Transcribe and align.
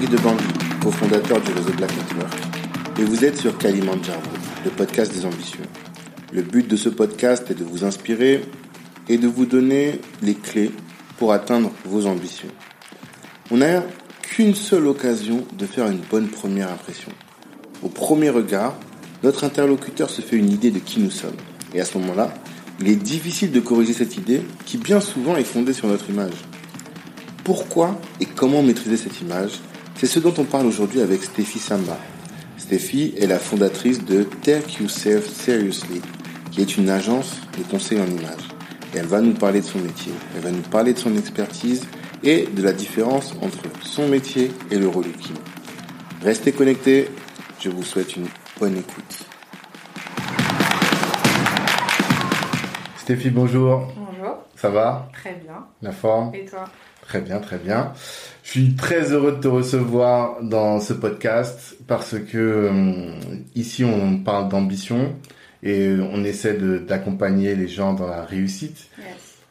Tanguy 0.00 0.16
de 0.16 0.22
Bambi, 0.22 0.44
cofondateur 0.82 1.40
du 1.42 1.52
réseau 1.52 1.72
Black 1.76 1.90
Network, 1.94 2.34
et 2.98 3.04
vous 3.04 3.22
êtes 3.22 3.36
sur 3.36 3.58
Kalimandjaro, 3.58 4.20
le 4.64 4.70
podcast 4.70 5.12
des 5.12 5.26
ambitions. 5.26 5.64
Le 6.32 6.40
but 6.40 6.66
de 6.66 6.76
ce 6.76 6.88
podcast 6.88 7.50
est 7.50 7.54
de 7.54 7.64
vous 7.64 7.84
inspirer 7.84 8.42
et 9.08 9.18
de 9.18 9.28
vous 9.28 9.44
donner 9.44 10.00
les 10.22 10.34
clés 10.34 10.70
pour 11.18 11.34
atteindre 11.34 11.70
vos 11.84 12.06
ambitions. 12.06 12.48
On 13.50 13.58
n'a 13.58 13.82
qu'une 14.22 14.54
seule 14.54 14.86
occasion 14.86 15.44
de 15.58 15.66
faire 15.66 15.86
une 15.88 16.00
bonne 16.10 16.28
première 16.28 16.72
impression. 16.72 17.12
Au 17.82 17.88
premier 17.88 18.30
regard, 18.30 18.78
notre 19.22 19.44
interlocuteur 19.44 20.08
se 20.08 20.22
fait 20.22 20.36
une 20.36 20.50
idée 20.50 20.70
de 20.70 20.78
qui 20.78 21.00
nous 21.00 21.10
sommes. 21.10 21.36
Et 21.74 21.80
à 21.80 21.84
ce 21.84 21.98
moment-là, 21.98 22.32
il 22.80 22.88
est 22.88 22.96
difficile 22.96 23.52
de 23.52 23.60
corriger 23.60 23.92
cette 23.92 24.16
idée 24.16 24.42
qui 24.64 24.78
bien 24.78 25.00
souvent 25.00 25.36
est 25.36 25.44
fondée 25.44 25.74
sur 25.74 25.88
notre 25.88 26.08
image. 26.08 26.44
Pourquoi 27.44 28.00
et 28.20 28.24
comment 28.24 28.62
maîtriser 28.62 28.96
cette 28.96 29.20
image? 29.20 29.60
C'est 30.00 30.06
ce 30.06 30.18
dont 30.18 30.32
on 30.38 30.44
parle 30.44 30.64
aujourd'hui 30.64 31.02
avec 31.02 31.22
Stéphie 31.22 31.58
Samba. 31.58 31.98
Stéphie 32.56 33.12
est 33.18 33.26
la 33.26 33.38
fondatrice 33.38 34.02
de 34.02 34.22
Take 34.22 34.80
Yourself 34.80 35.28
Seriously, 35.28 36.00
qui 36.50 36.62
est 36.62 36.78
une 36.78 36.88
agence 36.88 37.36
de 37.58 37.62
conseil 37.64 38.00
en 38.00 38.06
image. 38.06 38.48
Et 38.94 38.96
elle 38.96 39.04
va 39.04 39.20
nous 39.20 39.34
parler 39.34 39.60
de 39.60 39.66
son 39.66 39.78
métier, 39.78 40.14
elle 40.34 40.40
va 40.40 40.52
nous 40.52 40.62
parler 40.62 40.94
de 40.94 40.98
son 40.98 41.14
expertise 41.18 41.86
et 42.22 42.46
de 42.46 42.62
la 42.62 42.72
différence 42.72 43.34
entre 43.42 43.64
son 43.82 44.08
métier 44.08 44.50
et 44.70 44.78
le 44.78 44.88
relooking. 44.88 45.36
Restez 46.22 46.52
connectés, 46.52 47.10
je 47.60 47.68
vous 47.68 47.82
souhaite 47.82 48.16
une 48.16 48.26
bonne 48.58 48.78
écoute. 48.78 49.26
Stéphie, 52.96 53.28
bonjour. 53.28 53.99
Ça 54.60 54.68
va 54.68 55.08
Très 55.14 55.40
bien. 55.42 55.64
La 55.80 55.90
forme 55.90 56.34
Et 56.34 56.44
toi? 56.44 56.66
Très 57.00 57.22
bien, 57.22 57.38
très 57.38 57.56
bien. 57.56 57.94
Je 58.44 58.50
suis 58.50 58.74
très 58.74 59.10
heureux 59.10 59.32
de 59.32 59.40
te 59.40 59.48
recevoir 59.48 60.42
dans 60.42 60.80
ce 60.80 60.92
podcast 60.92 61.76
parce 61.86 62.18
que 62.18 62.36
euh, 62.36 63.14
ici 63.54 63.84
on 63.84 64.18
parle 64.18 64.50
d'ambition 64.50 65.16
et 65.62 65.96
on 65.98 66.22
essaie 66.24 66.58
d'accompagner 66.86 67.54
les 67.54 67.68
gens 67.68 67.94
dans 67.94 68.06
la 68.06 68.22
réussite. 68.22 68.90
Yes. 68.98 69.06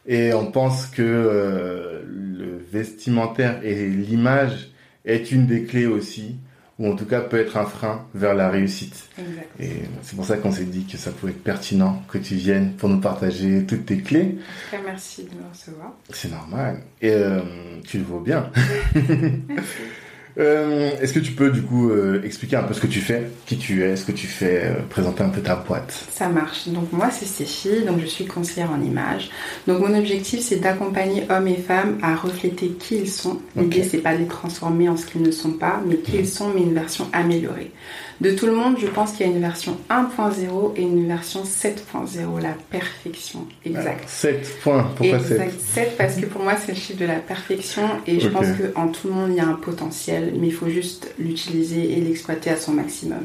Et 0.06 0.32
on 0.32 0.52
pense 0.52 0.86
que 0.86 1.02
euh, 1.02 2.02
le 2.06 2.58
vestimentaire 2.70 3.58
et 3.64 3.88
l'image 3.88 4.70
est 5.04 5.32
une 5.32 5.46
des 5.46 5.64
clés 5.64 5.86
aussi, 5.86 6.36
ou 6.80 6.90
en 6.90 6.96
tout 6.96 7.04
cas 7.04 7.20
peut 7.20 7.38
être 7.38 7.58
un 7.58 7.66
frein 7.66 8.06
vers 8.14 8.34
la 8.34 8.48
réussite. 8.48 9.08
Exact. 9.18 9.48
Et 9.60 9.82
c'est 10.02 10.16
pour 10.16 10.24
ça 10.24 10.38
qu'on 10.38 10.50
s'est 10.50 10.64
dit 10.64 10.86
que 10.86 10.96
ça 10.96 11.10
pouvait 11.10 11.32
être 11.32 11.44
pertinent 11.44 12.02
que 12.08 12.16
tu 12.16 12.34
viennes 12.34 12.72
pour 12.72 12.88
nous 12.88 13.00
partager 13.00 13.66
toutes 13.66 13.84
tes 13.86 13.98
clés. 13.98 14.38
Très 14.68 14.82
merci 14.82 15.24
de 15.24 15.36
me 15.36 15.48
recevoir. 15.48 15.92
C'est 16.08 16.30
normal. 16.30 16.80
Et 17.02 17.12
euh, 17.12 17.42
tu 17.86 17.98
le 17.98 18.04
vaux 18.04 18.20
bien. 18.20 18.50
Euh, 20.38 20.90
Est-ce 21.00 21.12
que 21.12 21.18
tu 21.18 21.32
peux 21.32 21.50
du 21.50 21.62
coup 21.62 21.90
euh, 21.90 22.22
expliquer 22.24 22.56
un 22.56 22.62
peu 22.62 22.74
ce 22.74 22.80
que 22.80 22.86
tu 22.86 23.00
fais, 23.00 23.30
qui 23.46 23.56
tu 23.58 23.82
es, 23.84 23.96
ce 23.96 24.04
que 24.04 24.12
tu 24.12 24.26
fais, 24.26 24.62
euh, 24.64 24.74
présenter 24.88 25.22
un 25.22 25.28
peu 25.28 25.40
ta 25.40 25.56
boîte? 25.56 26.06
Ça 26.12 26.28
marche. 26.28 26.68
Donc 26.68 26.92
moi 26.92 27.10
c'est 27.10 27.26
Stéphie, 27.26 27.82
donc 27.86 28.00
je 28.00 28.06
suis 28.06 28.26
conseillère 28.26 28.70
en 28.70 28.80
image. 28.80 29.30
Donc 29.66 29.80
mon 29.80 29.96
objectif 29.98 30.40
c'est 30.40 30.56
d'accompagner 30.56 31.24
hommes 31.30 31.48
et 31.48 31.56
femmes 31.56 31.98
à 32.02 32.14
refléter 32.14 32.68
qui 32.68 32.96
ils 32.96 33.10
sont. 33.10 33.40
L'idée 33.56 33.82
c'est 33.82 33.98
pas 33.98 34.14
de 34.14 34.20
les 34.20 34.26
transformer 34.26 34.88
en 34.88 34.96
ce 34.96 35.06
qu'ils 35.06 35.22
ne 35.22 35.30
sont 35.30 35.52
pas, 35.52 35.80
mais 35.86 35.96
qui 35.96 36.16
ils 36.18 36.28
sont, 36.28 36.50
mais 36.54 36.62
une 36.62 36.74
version 36.74 37.08
améliorée. 37.12 37.72
De 38.20 38.32
tout 38.32 38.44
le 38.44 38.52
monde, 38.52 38.76
je 38.78 38.86
pense 38.86 39.12
qu'il 39.12 39.26
y 39.26 39.30
a 39.30 39.32
une 39.32 39.40
version 39.40 39.78
1.0 39.88 40.72
et 40.76 40.82
une 40.82 41.08
version 41.08 41.42
7.0, 41.42 42.40
la 42.42 42.54
perfection. 42.70 43.46
Exact. 43.64 44.04
7 44.06 44.58
points. 44.62 44.90
Pourquoi 44.94 45.18
7 45.20 45.30
Exact. 45.40 45.60
7 45.60 45.96
parce 45.96 46.16
que 46.16 46.26
pour 46.26 46.42
moi 46.42 46.54
c'est 46.56 46.72
le 46.72 46.78
chiffre 46.78 47.00
de 47.00 47.06
la 47.06 47.14
perfection 47.20 47.82
et 48.06 48.20
je 48.20 48.26
Ok. 48.26 48.32
pense 48.34 48.46
qu'en 48.74 48.88
tout 48.88 49.08
le 49.08 49.14
monde 49.14 49.30
il 49.30 49.36
y 49.36 49.40
a 49.40 49.46
un 49.46 49.54
potentiel 49.54 50.34
mais 50.38 50.48
il 50.48 50.52
faut 50.52 50.68
juste 50.68 51.14
l'utiliser 51.18 51.96
et 51.96 52.00
l'exploiter 52.02 52.50
à 52.50 52.56
son 52.56 52.72
maximum. 52.72 53.20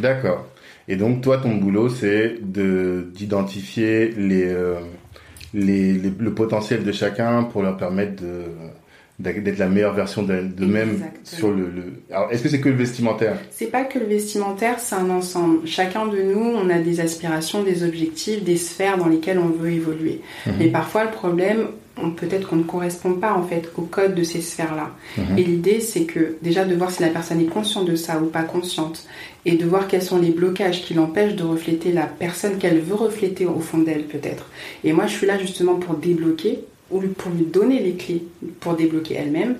D'accord. 0.00 0.46
Et 0.88 0.96
donc 0.96 1.20
toi, 1.20 1.38
ton 1.38 1.54
boulot, 1.54 1.88
c'est 1.88 2.38
de 2.42 3.08
d'identifier 3.14 4.08
les, 4.16 4.48
euh, 4.48 4.80
les, 5.54 5.92
les- 5.92 6.12
le 6.18 6.34
potentiel 6.34 6.82
de 6.82 6.90
chacun 6.90 7.44
pour 7.44 7.62
leur 7.62 7.76
permettre 7.76 8.20
de 8.20 8.42
d'être 9.20 9.58
la 9.58 9.68
meilleure 9.68 9.94
version 9.94 10.22
de- 10.22 10.42
d'eux-mêmes 10.42 11.02
sur 11.24 11.50
le. 11.50 11.64
le... 11.66 11.82
Alors, 12.10 12.30
est-ce 12.32 12.42
que 12.42 12.48
c'est 12.48 12.60
que 12.60 12.68
le 12.68 12.76
vestimentaire? 12.76 13.36
C'est 13.50 13.66
pas 13.70 13.84
que 13.84 13.98
le 13.98 14.06
vestimentaire, 14.06 14.80
c'est 14.80 14.94
un 14.94 15.10
ensemble. 15.10 15.66
Chacun 15.66 16.06
de 16.06 16.20
nous, 16.22 16.40
on 16.40 16.70
a 16.70 16.78
des 16.78 17.00
aspirations, 17.00 17.62
des 17.62 17.84
objectifs, 17.84 18.42
des 18.42 18.56
sphères 18.56 18.98
dans 18.98 19.08
lesquelles 19.08 19.38
on 19.38 19.48
veut 19.48 19.70
évoluer. 19.70 20.20
Mhm. 20.46 20.54
Mais 20.58 20.68
parfois 20.68 21.04
le 21.04 21.10
problème, 21.10 21.66
peut-être 22.16 22.48
qu'on 22.48 22.56
ne 22.56 22.62
correspond 22.62 23.12
pas 23.12 23.34
en 23.34 23.42
fait 23.42 23.70
au 23.76 23.82
code 23.82 24.14
de 24.14 24.22
ces 24.22 24.40
sphères-là. 24.40 24.90
Mhm. 25.18 25.38
Et 25.38 25.42
l'idée, 25.42 25.80
c'est 25.80 26.04
que 26.04 26.36
déjà 26.40 26.64
de 26.64 26.74
voir 26.74 26.90
si 26.90 27.02
la 27.02 27.08
personne 27.10 27.40
est 27.40 27.44
consciente 27.52 27.86
de 27.86 27.96
ça 27.96 28.18
ou 28.18 28.26
pas 28.26 28.42
consciente, 28.42 29.06
et 29.44 29.56
de 29.56 29.66
voir 29.66 29.86
quels 29.88 30.02
sont 30.02 30.18
les 30.18 30.30
blocages 30.30 30.82
qui 30.82 30.94
l'empêchent 30.94 31.34
de 31.36 31.44
refléter 31.44 31.92
la 31.92 32.06
personne 32.06 32.58
qu'elle 32.58 32.80
veut 32.80 32.94
refléter 32.94 33.46
au 33.46 33.60
fond 33.60 33.78
d'elle 33.78 34.04
peut-être. 34.04 34.46
Et 34.84 34.92
moi, 34.92 35.06
je 35.06 35.12
suis 35.12 35.26
là 35.26 35.38
justement 35.38 35.74
pour 35.74 35.94
débloquer 35.94 36.60
ou 36.90 37.00
pour 37.00 37.30
lui 37.32 37.44
donner 37.44 37.80
les 37.80 37.94
clés 37.94 38.24
pour 38.60 38.74
débloquer 38.74 39.14
elle-même, 39.14 39.56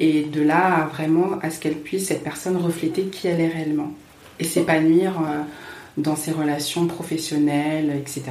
et 0.00 0.22
de 0.24 0.42
là 0.42 0.82
à 0.82 0.86
vraiment 0.86 1.38
à 1.42 1.50
ce 1.50 1.60
qu'elle 1.60 1.74
puisse 1.76 2.06
cette 2.08 2.22
personne 2.24 2.56
refléter 2.56 3.02
qui 3.04 3.28
elle 3.28 3.40
est 3.40 3.48
réellement 3.48 3.92
et 4.40 4.44
s'épanouir 4.44 5.12
euh, 5.20 5.42
dans 5.96 6.16
ses 6.16 6.32
relations 6.32 6.86
professionnelles, 6.86 7.92
etc. 7.96 8.22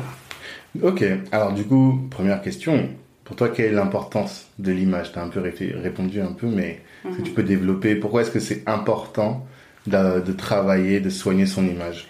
Ok. 0.81 1.03
Alors, 1.31 1.53
du 1.53 1.63
coup, 1.63 1.99
première 2.09 2.41
question. 2.41 2.89
Pour 3.23 3.35
toi, 3.37 3.49
quelle 3.49 3.67
est 3.67 3.71
l'importance 3.75 4.47
de 4.59 4.71
l'image? 4.71 5.13
Tu 5.13 5.19
as 5.19 5.23
un 5.23 5.29
peu 5.29 5.39
répondu 5.39 6.19
un 6.19 6.33
peu, 6.33 6.47
mais 6.47 6.81
est-ce 7.05 7.15
que 7.15 7.21
Mhm. 7.21 7.23
tu 7.27 7.31
peux 7.31 7.43
développer? 7.43 7.95
Pourquoi 7.95 8.21
est-ce 8.21 8.31
que 8.31 8.39
c'est 8.41 8.63
important 8.67 9.45
de, 9.87 10.19
de 10.19 10.31
travailler, 10.33 10.99
de 10.99 11.09
soigner 11.09 11.45
son 11.45 11.65
image? 11.65 12.07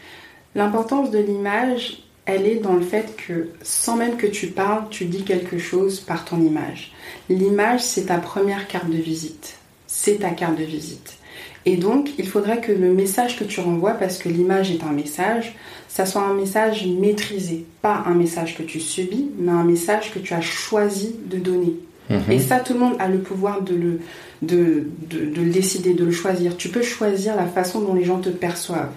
L'importance 0.56 1.12
de 1.12 1.20
l'image, 1.20 2.04
elle 2.26 2.48
est 2.48 2.56
dans 2.56 2.74
le 2.74 2.82
fait 2.82 3.16
que 3.28 3.50
sans 3.62 3.98
même 3.98 4.16
que 4.16 4.28
tu 4.28 4.48
parles, 4.48 4.86
tu 4.90 5.06
dis 5.06 5.24
quelque 5.24 5.58
chose 5.58 6.00
par 6.00 6.24
ton 6.24 6.40
image. 6.42 6.94
L'image, 7.30 7.82
c'est 7.82 8.06
ta 8.06 8.18
première 8.18 8.68
carte 8.68 8.90
de 8.90 8.98
visite. 8.98 9.58
C'est 9.88 10.20
ta 10.20 10.30
carte 10.30 10.58
de 10.58 10.64
visite. 10.64 11.18
Et 11.66 11.78
donc, 11.78 12.12
il 12.18 12.28
faudrait 12.28 12.60
que 12.60 12.72
le 12.72 12.94
message 12.94 13.38
que 13.38 13.44
tu 13.44 13.60
renvoies, 13.60 13.94
parce 13.94 14.18
que 14.18 14.28
l'image 14.30 14.72
est 14.72 14.84
un 14.84 14.92
message, 14.92 15.56
ça 15.88 16.06
soit 16.06 16.24
un 16.24 16.34
message 16.34 16.86
maîtrisé. 16.88 17.66
Pas 17.82 18.04
un 18.06 18.14
message 18.14 18.58
que 18.58 18.64
tu 18.64 18.80
subis, 18.80 19.30
mais 19.38 19.52
un 19.52 19.64
message 19.64 20.14
que 20.14 20.20
tu 20.20 20.34
as 20.34 20.42
choisi 20.42 21.16
de 21.26 21.38
donner. 21.38 21.76
Mhm. 22.10 22.32
Et 22.32 22.40
ça, 22.40 22.60
tout 22.60 22.74
le 22.74 22.80
monde 22.80 22.96
a 23.00 23.08
le 23.08 23.20
pouvoir 23.20 23.62
de 23.62 23.76
le, 23.76 24.00
de, 24.42 24.88
de, 25.10 25.26
de 25.26 25.42
le 25.42 25.52
décider, 25.52 25.94
de 25.94 26.04
le 26.04 26.12
choisir. 26.12 26.58
Tu 26.58 26.70
peux 26.70 26.82
choisir 26.82 27.36
la 27.36 27.46
façon 27.46 27.82
dont 27.82 27.94
les 27.94 28.04
gens 28.04 28.20
te 28.20 28.30
perçoivent. 28.30 28.94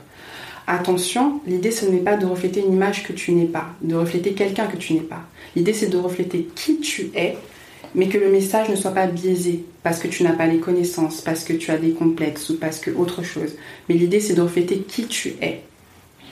Attention, 0.66 1.41
l'idée 1.47 1.71
ce 1.71 1.87
n'est 1.87 1.99
pas 1.99 2.16
de 2.16 2.27
refléter 2.27 2.60
une 2.60 2.72
image 2.72 3.04
que 3.04 3.12
tu 3.12 3.32
n'es 3.32 3.47
pas, 3.47 3.66
de 3.82 3.94
refléter 3.94 4.32
quelqu'un 4.32 4.66
que 4.66 4.77
tu 4.77 4.94
n'es 4.94 5.00
pas. 5.00 5.22
L'idée 5.54 5.72
c'est 5.72 5.88
de 5.88 5.97
refléter 5.97 6.49
qui 6.54 6.78
tu 6.81 7.10
es, 7.15 7.37
mais 7.94 8.09
que 8.09 8.19
le 8.19 8.31
message 8.31 8.69
ne 8.69 8.77
soit 8.77 8.91
pas 8.91 9.06
biaisé 9.06 9.65
parce 9.82 10.00
que 10.00 10.09
tu 10.09 10.25
n'as 10.25 10.32
pas 10.32 10.47
les 10.47 10.59
connaissances, 10.59 11.21
parce 11.21 11.44
que 11.44 11.53
tu 11.53 11.71
as 11.71 11.78
des 11.78 11.93
complexes 11.93 12.50
ou 12.50 12.59
parce 12.59 12.78
que 12.78 12.91
autre 12.91 13.22
chose. 13.22 13.54
Mais 13.88 13.94
l'idée 13.94 14.21
c'est 14.21 14.34
de 14.34 14.43
refléter 14.43 14.78
qui 14.78 15.06
tu 15.06 15.37
es 15.41 15.62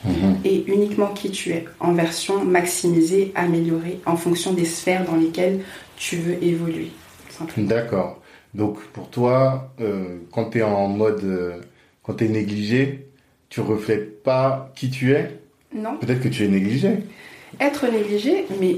Mhm. 0.05 0.37
et 0.43 0.63
uniquement 0.67 1.07
qui 1.07 1.31
tu 1.31 1.51
es 1.51 1.65
en 1.79 1.93
version 1.93 2.43
maximisée, 2.43 3.31
améliorée 3.35 3.99
en 4.05 4.15
fonction 4.15 4.53
des 4.53 4.65
sphères 4.65 5.05
dans 5.05 5.15
lesquelles 5.15 5.61
tu 5.97 6.17
veux 6.17 6.43
évoluer. 6.43 6.91
D'accord. 7.57 8.21
Donc 8.53 8.79
pour 8.93 9.09
toi, 9.09 9.71
euh, 9.81 10.19
quand 10.31 10.51
tu 10.51 10.59
es 10.59 10.63
en 10.63 10.87
mode, 10.87 11.23
euh, 11.23 11.57
quand 12.03 12.13
tu 12.15 12.25
es 12.25 12.29
négligé, 12.29 13.07
tu 13.55 13.61
reflètes 13.61 14.21
pas 14.21 14.71
qui 14.75 14.89
tu 14.89 15.13
es? 15.13 15.31
Non 15.73 15.95
Peut-être 15.97 16.21
que 16.21 16.27
tu 16.27 16.43
es 16.43 16.47
négligé. 16.49 16.89
être 17.61 17.89
négligée, 17.89 18.45
mais 18.59 18.75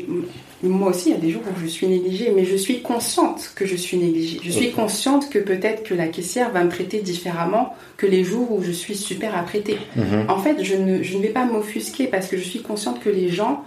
moi 0.61 0.89
aussi, 0.89 1.09
il 1.09 1.13
y 1.13 1.15
a 1.15 1.19
des 1.19 1.31
jours 1.31 1.41
où 1.47 1.59
je 1.59 1.65
suis 1.65 1.87
négligée, 1.87 2.31
mais 2.35 2.45
je 2.45 2.55
suis 2.55 2.81
consciente 2.83 3.51
que 3.55 3.65
je 3.65 3.75
suis 3.75 3.97
négligée. 3.97 4.39
Je 4.43 4.51
suis 4.51 4.71
consciente 4.71 5.29
que 5.31 5.39
peut-être 5.39 5.81
que 5.83 5.95
la 5.95 6.07
caissière 6.07 6.51
va 6.51 6.63
me 6.63 6.69
traiter 6.69 6.99
différemment 6.99 7.75
que 7.97 8.05
les 8.05 8.23
jours 8.23 8.51
où 8.51 8.61
je 8.63 8.71
suis 8.71 8.95
super 8.95 9.35
apprêtée. 9.35 9.77
Mhm. 9.95 10.25
En 10.29 10.37
fait, 10.37 10.63
je 10.63 10.75
ne, 10.75 11.01
je 11.01 11.17
ne 11.17 11.23
vais 11.23 11.29
pas 11.29 11.45
m'offusquer 11.45 12.05
parce 12.05 12.27
que 12.27 12.37
je 12.37 12.43
suis 12.43 12.61
consciente 12.61 12.99
que 12.99 13.09
les 13.09 13.29
gens, 13.29 13.63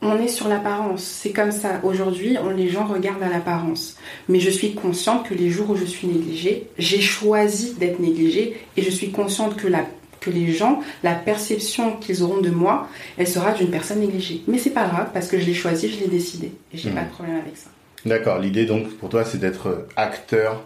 on 0.00 0.16
est 0.20 0.28
sur 0.28 0.46
l'apparence. 0.48 1.02
C'est 1.02 1.30
comme 1.32 1.52
ça. 1.52 1.80
Aujourd'hui, 1.82 2.36
on- 2.44 2.50
les 2.50 2.68
gens 2.68 2.86
regardent 2.86 3.22
à 3.24 3.28
l'apparence. 3.28 3.96
Mais 4.28 4.38
je 4.40 4.50
suis 4.50 4.74
consciente 4.74 5.28
que 5.28 5.34
les 5.34 5.50
jours 5.50 5.70
où 5.70 5.76
je 5.76 5.84
suis 5.84 6.06
négligée, 6.08 6.68
j'ai 6.78 7.00
choisi 7.00 7.74
d'être 7.74 7.98
négligée 8.00 8.56
et 8.76 8.82
je 8.82 8.90
suis 8.90 9.10
consciente 9.10 9.56
que 9.56 9.66
la 9.68 9.84
que 10.22 10.30
les 10.30 10.52
gens, 10.52 10.80
la 11.02 11.14
perception 11.14 11.96
qu'ils 11.96 12.22
auront 12.22 12.40
de 12.40 12.48
moi, 12.50 12.88
elle 13.18 13.28
sera 13.28 13.52
d'une 13.52 13.68
personne 13.70 14.00
négligée. 14.00 14.42
Mais 14.48 14.56
c'est 14.58 14.70
pas 14.70 14.86
grave 14.88 15.08
parce 15.12 15.28
que 15.28 15.38
je 15.38 15.44
l'ai 15.44 15.54
choisi, 15.54 15.88
je 15.90 16.00
l'ai 16.00 16.08
décidé. 16.08 16.52
Et 16.72 16.78
j'ai 16.78 16.88
Mhm. 16.88 16.94
pas 16.94 17.02
de 17.02 17.10
problème 17.10 17.36
avec 17.36 17.56
ça. 17.56 17.68
D'accord. 18.06 18.38
L'idée 18.38 18.64
donc 18.64 18.88
pour 18.98 19.08
toi, 19.10 19.24
c'est 19.24 19.38
d'être 19.38 19.86
acteur 19.96 20.62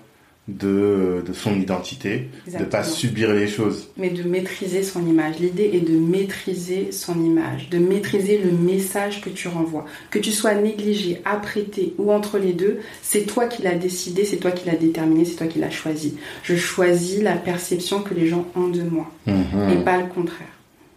de, 0.49 1.25
de 1.27 1.33
son 1.33 1.59
identité, 1.59 2.29
de 2.47 2.65
pas 2.65 2.85
subir 2.85 3.33
les 3.33 3.49
choses. 3.49 3.89
Mais 3.97 4.11
de 4.11 4.23
maîtriser 4.23 4.85
son 4.85 5.05
image. 5.07 5.41
L'idée 5.41 5.71
est 5.75 5.81
de 5.81 5.99
maîtriser 5.99 6.93
son 6.93 7.21
image, 7.21 7.69
de 7.69 7.79
maîtriser 7.79 8.39
le 8.39 8.53
message 8.53 9.21
que 9.21 9.31
tu 9.31 9.49
renvoies. 9.49 9.85
Que 10.11 10.21
tu 10.21 10.31
sois 10.31 10.55
négligé, 10.55 11.21
apprêté 11.25 11.95
ou 11.99 12.13
entre 12.13 12.39
les 12.39 12.53
deux, 12.53 12.79
c'est 13.03 13.23
toi 13.23 13.47
qui 13.47 13.63
l'as 13.63 13.75
décidé, 13.75 14.25
c'est 14.25 14.37
toi 14.37 14.53
qui 14.53 14.67
l'as 14.67 14.77
déterminé, 14.77 15.25
c'est 15.25 15.37
toi 15.37 15.49
qui 15.49 15.59
l'as 15.59 15.71
choisi. 15.71 16.17
Je 16.45 16.55
choisis 16.55 17.23
la 17.23 17.37
perception 17.37 18.03
que 18.03 18.15
les 18.15 18.29
gens 18.29 18.47
ont 18.55 18.69
de 18.69 18.83
moi 18.83 19.11
mhm. 19.27 19.71
et 19.71 19.85
pas 19.85 19.99
le 19.99 20.07
contraire. 20.07 20.56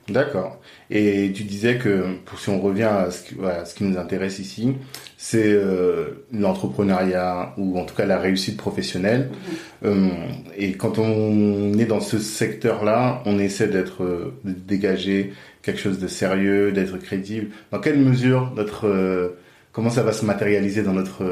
D'accord. 0.10 0.60
Et 0.90 1.32
tu 1.34 1.44
disais 1.44 1.78
que, 1.78 2.16
pour, 2.26 2.40
si 2.40 2.50
on 2.50 2.60
revient 2.60 2.84
à 2.84 3.12
ce, 3.12 3.24
ce 3.66 3.76
qui 3.76 3.84
nous 3.84 3.98
intéresse 3.98 4.40
ici, 4.40 4.74
c'est 5.18 5.52
euh, 5.52 6.26
l'entrepreneuriat 6.32 7.54
ou 7.58 7.78
en 7.78 7.86
tout 7.86 7.94
cas 7.94 8.06
la 8.06 8.18
réussite 8.18 8.58
professionnelle. 8.58 9.30
Mm-hmm. 9.30 9.88
Euh, 9.88 10.10
et 10.58 10.72
quand 10.74 10.98
on 10.98 11.78
est 11.78 11.86
dans 11.86 12.00
ce 12.00 12.18
secteur-là, 12.18 13.22
on 13.26 13.38
essaie 13.38 13.68
d'être 13.68 14.04
euh, 14.04 14.34
de 14.46 14.52
dégager 14.52 15.34
quelque 15.62 15.80
chose 15.80 16.00
de 16.00 16.08
sérieux, 16.08 16.72
d'être 16.72 16.98
crédible. 16.98 17.50
Dans 17.72 17.80
quelle 17.80 18.00
mesure 18.00 18.52
notre 18.56 19.36
comment 19.74 19.90
ça 19.90 20.04
va 20.04 20.14
se 20.14 20.26
matérialiser 20.26 20.84
dans 20.84 20.94
notre 20.94 21.24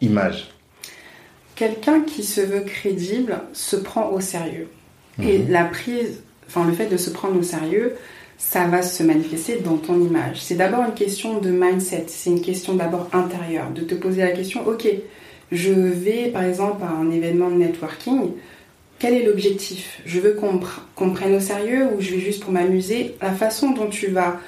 image? 0.00 0.48
Quelqu'un 1.54 2.00
qui 2.00 2.24
se 2.24 2.40
veut 2.40 2.62
crédible 2.62 3.38
se 3.52 3.76
prend 3.76 4.08
au 4.10 4.20
sérieux. 4.20 4.68
Et 5.22 5.38
mm-hmm. 5.38 5.50
la 5.50 5.64
prise 5.64 6.22
enfin 6.48 6.66
le 6.66 6.72
fait 6.72 6.86
de 6.86 6.96
se 6.96 7.10
prendre 7.10 7.38
au 7.38 7.42
sérieux, 7.42 7.94
ça 8.38 8.64
va 8.66 8.82
se 8.82 9.02
manifester 9.02 9.58
dans 9.58 9.76
ton 9.76 10.00
image. 10.00 10.40
C'est 10.42 10.54
d'abord 10.54 10.84
une 10.84 10.94
question 10.94 11.38
de 11.38 11.50
mindset, 11.50 12.06
c'est 12.08 12.30
une 12.30 12.40
question 12.40 12.74
d'abord 12.74 13.08
intérieure, 13.12 13.70
de 13.70 13.82
te 13.82 13.94
poser 13.94 14.22
la 14.22 14.30
question, 14.30 14.66
ok, 14.66 14.88
je 15.52 15.72
vais 15.72 16.30
par 16.32 16.44
exemple 16.44 16.82
à 16.82 16.90
un 16.90 17.10
événement 17.10 17.50
de 17.50 17.56
networking, 17.56 18.32
quel 18.98 19.14
est 19.14 19.24
l'objectif? 19.24 20.00
Je 20.06 20.18
veux 20.18 20.32
qu'on 20.32 21.10
prenne 21.10 21.34
au 21.34 21.40
sérieux 21.40 21.86
ou 21.96 22.00
je 22.00 22.10
vais 22.14 22.20
juste 22.20 22.42
pour 22.42 22.52
m'amuser? 22.52 23.14
La 23.22 23.32
façon 23.32 23.70
dont 23.70 23.86
tu 23.86 24.08
vas 24.08 24.40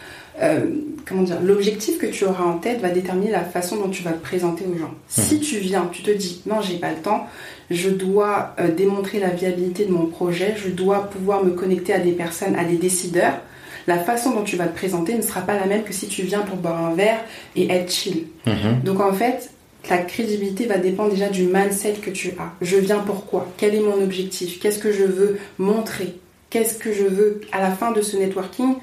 euh, 0.42 0.66
comment 1.06 1.22
dire, 1.22 1.40
l'objectif 1.42 1.98
que 1.98 2.06
tu 2.06 2.24
auras 2.24 2.44
en 2.44 2.58
tête 2.58 2.80
va 2.80 2.90
déterminer 2.90 3.30
la 3.30 3.44
façon 3.44 3.76
dont 3.76 3.88
tu 3.88 4.02
vas 4.02 4.12
te 4.12 4.22
présenter 4.22 4.64
aux 4.64 4.78
gens. 4.78 4.88
Mmh. 4.88 5.22
Si 5.22 5.40
tu 5.40 5.58
viens, 5.58 5.88
tu 5.92 6.02
te 6.02 6.10
dis 6.10 6.42
non, 6.46 6.60
j'ai 6.60 6.78
pas 6.78 6.90
le 6.90 6.98
temps, 6.98 7.26
je 7.70 7.90
dois 7.90 8.54
euh, 8.58 8.68
démontrer 8.68 9.18
la 9.18 9.30
viabilité 9.30 9.84
de 9.84 9.92
mon 9.92 10.06
projet, 10.06 10.54
je 10.56 10.70
dois 10.70 11.10
pouvoir 11.10 11.44
me 11.44 11.50
connecter 11.50 11.92
à 11.92 11.98
des 11.98 12.12
personnes, 12.12 12.56
à 12.56 12.64
des 12.64 12.76
décideurs. 12.76 13.40
La 13.86 13.98
façon 13.98 14.34
dont 14.34 14.44
tu 14.44 14.56
vas 14.56 14.66
te 14.66 14.76
présenter 14.76 15.14
ne 15.14 15.22
sera 15.22 15.40
pas 15.40 15.54
la 15.54 15.66
même 15.66 15.82
que 15.82 15.92
si 15.92 16.06
tu 16.06 16.22
viens 16.22 16.40
pour 16.40 16.56
boire 16.56 16.84
un 16.84 16.94
verre 16.94 17.20
et 17.56 17.70
être 17.70 17.90
chill. 17.90 18.26
Mmh. 18.46 18.84
Donc 18.84 19.00
en 19.00 19.12
fait, 19.12 19.50
ta 19.82 19.98
crédibilité 19.98 20.66
va 20.66 20.78
dépendre 20.78 21.10
déjà 21.10 21.28
du 21.28 21.44
mindset 21.44 21.94
que 21.94 22.10
tu 22.10 22.28
as. 22.38 22.52
Je 22.60 22.76
viens 22.76 22.98
pourquoi 22.98 23.48
Quel 23.56 23.74
est 23.74 23.80
mon 23.80 24.02
objectif? 24.02 24.60
Qu'est-ce 24.60 24.78
que 24.78 24.92
je 24.92 25.04
veux 25.04 25.38
montrer? 25.58 26.18
Qu'est-ce 26.50 26.78
que 26.78 26.92
je 26.92 27.04
veux 27.04 27.40
à 27.52 27.60
la 27.60 27.70
fin 27.70 27.92
de 27.92 28.02
ce 28.02 28.16
networking 28.16 28.74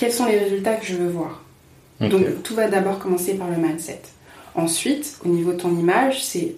quels 0.00 0.12
sont 0.12 0.24
les 0.24 0.38
résultats 0.38 0.76
que 0.76 0.86
je 0.86 0.94
veux 0.94 1.10
voir. 1.10 1.42
Donc 2.00 2.42
tout 2.42 2.54
va 2.54 2.68
d'abord 2.68 2.98
commencer 2.98 3.34
par 3.34 3.50
le 3.50 3.56
mindset. 3.56 4.00
Ensuite, 4.54 5.18
au 5.26 5.28
niveau 5.28 5.52
de 5.52 5.58
ton 5.58 5.76
image, 5.76 6.24
c'est 6.24 6.54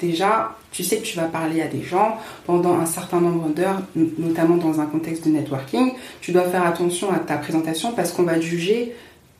déjà, 0.00 0.56
tu 0.72 0.82
sais 0.82 0.96
que 0.96 1.02
tu 1.02 1.14
vas 1.18 1.26
parler 1.26 1.60
à 1.60 1.66
des 1.66 1.82
gens 1.82 2.16
pendant 2.46 2.78
un 2.78 2.86
certain 2.86 3.20
nombre 3.20 3.50
d'heures, 3.50 3.82
notamment 3.94 4.56
dans 4.56 4.80
un 4.80 4.86
contexte 4.86 5.26
de 5.26 5.30
networking. 5.30 5.92
Tu 6.22 6.32
dois 6.32 6.44
faire 6.44 6.64
attention 6.64 7.12
à 7.12 7.18
ta 7.18 7.36
présentation 7.36 7.92
parce 7.92 8.12
qu'on 8.12 8.22
va 8.22 8.40
juger. 8.40 8.94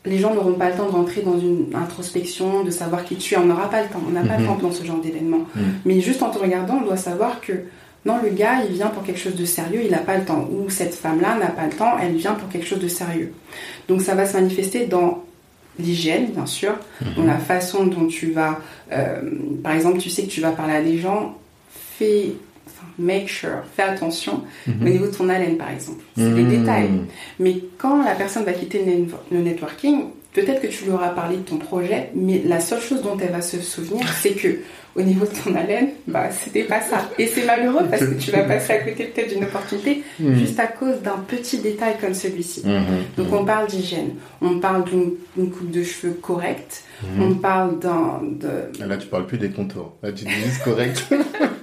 Les 0.04 0.18
gens 0.18 0.34
n'auront 0.34 0.52
pas 0.52 0.68
le 0.68 0.76
temps 0.76 0.86
de 0.86 0.92
rentrer 0.92 1.22
dans 1.22 1.38
une 1.38 1.74
introspection, 1.74 2.62
de 2.62 2.70
savoir 2.70 3.06
qui 3.06 3.16
tu 3.16 3.32
es. 3.32 3.38
On 3.38 3.46
n'aura 3.46 3.70
pas 3.70 3.82
le 3.82 3.88
temps. 3.88 4.02
On 4.06 4.10
n'a 4.10 4.22
pas 4.22 4.36
le 4.36 4.42
mhm. 4.42 4.48
temps 4.48 4.58
dans 4.60 4.72
ce 4.72 4.84
genre 4.84 5.00
d'événement. 5.00 5.46
Mhm. 5.54 5.62
Mais 5.86 6.00
juste 6.02 6.22
en 6.22 6.28
te 6.28 6.38
regardant, 6.38 6.80
on 6.82 6.84
doit 6.84 6.98
savoir 6.98 7.40
que 7.40 7.54
non, 8.06 8.22
le 8.22 8.30
gars, 8.30 8.62
il 8.68 8.74
vient 8.74 8.86
pour 8.86 9.02
quelque 9.02 9.18
chose 9.18 9.34
de 9.34 9.44
sérieux, 9.44 9.80
il 9.84 9.90
n'a 9.90 9.98
pas 9.98 10.16
le 10.16 10.24
temps. 10.24 10.48
Ou 10.52 10.70
cette 10.70 10.94
femme-là 10.94 11.36
n'a 11.38 11.48
pas 11.48 11.66
le 11.66 11.72
temps, 11.72 11.98
elle 12.00 12.14
vient 12.14 12.34
pour 12.34 12.48
quelque 12.48 12.66
chose 12.66 12.78
de 12.78 12.86
sérieux. 12.86 13.32
Donc 13.88 14.00
ça 14.00 14.14
va 14.14 14.26
se 14.26 14.34
manifester 14.34 14.86
dans 14.86 15.24
l'hygiène, 15.78 16.26
bien 16.26 16.46
sûr, 16.46 16.74
mhm. 17.00 17.14
dans 17.16 17.24
la 17.24 17.38
façon 17.38 17.84
dont 17.84 18.06
tu 18.06 18.30
vas... 18.30 18.60
Euh, 18.92 19.20
par 19.62 19.72
exemple, 19.72 19.98
tu 19.98 20.08
sais 20.08 20.22
que 20.22 20.30
tu 20.30 20.40
vas 20.40 20.52
parler 20.52 20.74
à 20.74 20.82
des 20.82 20.98
gens, 20.98 21.36
fais... 21.98 22.34
make 22.96 23.28
sure, 23.28 23.64
fais 23.74 23.82
attention 23.82 24.44
mhm. 24.68 24.86
au 24.86 24.88
niveau 24.88 25.06
de 25.06 25.14
ton 25.14 25.28
haleine, 25.28 25.56
par 25.56 25.70
exemple. 25.70 26.04
C'est 26.16 26.32
des 26.32 26.42
mhm. 26.42 26.60
détails. 26.60 26.90
Mais 27.40 27.56
quand 27.76 28.04
la 28.04 28.14
personne 28.14 28.44
va 28.44 28.52
quitter 28.52 28.84
le 29.32 29.38
networking, 29.38 30.04
peut-être 30.36 30.60
que 30.60 30.66
tu 30.66 30.84
lui 30.84 30.90
auras 30.92 31.08
parlé 31.08 31.38
de 31.38 31.42
ton 31.42 31.56
projet, 31.56 32.10
mais 32.14 32.42
la 32.44 32.60
seule 32.60 32.80
chose 32.80 33.00
dont 33.02 33.16
elle 33.18 33.32
va 33.32 33.40
se 33.40 33.58
souvenir, 33.60 34.06
c'est 34.20 34.32
que 34.32 34.58
au 34.94 35.02
niveau 35.02 35.26
de 35.26 35.30
ton 35.30 35.54
haleine, 35.54 35.88
bah, 36.06 36.30
c'était 36.30 36.64
pas 36.64 36.80
ça. 36.80 37.08
Et 37.18 37.26
c'est 37.26 37.44
malheureux 37.44 37.86
parce 37.90 38.04
que 38.04 38.14
tu 38.14 38.30
vas 38.30 38.42
passer 38.42 38.74
à 38.74 38.78
côté 38.78 39.04
peut-être 39.04 39.34
d'une 39.34 39.44
opportunité 39.44 40.02
hmm. 40.20 40.34
juste 40.34 40.58
à 40.60 40.66
cause 40.66 41.00
d'un 41.02 41.18
petit 41.26 41.58
détail 41.58 41.96
comme 42.00 42.14
celui-ci. 42.14 42.62
Hmm, 42.64 42.78
hmm, 42.78 43.04
Donc 43.16 43.32
on 43.32 43.44
parle 43.44 43.66
d'hygiène, 43.66 44.10
on 44.40 44.58
parle 44.58 44.84
d'une 44.84 45.50
coupe 45.50 45.70
de 45.70 45.82
cheveux 45.82 46.14
correcte, 46.14 46.84
on 47.18 47.34
parle 47.34 47.78
d'un... 47.78 48.20
De... 48.22 48.84
Là 48.86 48.96
tu 48.96 49.08
parles 49.08 49.26
plus 49.26 49.38
des 49.38 49.50
contours, 49.50 49.96
là 50.02 50.12
tu 50.12 50.24
dis 50.24 50.30
juste 50.30 50.62
correct. 50.64 51.04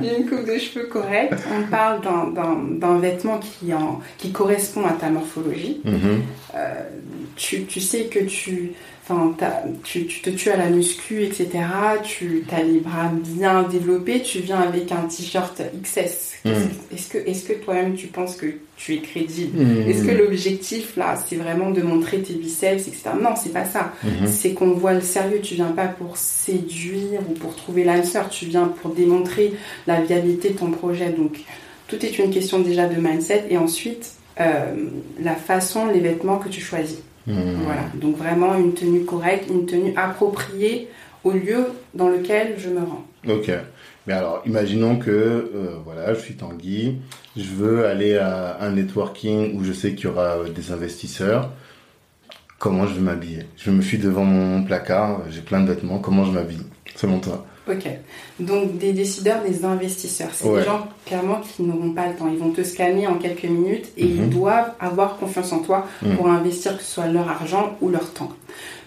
d'une 0.00 0.28
coupe 0.28 0.46
de 0.46 0.58
cheveux 0.58 0.86
correcte, 0.86 1.38
on 1.52 1.70
parle 1.70 2.00
d'un 2.02 2.98
vêtement 2.98 3.38
qui, 3.38 3.72
en, 3.72 4.00
qui 4.18 4.32
correspond 4.32 4.84
à 4.86 4.92
ta 4.92 5.08
morphologie. 5.08 5.82
Euh, 6.54 6.82
tu, 7.36 7.64
tu 7.64 7.80
sais 7.80 8.04
que 8.04 8.20
tu 8.20 8.72
tu, 9.84 10.06
te 10.06 10.30
tues 10.30 10.50
à 10.50 10.56
la 10.56 10.68
muscu, 10.70 11.22
etc. 11.22 11.48
Tu 12.02 12.44
as 12.52 12.62
les 12.62 12.80
bras 12.80 13.10
bien 13.12 13.62
développés, 13.64 14.22
tu 14.22 14.40
viens 14.40 14.60
avec 14.60 14.92
un 14.92 15.02
t-shirt 15.08 15.60
XS. 15.82 16.29
Hmm. 16.44 16.52
Est-ce 16.94 17.08
que, 17.08 17.18
est 17.18 17.46
que 17.46 17.52
toi-même 17.62 17.94
tu 17.94 18.06
penses 18.06 18.36
que 18.36 18.46
tu 18.76 18.94
es 18.94 18.98
crédible 19.00 19.58
hmm. 19.58 19.90
Est-ce 19.90 20.04
que 20.04 20.10
l'objectif 20.10 20.96
là, 20.96 21.22
c'est 21.26 21.36
vraiment 21.36 21.70
de 21.70 21.82
montrer 21.82 22.22
tes 22.22 22.34
biceps, 22.34 22.88
etc. 22.88 23.10
Non, 23.20 23.34
c'est 23.36 23.52
pas 23.52 23.66
ça. 23.66 23.92
Hmm. 24.02 24.26
C'est 24.26 24.54
qu'on 24.54 24.72
voit 24.72 24.94
le 24.94 25.02
sérieux. 25.02 25.40
Tu 25.42 25.54
viens 25.54 25.72
pas 25.72 25.86
pour 25.86 26.16
séduire 26.16 27.20
ou 27.28 27.34
pour 27.34 27.54
trouver 27.54 27.84
l'âme 27.84 28.04
sœur. 28.04 28.30
Tu 28.30 28.46
viens 28.46 28.68
pour 28.68 28.94
démontrer 28.94 29.52
la 29.86 30.00
viabilité 30.00 30.50
de 30.50 30.58
ton 30.58 30.70
projet. 30.70 31.10
Donc, 31.10 31.40
tout 31.88 32.04
est 32.04 32.18
une 32.18 32.30
question 32.30 32.60
déjà 32.60 32.88
de 32.88 32.98
mindset 33.00 33.46
et 33.50 33.58
ensuite 33.58 34.12
euh, 34.40 34.74
la 35.22 35.34
façon, 35.34 35.88
les 35.88 36.00
vêtements 36.00 36.38
que 36.38 36.48
tu 36.48 36.60
choisis. 36.60 37.02
Hmm. 37.26 37.34
Voilà, 37.64 37.82
donc 37.94 38.16
vraiment 38.16 38.54
une 38.54 38.72
tenue 38.72 39.04
correcte, 39.04 39.50
une 39.50 39.66
tenue 39.66 39.92
appropriée 39.94 40.88
au 41.22 41.32
lieu 41.32 41.66
dans 41.94 42.08
lequel 42.08 42.54
je 42.56 42.70
me 42.70 42.80
rends. 42.80 43.04
Ok. 43.28 43.50
Mais 44.10 44.16
alors, 44.16 44.42
imaginons 44.44 44.96
que 44.96 45.08
euh, 45.08 45.76
voilà, 45.84 46.14
je 46.14 46.18
suis 46.18 46.34
Tanguy, 46.34 46.96
je 47.36 47.44
veux 47.44 47.86
aller 47.86 48.16
à 48.16 48.60
un 48.60 48.72
networking 48.72 49.56
où 49.56 49.62
je 49.62 49.72
sais 49.72 49.94
qu'il 49.94 50.06
y 50.06 50.08
aura 50.08 50.38
euh, 50.38 50.48
des 50.48 50.72
investisseurs. 50.72 51.48
Comment 52.58 52.88
je 52.88 52.94
vais 52.94 53.02
m'habiller? 53.02 53.46
Je 53.56 53.70
me 53.70 53.80
suis 53.80 53.98
devant 53.98 54.24
mon 54.24 54.64
placard, 54.64 55.20
j'ai 55.30 55.42
plein 55.42 55.60
de 55.60 55.68
vêtements. 55.72 56.00
Comment 56.00 56.24
je 56.24 56.32
m'habille? 56.32 56.66
Selon 56.96 57.20
toi 57.20 57.46
Ok. 57.70 57.86
Donc 58.40 58.78
des 58.78 58.92
décideurs, 58.92 59.44
des 59.44 59.64
investisseurs. 59.64 60.30
C'est 60.32 60.52
des 60.52 60.64
gens 60.64 60.88
clairement 61.06 61.40
qui 61.40 61.62
n'auront 61.62 61.92
pas 61.92 62.08
le 62.08 62.16
temps. 62.16 62.28
Ils 62.28 62.38
vont 62.40 62.50
te 62.50 62.64
scanner 62.64 63.06
en 63.06 63.14
quelques 63.14 63.44
minutes 63.44 63.92
et 63.96 64.06
ils 64.06 64.22
mhm. 64.22 64.30
doivent 64.30 64.72
avoir 64.80 65.18
confiance 65.18 65.52
en 65.52 65.60
toi 65.60 65.86
mhm. 66.02 66.16
pour 66.16 66.28
investir 66.28 66.76
que 66.76 66.82
ce 66.82 66.94
soit 66.94 67.06
leur 67.06 67.28
argent 67.28 67.76
ou 67.80 67.90
leur 67.90 68.12
temps. 68.12 68.32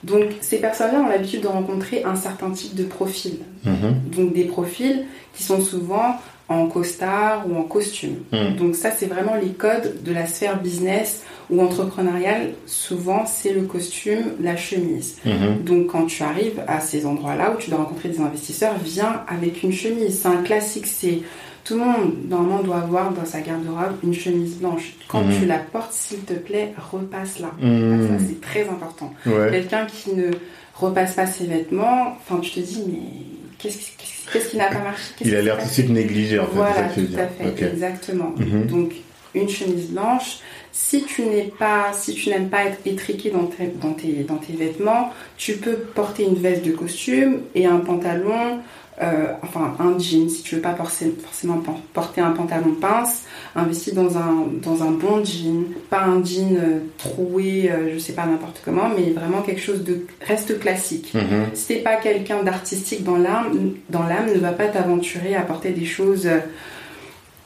Donc 0.03 0.25
ces 0.41 0.57
personnes-là 0.57 0.99
ont 0.99 1.09
l'habitude 1.09 1.41
de 1.41 1.47
rencontrer 1.47 2.03
un 2.03 2.15
certain 2.15 2.51
type 2.51 2.75
de 2.75 2.83
profil. 2.83 3.37
Mhm. 3.63 3.95
Donc 4.15 4.33
des 4.33 4.45
profils 4.45 5.05
qui 5.33 5.43
sont 5.43 5.61
souvent 5.61 6.17
en 6.49 6.67
costard 6.67 7.45
ou 7.49 7.55
en 7.57 7.63
costume. 7.63 8.17
Donc 8.57 8.75
ça 8.75 8.91
c'est 8.91 9.05
vraiment 9.05 9.35
les 9.41 9.51
codes 9.51 10.03
de 10.03 10.11
la 10.11 10.27
sphère 10.27 10.61
business 10.61 11.23
ou 11.49 11.61
entrepreneurial, 11.61 12.51
souvent 12.65 13.25
c'est 13.25 13.53
le 13.53 13.61
costume, 13.61 14.33
la 14.41 14.57
chemise. 14.57 15.17
Mhm. 15.25 15.63
Donc 15.63 15.87
quand 15.87 16.05
tu 16.05 16.21
arrives 16.21 16.61
à 16.67 16.81
ces 16.81 17.05
endroits-là 17.05 17.53
où 17.53 17.57
tu 17.57 17.69
dois 17.69 17.79
rencontrer 17.79 18.09
des 18.09 18.19
investisseurs, 18.19 18.75
viens 18.83 19.21
avec 19.27 19.63
une 19.63 19.71
chemise. 19.71 20.19
C'est 20.21 20.27
un 20.27 20.43
classique, 20.43 20.85
c'est 20.85 21.21
tout 21.63 21.75
le 21.75 21.79
monde 21.79 22.13
normalement 22.27 22.61
doit 22.61 22.77
avoir 22.77 23.11
dans 23.11 23.25
sa 23.25 23.41
garde-robe 23.41 23.97
une 24.03 24.13
chemise 24.13 24.57
blanche. 24.57 24.93
Quand 25.07 25.23
mhm. 25.23 25.39
tu 25.39 25.45
la 25.45 25.59
portes, 25.59 25.93
s'il 25.93 26.19
te 26.19 26.33
plaît, 26.33 26.73
repasse 26.91 27.39
là. 27.39 27.51
Mhm. 27.59 28.07
Ça 28.07 28.25
c'est 28.27 28.41
très 28.41 28.67
important. 28.67 29.13
Quelqu'un 29.23 29.85
qui 29.85 30.13
ne 30.13 30.31
repasse 30.75 31.13
pas 31.13 31.27
ses 31.27 31.45
vêtements, 31.45 32.17
enfin 32.17 32.39
tu 32.39 32.51
te 32.51 32.59
dis 32.59 32.83
mais 32.87 33.57
qu'est-ce 33.57 34.49
qui 34.49 34.57
n'a 34.57 34.67
pas 34.67 34.79
marché? 34.83 35.13
Il 35.21 35.35
a 35.35 35.41
l'air 35.41 35.57
tout 35.57 35.65
de 35.65 35.71
suite 35.71 35.89
négligé 35.89 36.39
en 36.39 36.47
fait. 36.47 36.55
Voilà, 36.55 36.89
tout 36.89 37.07
à 37.17 37.27
fait, 37.27 37.65
exactement. 37.65 38.33
Donc 38.69 38.93
une 39.35 39.49
chemise 39.49 39.89
blanche. 39.91 40.39
Si 40.71 41.03
tu 41.03 41.23
n'es 41.23 41.51
pas, 41.57 41.91
si 41.93 42.15
tu 42.15 42.29
n'aimes 42.29 42.49
pas 42.49 42.65
être 42.65 42.79
étriqué 42.85 43.29
dans 43.29 43.45
tes, 43.45 43.67
dans 43.67 43.93
tes, 43.93 44.23
dans 44.23 44.37
tes 44.37 44.53
vêtements, 44.53 45.11
tu 45.37 45.53
peux 45.53 45.75
porter 45.75 46.23
une 46.23 46.35
veste 46.35 46.65
de 46.65 46.71
costume 46.71 47.41
et 47.53 47.65
un 47.67 47.77
pantalon 47.77 48.59
euh, 49.01 49.33
enfin 49.41 49.75
un 49.79 49.97
jean, 49.97 50.29
si 50.29 50.43
tu 50.43 50.55
veux 50.55 50.61
pas 50.61 50.75
forcément 50.75 51.63
porter 51.93 52.21
un 52.21 52.31
pantalon 52.31 52.75
pince, 52.79 53.23
investis 53.55 53.93
dans 53.93 54.17
un, 54.17 54.45
dans 54.61 54.83
un 54.83 54.91
bon 54.91 55.23
jean, 55.25 55.65
pas 55.89 56.03
un 56.03 56.23
jean 56.23 56.55
euh, 56.55 56.79
troué, 56.97 57.71
euh, 57.71 57.93
je 57.93 57.97
sais 57.97 58.13
pas 58.13 58.25
n'importe 58.25 58.61
comment, 58.63 58.89
mais 58.95 59.11
vraiment 59.11 59.41
quelque 59.41 59.61
chose 59.61 59.83
de 59.83 60.05
reste 60.27 60.59
classique. 60.59 61.11
Mm-hmm. 61.15 61.55
Si 61.55 61.67
t'es 61.67 61.75
pas 61.77 61.95
quelqu'un 61.95 62.43
d'artistique 62.43 63.03
dans 63.03 63.17
l'âme, 63.17 63.73
dans 63.89 64.03
l'âme, 64.03 64.31
ne 64.33 64.39
va 64.39 64.51
pas 64.51 64.67
t'aventurer 64.67 65.35
à 65.35 65.41
porter 65.41 65.71
des 65.71 65.85
choses 65.85 66.29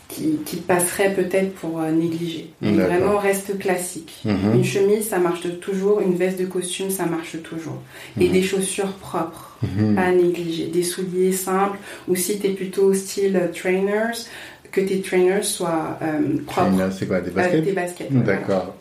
qui, 0.08 0.38
qui 0.46 0.58
passerait 0.58 1.14
peut-être 1.14 1.54
pour 1.56 1.82
négliger. 1.82 2.52
vraiment 2.62 3.18
reste 3.18 3.58
classique. 3.60 4.24
Mm-hmm. 4.26 4.56
Une 4.56 4.64
chemise, 4.64 5.10
ça 5.10 5.20
marche 5.20 5.48
toujours. 5.60 6.00
Une 6.02 6.16
veste 6.16 6.40
de 6.40 6.46
costume, 6.46 6.90
ça 6.90 7.06
marche 7.06 7.42
toujours. 7.44 7.82
Et 8.20 8.26
mm-hmm. 8.26 8.32
des 8.32 8.44
chaussures 8.44 8.94
propres. 8.94 9.48
Mhm. 9.64 9.96
Pas 9.96 10.12
négliger. 10.12 10.68
Des 10.68 10.84
souliers 10.84 11.32
simples, 11.32 11.78
ou 12.08 12.16
si 12.16 12.40
tu 12.40 12.48
es 12.48 12.50
plutôt 12.52 12.94
style 12.94 13.50
trainers, 13.54 14.28
que 14.72 14.82
tes 14.82 15.02
trainers 15.02 15.44
soient 15.44 15.98
euh, 16.02 16.38
propres. 16.46 16.92
c'est 16.92 17.08
quoi 17.08 17.22
Des 17.22 17.32
baskets 17.32 17.64
Des 17.64 17.72
baskets. 17.72 18.24
D'accord. 18.24 18.76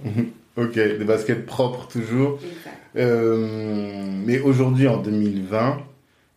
ok, 0.56 0.74
des 0.74 1.04
baskets 1.04 1.46
propres 1.46 1.88
toujours. 1.88 2.38
Euh, 2.96 4.04
mais 4.24 4.40
aujourd'hui, 4.40 4.88
en 4.88 4.98
2020, 4.98 5.78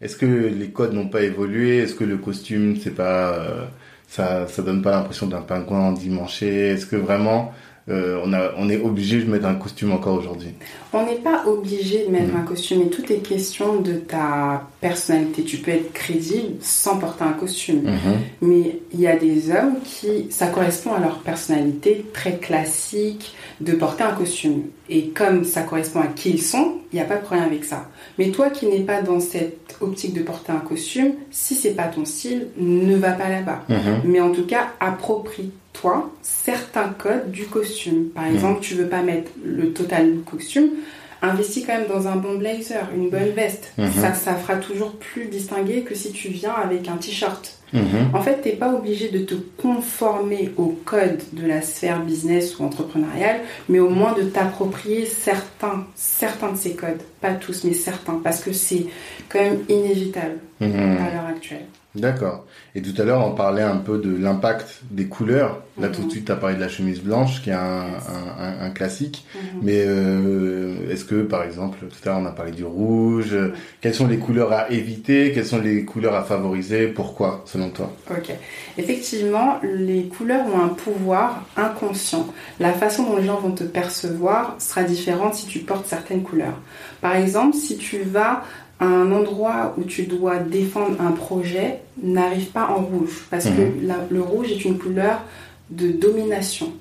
est-ce 0.02 0.16
que 0.16 0.26
les 0.26 0.70
codes 0.70 0.94
n'ont 0.94 1.10
pas 1.10 1.22
évolué? 1.22 1.80
Est-ce 1.80 1.96
que 1.96 2.04
le 2.04 2.18
costume, 2.18 2.78
c'est 2.82 2.96
pas, 2.96 3.34
euh, 3.34 3.66
ça, 4.10 4.48
ça 4.48 4.62
donne 4.62 4.82
pas 4.82 4.92
l'impression 4.92 5.28
d'un 5.28 5.42
pingouin 5.42 5.92
dimanché 5.92 6.70
Est-ce 6.70 6.86
que 6.86 6.96
vraiment 6.96 7.54
euh, 7.90 8.20
on, 8.24 8.34
a, 8.34 8.52
on 8.58 8.70
est 8.70 8.80
obligé 8.80 9.22
de 9.22 9.30
mettre 9.30 9.46
un 9.46 9.56
costume 9.56 9.92
encore 9.92 10.18
aujourd'hui? 10.18 10.50
On 10.94 11.06
n'est 11.06 11.16
pas 11.16 11.46
obligé 11.48 12.06
de 12.06 12.12
mettre 12.12 12.34
mm. 12.34 12.38
un 12.38 12.42
costume, 12.42 12.80
mais 12.84 12.90
tout 12.90 13.12
est 13.12 13.18
question 13.18 13.82
de 13.82 13.94
ta 13.94 14.68
personnalité. 14.82 15.44
Tu 15.44 15.58
peux 15.58 15.72
être 15.72 15.94
crédible 15.94 16.56
sans 16.62 16.98
porter 16.98 17.24
un 17.24 17.34
costume. 17.34 17.84
Mm-hmm. 17.84 18.18
Mais 18.42 18.80
il 18.94 19.00
y 19.00 19.08
a 19.08 19.16
des 19.16 19.52
hommes 19.52 19.76
qui, 19.84 20.28
ça 20.32 20.48
correspond 20.48 20.94
à 20.94 21.00
leur 21.00 21.20
personnalité 21.20 22.06
très 22.14 22.38
classique 22.38 23.34
de 23.62 23.74
porter 23.74 24.04
un 24.04 24.14
costume. 24.14 24.64
Et 24.90 25.10
comme 25.10 25.44
ça 25.44 25.62
correspond 25.62 26.02
à 26.02 26.08
qui 26.08 26.32
ils 26.32 26.42
sont, 26.42 26.80
il 26.92 26.96
n'y 26.96 27.02
a 27.02 27.06
pas 27.06 27.18
de 27.18 27.22
problème 27.22 27.46
avec 27.46 27.64
ça. 27.64 27.90
Mais 28.18 28.32
toi 28.32 28.50
qui 28.50 28.66
n'es 28.66 28.82
pas 28.82 29.02
dans 29.02 29.20
cette 29.20 29.78
optique 29.82 30.14
de 30.14 30.24
porter 30.24 30.52
un 30.52 30.60
costume, 30.60 31.14
si 31.30 31.56
c'est 31.56 31.76
pas 31.76 31.88
ton 31.88 32.06
style, 32.06 32.48
ne 32.58 32.96
va 32.96 33.12
pas 33.12 33.30
là-bas. 33.30 33.64
Mm-hmm. 33.70 34.02
Mais 34.06 34.20
en 34.20 34.32
tout 34.32 34.46
cas, 34.46 34.70
approprie 34.80 35.52
toi 35.74 36.12
certains 36.22 36.90
codes 36.90 37.32
du 37.32 37.46
costume. 37.46 38.10
Par 38.10 38.26
mhm. 38.26 38.36
exemple, 38.36 38.60
tu 38.62 38.76
veux 38.76 38.88
pas 38.88 39.02
mettre 39.02 39.32
le 39.44 39.72
total 39.72 40.18
costume, 40.30 40.70
investis 41.22 41.66
quand 41.66 41.78
même 41.78 41.88
dans 41.88 42.08
un 42.08 42.16
bon 42.16 42.38
blazer, 42.38 42.88
une 42.96 43.10
bonne 43.10 43.32
veste. 43.32 43.74
Mhm. 43.78 43.92
Ça, 43.92 44.14
ça 44.14 44.36
fera 44.36 44.56
toujours 44.56 44.94
plus 44.94 45.26
distingué 45.26 45.82
que 45.82 45.96
si 45.96 46.12
tu 46.12 46.30
viens 46.30 46.54
avec 46.54 46.88
un 46.88 46.98
t-shirt. 46.98 47.58
Mhm. 47.74 48.10
En 48.14 48.22
fait, 48.22 48.42
tu 48.42 48.50
n'es 48.50 48.56
pas 48.56 48.74
obligé 48.74 49.10
de 49.10 49.20
te 49.20 49.36
conformer 49.58 50.52
au 50.58 50.76
code 50.86 51.22
de 51.34 51.46
la 51.46 51.62
sphère 51.62 52.02
business 52.02 52.58
ou 52.58 52.64
entrepreneuriale, 52.64 53.42
mais 53.68 53.80
au 53.80 53.90
moins 53.90 54.14
de 54.14 54.24
t'approprier 54.24 55.06
certains, 55.06 55.86
certains 55.96 56.52
de 56.52 56.58
ces 56.58 56.74
codes. 56.74 57.02
Pas 57.22 57.34
tous, 57.34 57.64
mais 57.64 57.74
certains, 57.74 58.20
parce 58.24 58.42
que 58.42 58.54
c'est 58.54 58.88
quand 59.28 59.40
même 59.40 59.60
inévitable 59.70 60.40
à 60.62 60.66
l'heure 60.66 61.28
actuelle. 61.30 61.66
D'accord. 61.96 62.46
Et 62.76 62.84
tout 62.84 63.00
à 63.02 63.04
l'heure, 63.04 63.26
on 63.26 63.34
parlait 63.34 63.64
un 63.64 63.78
peu 63.78 63.98
de 63.98 64.16
l'impact 64.16 64.82
des 64.92 65.06
couleurs. 65.06 65.64
Là, 65.80 65.88
tout 65.88 66.02
de 66.02 66.06
mhm. 66.06 66.12
suite, 66.12 66.26
tu 66.26 66.32
as 66.32 66.36
parlé 66.36 66.56
de 66.56 66.62
la 66.62 66.70
chemise 66.70 67.02
blanche, 67.02 67.42
qui 67.42 67.50
est 67.50 67.54
un, 67.54 67.88
un, 68.62 68.70
classique. 68.70 69.26
Mhm. 69.34 69.42
Mais 69.64 69.84
euh, 69.88 70.92
est-ce 70.92 71.04
que, 71.04 71.24
par 71.24 71.44
exemple, 71.44 71.80
tout 71.80 71.98
à 72.08 72.12
l'heure, 72.12 72.20
on 72.22 72.26
a 72.28 72.32
parlé 72.32 72.52
du 72.52 72.64
rouge. 72.64 73.36
Quelles 73.82 73.96
sont 73.96 74.08
les 74.08 74.18
couleurs 74.18 74.54
à 74.54 74.70
éviter? 74.70 75.32
Quelles 75.32 75.48
sont 75.48 75.60
les 75.60 75.84
couleurs 75.84 76.14
à 76.14 76.24
favoriser? 76.24 76.88
Pourquoi, 76.88 77.42
selon 77.46 77.72
toi? 77.72 77.92
Ok. 78.12 78.36
Effectivement, 78.78 79.60
les 79.64 80.04
couleurs 80.04 80.46
ont 80.54 80.64
un 80.64 80.70
pouvoir 80.70 81.46
inconscient. 81.58 82.28
La 82.60 82.74
façon 82.74 83.04
dont 83.04 83.18
les 83.18 83.26
gens 83.26 83.40
vont 83.40 83.52
te 83.52 83.64
percevoir 83.64 84.56
sera 84.60 84.84
différente 84.84 85.34
si 85.34 85.48
tu 85.48 85.60
portes 85.60 85.88
certaines 85.88 86.22
couleurs. 86.22 86.60
Par 87.02 87.16
exemple, 87.16 87.56
si 87.56 87.78
tu 87.78 88.04
vas 88.04 88.44
un 88.80 89.12
endroit 89.12 89.76
où 89.78 89.84
tu 89.84 90.04
dois 90.04 90.38
défendre 90.38 91.02
un 91.02 91.12
projet 91.12 91.80
n'arrive 92.02 92.48
pas 92.48 92.70
en 92.70 92.82
rouge 92.82 93.26
parce 93.30 93.46
que 93.46 93.62
mhm. 93.62 93.94
le 94.10 94.22
rouge 94.22 94.52
est 94.52 94.64
une 94.64 94.78
couleur 94.78 95.22
de 95.70 95.90
domination. 95.92 96.72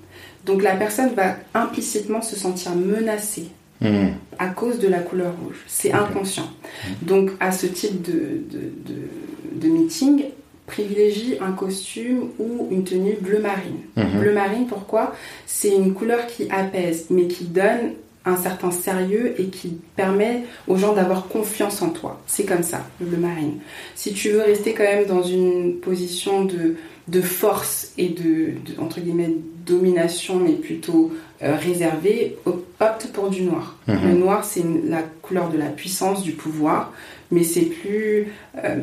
Donc 0.46 0.62
la 0.62 0.76
personne 0.76 1.14
va 1.14 1.36
implicitement 1.54 2.22
se 2.22 2.36
sentir 2.36 2.74
menacée 2.74 3.48
mhm. 3.80 4.12
à 4.38 4.48
cause 4.48 4.78
de 4.78 4.88
la 4.88 5.00
couleur 5.00 5.32
rouge. 5.42 5.56
C'est 5.66 5.92
inconscient. 5.92 6.48
Mhm. 6.84 6.94
Donc 7.02 7.30
à 7.40 7.50
ce 7.50 7.66
type 7.66 8.00
de, 8.02 8.42
de, 9.54 9.68
meeting, 9.68 10.26
privilégie 10.66 11.36
un 11.40 11.52
costume 11.52 12.28
ou 12.38 12.68
une 12.70 12.84
tenue 12.84 13.16
bleu 13.20 13.40
marine. 13.40 13.80
Bleu 14.20 14.32
marine, 14.32 14.66
pourquoi? 14.66 15.14
C'est 15.46 15.74
une 15.74 15.94
couleur 15.94 16.26
qui 16.26 16.48
apaise, 16.50 17.06
mais 17.10 17.26
qui 17.26 17.44
donne 17.44 17.94
un 18.28 18.36
certain 18.36 18.70
sérieux 18.70 19.34
et 19.38 19.46
qui 19.46 19.78
permet 19.96 20.44
aux 20.66 20.76
gens 20.76 20.94
d'avoir 20.94 21.28
confiance 21.28 21.82
en 21.82 21.90
toi. 21.90 22.20
C'est 22.26 22.44
comme 22.44 22.62
ça, 22.62 22.86
le 23.00 23.16
marine. 23.16 23.58
Si 23.94 24.12
tu 24.12 24.30
veux 24.30 24.42
rester 24.42 24.74
quand 24.74 24.84
même 24.84 25.06
dans 25.06 25.22
une 25.22 25.76
position 25.76 26.44
de, 26.44 26.76
de 27.08 27.20
force 27.20 27.92
et 27.98 28.08
de, 28.08 28.54
entre 28.78 29.00
guillemets, 29.00 29.34
domination, 29.66 30.36
mais 30.40 30.52
plutôt 30.52 31.12
euh, 31.42 31.56
réservée, 31.56 32.36
opte 32.46 33.08
pour 33.12 33.30
du 33.30 33.42
noir. 33.42 33.76
Mhm. 33.86 33.98
Le 34.04 34.14
noir, 34.14 34.44
c'est 34.44 34.64
la 34.84 35.02
couleur 35.22 35.50
de 35.50 35.58
la 35.58 35.66
puissance, 35.66 36.22
du 36.22 36.32
pouvoir, 36.32 36.92
mais 37.30 37.44
c'est 37.44 37.66
plus, 37.66 38.28
euh, 38.64 38.76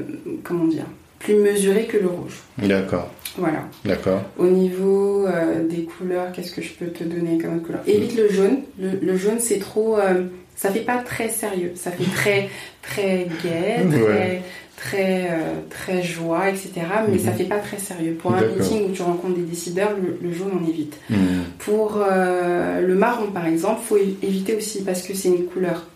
comment 0.44 0.66
dire, 0.66 0.86
plus 1.20 1.36
mesuré 1.36 1.86
que 1.86 1.98
le 1.98 2.08
rouge. 2.08 2.44
D'accord. 2.58 3.10
Voilà. 3.38 3.64
D'accord. 3.84 4.22
Au 4.38 4.48
niveau 4.48 5.26
euh, 5.26 5.68
des 5.68 5.84
couleurs, 5.84 6.32
qu'est-ce 6.32 6.52
que 6.52 6.62
je 6.62 6.74
peux 6.74 6.88
te 6.88 7.04
donner 7.04 7.38
comme 7.38 7.62
couleur? 7.62 7.82
Évite 7.88 8.16
le 8.18 8.30
jaune. 8.30 8.60
Le, 8.80 9.18
jaune, 9.18 9.40
c'est 9.40 9.60
trop. 9.60 9.98
Euh, 9.98 10.24
ça 10.56 10.72
fait 10.72 10.82
pas 10.82 10.98
très 10.98 11.30
sérieux. 11.30 11.74
Ça 11.76 11.92
fait 11.92 12.10
très 12.16 12.50
très 12.82 13.28
gai, 13.44 13.86
très 13.92 14.42
très 14.78 15.28
euh, 15.32 15.54
très 15.70 16.04
joie, 16.04 16.50
etc. 16.50 16.72
Mais 17.10 17.18
ça 17.20 17.32
mhm. 17.32 17.38
fait 17.38 17.44
pas 17.46 17.60
très 17.60 17.80
sérieux. 17.80 18.14
Pour 18.14 18.34
un 18.34 18.42
meeting 18.42 18.90
où 18.90 18.92
tu 18.94 19.02
rencontres 19.02 19.36
des 19.36 19.44
décideurs, 19.44 19.92
le, 20.22 20.34
jaune 20.34 20.52
on 20.62 20.68
évite. 20.68 20.98
Mhm. 21.10 21.44
Pour 21.60 22.00
le 22.00 22.96
marron, 22.96 23.32
par 23.32 23.48
exemple, 23.48 23.82
faut 23.84 23.98
éviter 23.98 24.56
aussi 24.56 24.84
parce 24.84 25.02
que 25.02 25.14
c'est 25.14 25.30
une 25.30 25.46
couleur 25.46 25.88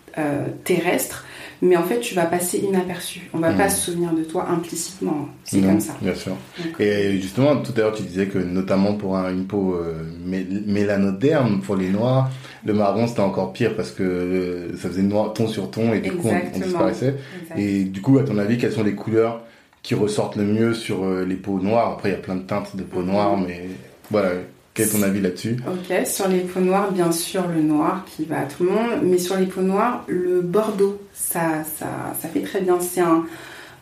terrestre 0.64 1.26
mais 1.62 1.76
en 1.76 1.84
fait 1.84 2.00
tu 2.00 2.16
vas 2.16 2.26
passer 2.26 2.60
inaperçu. 2.60 3.30
On 3.34 3.40
va 3.40 3.52
pas 3.54 3.68
hmm. 3.68 3.72
se 3.72 3.92
souvenir 3.92 4.14
de 4.14 4.24
toi 4.24 4.48
implicitement. 4.50 5.30
C'est 5.44 5.62
comme 5.62 5.80
ça. 5.80 5.94
Bien 6.02 6.16
sûr. 6.16 6.36
et 6.80 7.20
justement, 7.20 7.58
tout 7.58 7.74
à 7.78 7.80
l'heure 7.80 7.94
tu 7.96 8.04
disais 8.04 8.28
que 8.28 8.40
notamment 8.40 8.94
pour 8.94 9.16
une 9.18 9.46
peau 9.46 9.76
euh, 9.76 10.04
mélanoderme, 10.26 11.62
pour 11.62 11.76
les 11.76 11.90
noirs, 11.90 12.30
le 12.66 12.74
marron 12.74 13.08
c'était 13.08 13.22
encore 13.22 13.54
pire 13.54 13.76
parce 13.76 13.92
que 13.92 14.04
euh, 14.04 14.78
ça 14.78 14.90
faisait 14.90 15.02
noir 15.02 15.34
ton 15.34 15.48
sur 15.48 15.72
ton 15.72 15.94
et 15.94 16.00
du 16.00 16.12
coup 16.12 16.30
on, 16.30 16.60
disparaissait. 16.60 17.16
Et 17.58 17.84
du 17.84 18.02
coup, 18.02 18.18
à 18.20 18.24
ton 18.24 18.38
avis, 18.38 18.58
quelles 18.58 18.74
sont 18.74 18.84
les 18.84 18.96
couleurs 18.96 19.44
qui 19.82 19.96
ressortent 19.96 20.36
le 20.36 20.46
mieux 20.46 20.74
sur 20.74 21.04
euh, 21.04 21.26
les 21.26 21.36
peaux 21.36 21.60
noires? 21.60 21.94
Après, 21.94 22.10
il 22.10 22.12
y 22.14 22.16
a 22.16 22.20
plein 22.20 22.36
de 22.36 22.44
teintes 22.44 22.76
de 22.76 22.84
peau 22.84 23.02
noire, 23.02 23.38
mhm. 23.38 23.46
mais 23.48 23.70
voilà. 24.12 24.32
Quel 24.80 24.88
est 24.88 24.92
ton 24.92 25.04
avis 25.04 25.20
là-dessus? 25.20 25.58
Ok, 25.68 26.08
sur 26.08 26.30
les 26.30 26.40
peaux 26.40 26.62
noires, 26.62 26.92
bien 26.92 27.12
sûr, 27.12 27.44
le 27.54 27.62
noir 27.62 28.06
qui 28.06 28.24
va 28.24 28.40
à 28.40 28.44
tout 28.44 28.64
le 28.64 28.70
monde, 28.70 29.02
mais 29.04 29.18
sur 29.18 29.36
les 29.36 29.46
peaux 29.46 29.62
noires, 29.62 30.06
le 30.08 30.40
bordeaux, 30.40 31.02
ça, 31.14 31.66
ça, 31.78 32.16
ça 32.22 32.30
fait 32.30 32.40
très 32.42 32.62
bien. 32.62 32.80
C'est 32.80 33.02
un, 33.02 33.26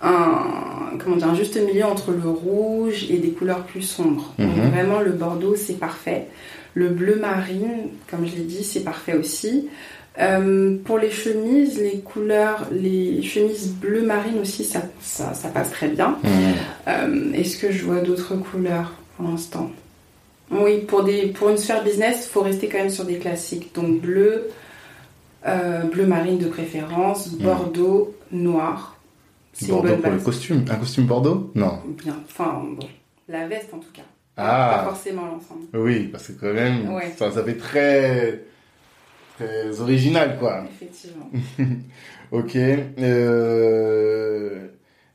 un, 0.01 0.97
comment 0.97 1.17
dire, 1.17 1.29
un 1.29 1.35
juste 1.35 1.55
milieu 1.63 1.85
entre 1.85 2.11
le 2.11 2.27
rouge 2.27 3.05
et 3.11 3.17
des 3.17 3.29
couleurs 3.29 3.63
plus 3.65 3.83
sombres. 3.83 4.33
Mhm. 4.39 4.71
vraiment, 4.71 4.99
le 5.01 5.11
bordeaux, 5.11 5.55
c'est 5.55 5.77
parfait. 5.77 6.25
Le 6.73 6.89
bleu 6.89 7.15
marine, 7.15 7.89
comme 8.09 8.25
je 8.25 8.35
l'ai 8.35 8.43
dit, 8.43 8.63
c'est 8.63 8.83
parfait 8.83 9.13
aussi. 9.13 9.67
Euh, 10.19 10.77
pour 10.83 10.97
les 10.97 11.11
chemises, 11.11 11.77
les 11.77 11.99
couleurs, 11.99 12.67
les 12.71 13.21
chemises 13.21 13.67
bleu 13.67 14.01
marine 14.01 14.39
aussi, 14.41 14.63
ça, 14.63 14.81
ça, 14.99 15.47
passe 15.49 15.69
très 15.69 15.89
bien. 15.89 16.17
Mhm. 16.23 16.31
Euh, 16.87 17.33
est-ce 17.33 17.57
que 17.59 17.71
je 17.71 17.85
vois 17.85 17.99
d'autres 17.99 18.35
couleurs 18.35 18.93
pour 19.15 19.29
l'instant? 19.29 19.71
Oui, 20.51 20.79
pour, 20.79 21.03
des, 21.03 21.27
pour 21.27 21.49
une 21.49 21.57
sphère 21.57 21.83
business, 21.83 22.27
il 22.27 22.31
faut 22.31 22.41
rester 22.41 22.69
quand 22.69 22.77
même 22.77 22.89
sur 22.89 23.05
des 23.05 23.17
classiques. 23.17 23.73
Donc 23.75 24.01
bleu, 24.01 24.49
euh, 25.45 25.83
bleu 25.83 26.05
marine 26.05 26.37
de 26.37 26.47
préférence, 26.47 27.31
hmm. 27.31 27.43
bordeaux, 27.43 28.15
noir. 28.31 28.97
Bordeaux 29.67 29.97
pour 29.97 30.11
le 30.11 30.19
costume 30.19 30.63
Un 30.69 30.75
costume 30.75 31.05
bordeaux? 31.05 31.51
Non. 31.55 31.79
Bien, 32.03 32.15
enfin, 32.25 32.63
bon. 32.77 32.87
La 33.27 33.47
veste 33.47 33.73
en 33.73 33.79
tout 33.79 33.91
cas. 33.91 34.03
Ah. 34.37 34.75
Pas 34.77 34.91
forcément 34.91 35.25
l'ensemble. 35.25 35.65
Oui, 35.73 36.07
parce 36.07 36.27
que 36.27 36.33
quand 36.33 36.53
même, 36.53 36.87
ça, 37.17 37.31
ça, 37.31 37.43
fait 37.43 37.57
très, 37.57 38.43
très 39.35 39.81
original, 39.81 40.37
quoi. 40.39 40.63
Effectivement. 40.69 41.29
ok. 42.31 42.55
Euh, 42.55 44.67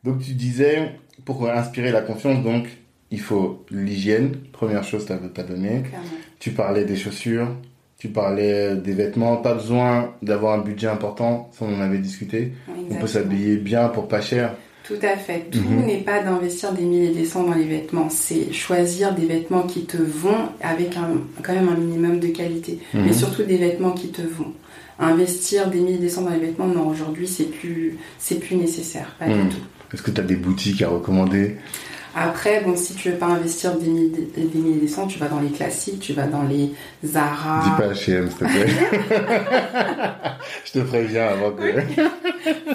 donc 0.03 0.19
tu 0.19 0.33
disais, 0.33 0.97
pour 1.25 1.49
inspirer 1.49 1.93
la 1.93 2.03
confiance, 2.03 2.43
donc 2.43 2.67
il 3.13 3.21
faut 3.21 3.65
l'hygiène, 3.71 4.33
première 4.53 4.83
chose 4.83 5.05
que 5.05 5.13
tu 5.13 5.41
as 5.41 5.45
donné. 5.45 5.83
Tu 6.41 6.51
parlais 6.51 6.85
des 6.85 6.97
chaussures, 6.97 7.49
tu 7.99 8.09
parlais 8.09 8.75
des 8.75 8.95
vêtements, 8.95 9.37
pas 9.37 9.55
besoin 9.55 10.15
d'avoir 10.23 10.59
un 10.59 10.63
budget 10.63 10.89
important, 10.89 11.51
ça 11.53 11.67
on 11.67 11.77
en 11.77 11.81
avait 11.81 11.99
discuté. 11.99 12.53
On 12.91 12.95
peut 12.95 13.07
s'habiller 13.07 13.59
bien 13.59 13.89
pour 13.89 14.09
pas 14.09 14.21
cher. 14.21 14.57
Tout 14.85 14.99
à 15.03 15.17
fait. 15.17 15.47
Tout 15.51 15.61
mhm. 15.61 15.87
n'est 15.87 16.01
pas 16.01 16.23
d'investir 16.23 16.73
des 16.73 16.83
milliers 16.83 17.13
et 17.13 17.15
des 17.15 17.25
cents 17.25 17.45
dans 17.45 17.55
les 17.55 17.67
vêtements. 17.67 18.09
C'est 18.11 18.53
choisir 18.53 19.15
des 19.15 19.27
vêtements 19.27 19.63
qui 19.63 19.85
te 19.85 19.97
vont 19.97 20.49
avec 20.61 20.97
un, 20.97 21.19
quand 21.43 21.55
même 21.55 21.69
un 21.69 21.77
minimum 21.77 22.19
de 22.19 22.29
qualité. 22.29 22.81
Mais 22.93 23.03
mhm. 23.03 23.13
surtout 23.13 23.45
des 23.45 23.59
vêtements 23.59 23.93
qui 23.93 24.09
te 24.09 24.23
vont. 24.23 24.53
Investir 24.99 25.71
des 25.71 25.81
milliers 25.81 25.97
et 25.97 26.01
des 26.01 26.09
cents 26.09 26.23
dans 26.23 26.31
les 26.31 26.41
vêtements, 26.41 26.67
non, 26.67 26.89
aujourd'hui, 26.89 27.29
c'est 27.29 27.45
plus, 27.45 27.97
c'est 28.19 28.41
plus 28.41 28.57
nécessaire. 28.57 29.15
Pas 29.19 29.27
du 29.27 29.35
mhm. 29.35 29.49
tout. 29.51 29.95
Est-ce 29.95 30.03
que 30.03 30.11
tu 30.11 30.21
as 30.21 30.25
des 30.25 30.37
boutiques 30.37 30.83
à 30.83 30.89
recommander? 30.89 31.59
Après, 32.15 32.61
bon, 32.63 32.77
si 32.77 32.95
tu 32.95 33.11
veux 33.11 33.17
pas 33.17 33.27
investir 33.27 33.77
des 33.77 33.87
milliers, 33.87 34.29
des 34.37 34.59
milliers 34.59 34.81
des 34.81 34.89
cents, 34.89 35.07
tu 35.07 35.19
vas 35.19 35.29
dans 35.29 35.41
les 35.41 35.51
classiques, 35.51 36.01
tu 36.01 36.13
vas 36.13 36.27
dans 36.27 36.43
les 36.43 36.71
Zara. 37.05 37.63
Dis 37.65 37.83
pas 37.83 37.89
H&M, 37.89 38.29
s'il 38.29 38.39
te 38.39 38.45
plaît. 38.45 38.67
je 40.67 40.73
te 40.73 40.79
préviens 40.81 41.29
avant 41.29 41.53
que... 41.53 41.63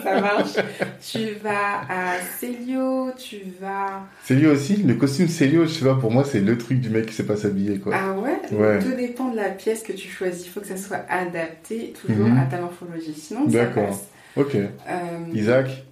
Ça 0.04 0.22
marche. 0.22 0.54
Tu 1.12 1.36
vas 1.44 1.82
à 1.90 2.20
Célio, 2.40 3.12
tu 3.18 3.38
vas... 3.62 4.08
Célio 4.24 4.54
aussi 4.54 4.78
Le 4.78 4.96
costume 4.96 5.28
Célio, 5.28 5.66
je 5.66 5.72
sais 5.72 5.86
pas, 5.86 5.96
pour 5.96 6.12
moi, 6.12 6.24
c'est 6.24 6.40
le 6.40 6.58
truc 6.58 6.80
du 6.80 6.90
mec 6.90 7.06
qui 7.06 7.14
sait 7.14 7.26
pas 7.26 7.38
s'habiller, 7.38 7.80
quoi. 7.80 7.94
Ah 7.96 8.14
ouais, 8.14 8.40
ouais. 8.58 8.80
Tout 8.80 8.96
dépend 8.96 9.30
de 9.30 9.36
la 9.36 9.50
pièce 9.50 9.84
que 9.84 9.94
tu 9.94 10.10
choisis. 10.10 10.46
Il 10.46 10.50
faut 10.50 10.62
que 10.62 10.68
ça 10.68 10.78
soit 10.78 11.06
adapté, 11.10 11.94
toujours 12.02 12.28
mhm. 12.28 12.40
à 12.40 12.46
ta 12.46 12.60
morphologie. 12.60 13.14
Sinon, 13.14 13.48
passe. 13.48 14.08
Ok. 14.36 14.56
Euh, 14.56 14.70
Isaac? 15.34 15.87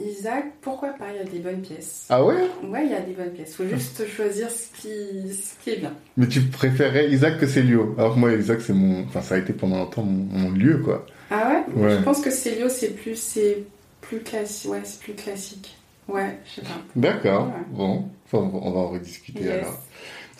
Isaac, 0.00 0.44
pourquoi 0.60 0.90
pas 0.90 1.06
Il 1.12 1.16
y 1.16 1.20
a 1.20 1.30
des 1.30 1.38
bonnes 1.38 1.60
pièces. 1.60 2.06
Ah 2.08 2.24
ouais? 2.24 2.34
Ouais, 2.64 2.86
il 2.86 2.90
y 2.90 2.94
a 2.94 3.00
des 3.00 3.12
bonnes 3.12 3.30
pièces. 3.30 3.54
Faut 3.54 3.66
juste 3.66 4.06
choisir 4.16 4.48
ce 4.50 4.68
qui, 4.80 5.32
ce 5.34 5.62
qui 5.62 5.70
est 5.70 5.76
bien. 5.76 5.92
Mais 6.16 6.26
tu 6.26 6.40
préférais 6.42 7.10
Isaac 7.10 7.38
que 7.38 7.46
Célio 7.46 7.94
Alors 7.98 8.16
moi, 8.16 8.32
Isaac, 8.32 8.60
c'est 8.60 8.72
mon. 8.72 9.04
Enfin, 9.04 9.20
ça 9.20 9.34
a 9.34 9.38
été 9.38 9.52
pendant 9.52 9.76
longtemps 9.76 10.02
mon, 10.02 10.50
lieu, 10.50 10.78
quoi. 10.78 11.06
Ah 11.30 11.64
ouais, 11.76 11.90
Je 11.98 12.02
pense 12.02 12.20
que 12.20 12.30
Célio, 12.30 12.68
c'est 12.68 12.90
plus, 12.90 13.16
c'est 13.16 13.64
plus 14.00 14.20
classique. 14.20 14.70
Ouais, 14.70 14.80
c'est 14.84 15.00
plus 15.00 15.14
classique. 15.14 15.76
Ouais, 16.08 16.38
je 16.44 16.56
sais 16.56 16.62
pas. 16.62 16.80
D'accord. 16.96 17.52
Bon, 17.70 18.08
on 18.32 18.70
va 18.70 18.80
en 18.80 18.88
rediscuter 18.88 19.50
alors. 19.50 19.78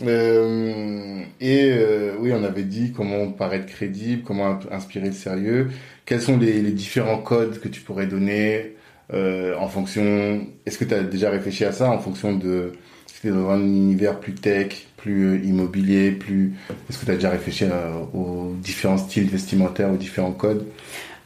Euh, 0.03 1.23
et 1.41 1.71
euh, 1.73 2.17
oui, 2.19 2.33
on 2.33 2.43
avait 2.43 2.63
dit 2.63 2.93
comment 2.93 3.31
paraître 3.33 3.67
crédible, 3.67 4.23
comment 4.23 4.59
inspirer 4.71 5.09
le 5.09 5.13
sérieux. 5.13 5.71
Quels 6.07 6.23
sont 6.23 6.39
les, 6.39 6.63
les 6.63 6.73
différents 6.73 7.19
codes 7.19 7.61
que 7.61 7.69
tu 7.69 7.83
pourrais 7.83 8.07
donner 8.07 8.77
euh, 9.13 9.55
en 9.59 9.69
fonction. 9.69 10.47
Est-ce 10.67 10.79
que 10.79 10.85
tu 10.85 10.95
as 10.95 11.03
déjà 11.03 11.31
réfléchi 11.31 11.65
à 11.65 11.73
ça 11.73 11.91
en 11.91 11.99
fonction 11.99 12.35
de 12.35 12.73
si 13.07 13.21
tu 13.23 13.31
dans 13.31 13.51
un 13.51 13.61
univers 13.61 14.21
plus 14.21 14.35
tech, 14.35 14.87
plus 14.97 15.25
euh, 15.25 15.45
immobilier, 15.45 16.13
plus. 16.13 16.53
Est-ce 16.89 16.99
que 16.99 17.07
tu 17.07 17.11
as 17.11 17.15
déjà 17.17 17.31
réfléchi 17.31 17.65
aux 18.15 18.55
différents 18.63 18.99
styles 18.99 19.29
vestimentaires, 19.29 19.91
aux 19.91 19.97
différents 19.97 20.33
codes? 20.33 20.67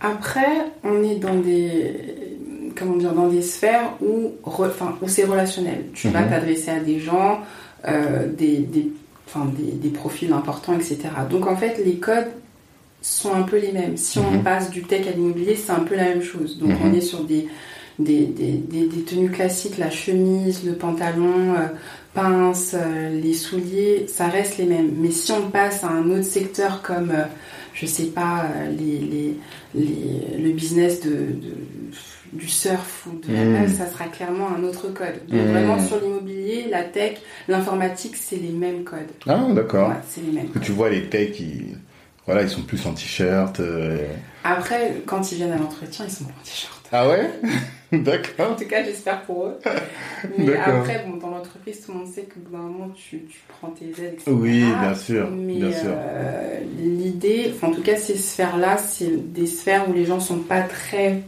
Après, 0.01 0.67
on 0.83 1.03
est 1.03 1.17
dans 1.17 1.35
des 1.35 1.95
comment 2.77 2.97
dire 2.97 3.13
dans 3.13 3.29
des 3.29 3.43
sphères 3.43 3.93
où, 4.01 4.33
enfin, 4.43 4.97
où 5.01 5.09
c'est 5.09 5.25
relationnel. 5.25 5.87
Tu 5.95 6.09
vas 6.09 6.23
mhm. 6.23 6.31
t'adresser 6.31 6.71
à 6.71 6.81
des 6.81 6.99
gens, 6.99 7.41
euh, 7.87 8.27
des, 8.29 8.59
des, 8.59 8.91
des, 9.73 9.89
profils 9.91 10.33
importants, 10.33 10.75
etc. 10.75 10.99
Donc 11.31 11.47
en 11.47 11.57
fait, 11.57 11.81
les 11.85 11.97
codes 11.97 12.31
sont 13.03 13.33
un 13.35 13.43
peu 13.43 13.59
les 13.59 13.73
mêmes. 13.73 13.97
Si 13.97 14.19
on 14.19 14.31
mhm. 14.31 14.43
passe 14.43 14.71
du 14.71 14.83
tech 14.83 15.07
à 15.07 15.11
l'immobilier, 15.11 15.57
c'est 15.57 15.73
un 15.73 15.81
peu 15.81 15.95
la 15.95 16.05
même 16.05 16.23
chose. 16.23 16.59
Donc 16.59 16.71
mhm. 16.71 16.79
on 16.85 16.95
est 16.95 17.01
sur 17.01 17.25
des 17.25 17.49
des, 17.99 19.05
tenues 19.07 19.31
classiques, 19.31 19.79
la 19.79 19.91
chemise, 19.91 20.65
le 20.65 20.73
pantalon, 20.73 21.55
euh, 21.55 21.69
pince, 22.13 22.75
euh, 22.75 23.21
les 23.21 23.35
souliers, 23.35 24.07
ça 24.09 24.29
reste 24.29 24.59
les 24.59 24.67
mêmes. 24.67 24.93
Mais 24.99 25.11
si 25.11 25.33
on 25.33 25.51
passe 25.51 25.85
à 25.85 25.89
un 25.89 26.11
autre 26.11 26.25
secteur 26.25 26.83
comme, 26.83 27.11
euh, 27.11 27.25
je 27.73 27.87
sais 27.87 28.07
pas, 28.07 28.47
les, 28.77 29.37
le 29.75 30.53
business 30.53 31.01
de, 31.01 31.37
du 32.33 32.49
surf 32.49 33.07
ou 33.07 33.19
de 33.27 33.33
la 33.33 33.45
mmh. 33.45 33.69
ça 33.69 33.91
sera 33.91 34.05
clairement 34.07 34.49
un 34.57 34.63
autre 34.63 34.89
code. 34.89 35.27
Donc 35.29 35.41
mmh. 35.41 35.51
vraiment 35.51 35.85
sur 35.85 36.01
l'immobilier, 36.01 36.67
la 36.71 36.83
tech, 36.85 37.19
l'informatique, 37.49 38.17
c'est 38.17 38.37
les 38.37 38.51
mêmes 38.51 38.85
codes. 38.85 39.11
Ah 39.27 39.41
d'accord. 39.51 39.93
c'est 40.09 40.21
les 40.21 40.33
mêmes. 40.33 40.51
Que 40.51 40.61
tu 40.61 40.73
vois 40.73 40.91
les 40.91 41.09
techs, 41.09 41.41
ils, 41.41 41.77
voilà, 42.27 42.43
ils 42.43 42.49
sont 42.49 42.63
plus 42.63 42.85
en 42.87 42.93
t-shirt. 42.93 43.61
Après, 44.45 45.03
quand 45.07 45.33
ils 45.33 45.37
viennent 45.37 45.53
à 45.53 45.59
l'entretien, 45.59 46.05
ils 46.09 46.13
sont 46.13 46.25
en 46.25 46.45
t-shirt. 46.45 46.89
Ah 46.93 47.09
ouais? 47.09 47.29
D'accord. 48.03 48.53
En 48.53 48.55
tout 48.57 48.67
cas, 48.67 48.83
j'espère 48.85 49.23
pour 49.23 49.47
eux. 49.47 49.59
Mais 50.39 50.57
après, 50.57 51.05
bon, 51.07 51.17
dans 51.17 51.31
l'entreprise, 51.31 51.85
tout 51.85 51.93
le 51.93 51.99
monde 51.99 52.09
sait 52.09 52.23
que 52.23 52.39
bout 52.39 52.53
d'un 52.53 52.63
moment, 52.63 52.91
tu, 52.95 53.25
tu, 53.25 53.39
prends 53.49 53.69
tes 53.69 53.87
aides, 53.87 54.15
etc. 54.15 54.31
Oui, 54.31 54.65
bien 54.81 54.95
sûr. 54.95 55.31
Mais 55.31 55.55
bien 55.55 55.73
sûr. 55.73 55.91
Euh, 55.91 56.61
l'idée, 56.79 57.53
en 57.63 57.71
tout 57.71 57.83
cas, 57.83 57.97
ces 57.97 58.17
sphères-là, 58.17 58.79
c'est 58.79 59.33
des 59.33 59.47
sphères 59.47 59.89
où 59.89 59.93
les 59.93 60.05
gens 60.05 60.21
sont 60.21 60.39
pas 60.39 60.63
très. 60.63 61.23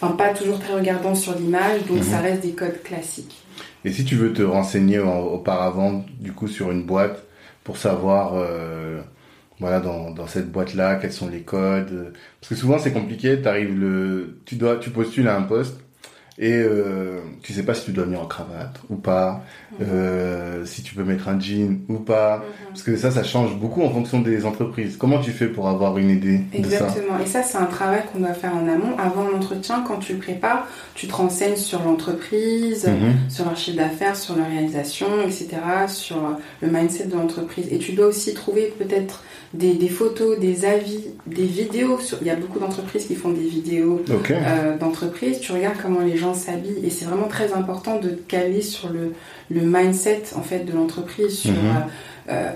Enfin, 0.00 0.14
pas 0.14 0.32
toujours 0.32 0.58
très 0.58 0.74
regardants 0.74 1.14
sur 1.14 1.34
l'image, 1.36 1.84
donc 1.86 2.02
ça 2.02 2.18
mhm. 2.18 2.22
reste 2.22 2.42
des 2.42 2.52
codes 2.52 2.82
classiques. 2.82 3.44
Et 3.84 3.92
si 3.92 4.04
tu 4.04 4.14
veux 4.14 4.32
te 4.32 4.42
renseigner 4.42 4.98
auparavant, 4.98 6.04
du 6.18 6.32
coup, 6.32 6.48
sur 6.48 6.70
une 6.70 6.84
boîte, 6.84 7.22
pour 7.64 7.76
savoir. 7.76 8.32
Euh, 8.34 9.00
voilà 9.60 9.80
dans, 9.80 10.10
dans 10.10 10.26
cette 10.26 10.50
boîte 10.50 10.74
là 10.74 10.96
quels 10.96 11.12
sont 11.12 11.28
les 11.28 11.42
codes 11.42 12.14
parce 12.40 12.48
que 12.50 12.54
souvent 12.54 12.78
c'est 12.78 12.92
compliqué 12.92 13.46
arrives 13.46 13.78
le 13.78 14.40
tu 14.46 14.56
dois 14.56 14.78
tu 14.78 14.90
postules 14.90 15.28
à 15.28 15.36
un 15.36 15.42
poste 15.42 15.80
et 16.38 16.52
euh, 16.54 17.18
tu 17.42 17.52
sais 17.52 17.62
pas 17.62 17.74
si 17.74 17.84
tu 17.84 17.92
dois 17.92 18.04
venir 18.04 18.20
en 18.20 18.26
cravate 18.26 18.80
ou 18.88 18.96
pas, 18.96 19.44
mhm. 19.72 19.86
euh, 19.88 20.64
si 20.64 20.82
tu 20.82 20.94
peux 20.94 21.04
mettre 21.04 21.28
un 21.28 21.38
jean 21.38 21.80
ou 21.88 21.98
pas, 21.98 22.38
mhm. 22.38 22.42
parce 22.68 22.82
que 22.82 22.96
ça, 22.96 23.10
ça 23.10 23.22
change 23.22 23.56
beaucoup 23.56 23.82
en 23.82 23.90
fonction 23.90 24.20
des 24.20 24.44
entreprises. 24.44 24.96
Comment 24.96 25.18
tu 25.18 25.32
fais 25.32 25.48
pour 25.48 25.68
avoir 25.68 25.98
une 25.98 26.10
idée 26.10 26.40
Exactement. 26.52 27.18
De 27.18 27.18
ça? 27.18 27.24
Et 27.24 27.26
ça, 27.26 27.42
c'est 27.42 27.58
un 27.58 27.66
travail 27.66 28.02
qu'on 28.12 28.20
doit 28.20 28.32
faire 28.32 28.54
en 28.54 28.68
amont. 28.68 28.96
Avant 28.98 29.28
l'entretien, 29.28 29.84
quand 29.86 29.98
tu 29.98 30.14
le 30.14 30.18
prépares, 30.18 30.66
tu 30.94 31.06
te 31.08 31.14
renseignes 31.14 31.56
sur 31.56 31.82
l'entreprise, 31.82 32.86
mhm. 32.86 33.30
sur 33.30 33.44
leur 33.44 33.56
chiffre 33.56 33.76
d'affaires, 33.76 34.16
sur 34.16 34.36
leur 34.36 34.46
réalisation, 34.46 35.08
etc., 35.22 35.48
sur 35.88 36.16
le 36.62 36.68
mindset 36.68 37.06
de 37.06 37.14
l'entreprise. 37.14 37.66
Et 37.70 37.78
tu 37.78 37.92
dois 37.92 38.06
aussi 38.06 38.34
trouver 38.34 38.72
peut-être 38.78 39.22
des, 39.52 39.74
des, 39.74 39.88
photos, 39.88 40.38
des 40.38 40.64
avis, 40.64 41.04
des 41.26 41.44
vidéos. 41.44 41.98
Sur... 42.00 42.18
Il 42.20 42.26
y 42.26 42.30
a 42.30 42.36
beaucoup 42.36 42.58
d'entreprises 42.58 43.06
qui 43.06 43.14
font 43.14 43.30
des 43.30 43.46
vidéos 43.46 44.02
euh, 44.30 44.78
d'entreprise. 44.78 45.40
Tu 45.40 45.52
regardes 45.52 45.76
comment 45.82 46.00
les 46.00 46.16
gens 46.16 46.29
s'habillent 46.34 46.84
et 46.84 46.90
c'est 46.90 47.04
vraiment 47.04 47.28
très 47.28 47.52
important 47.52 47.98
de 47.98 48.10
caler 48.10 48.62
sur 48.62 48.88
le, 48.90 49.12
le 49.50 49.60
mindset 49.62 50.22
en 50.36 50.42
fait 50.42 50.60
de 50.60 50.72
l'entreprise, 50.72 51.38
sur 51.38 51.52
mhm. 51.52 51.58
euh, 51.58 52.32
euh, 52.32 52.52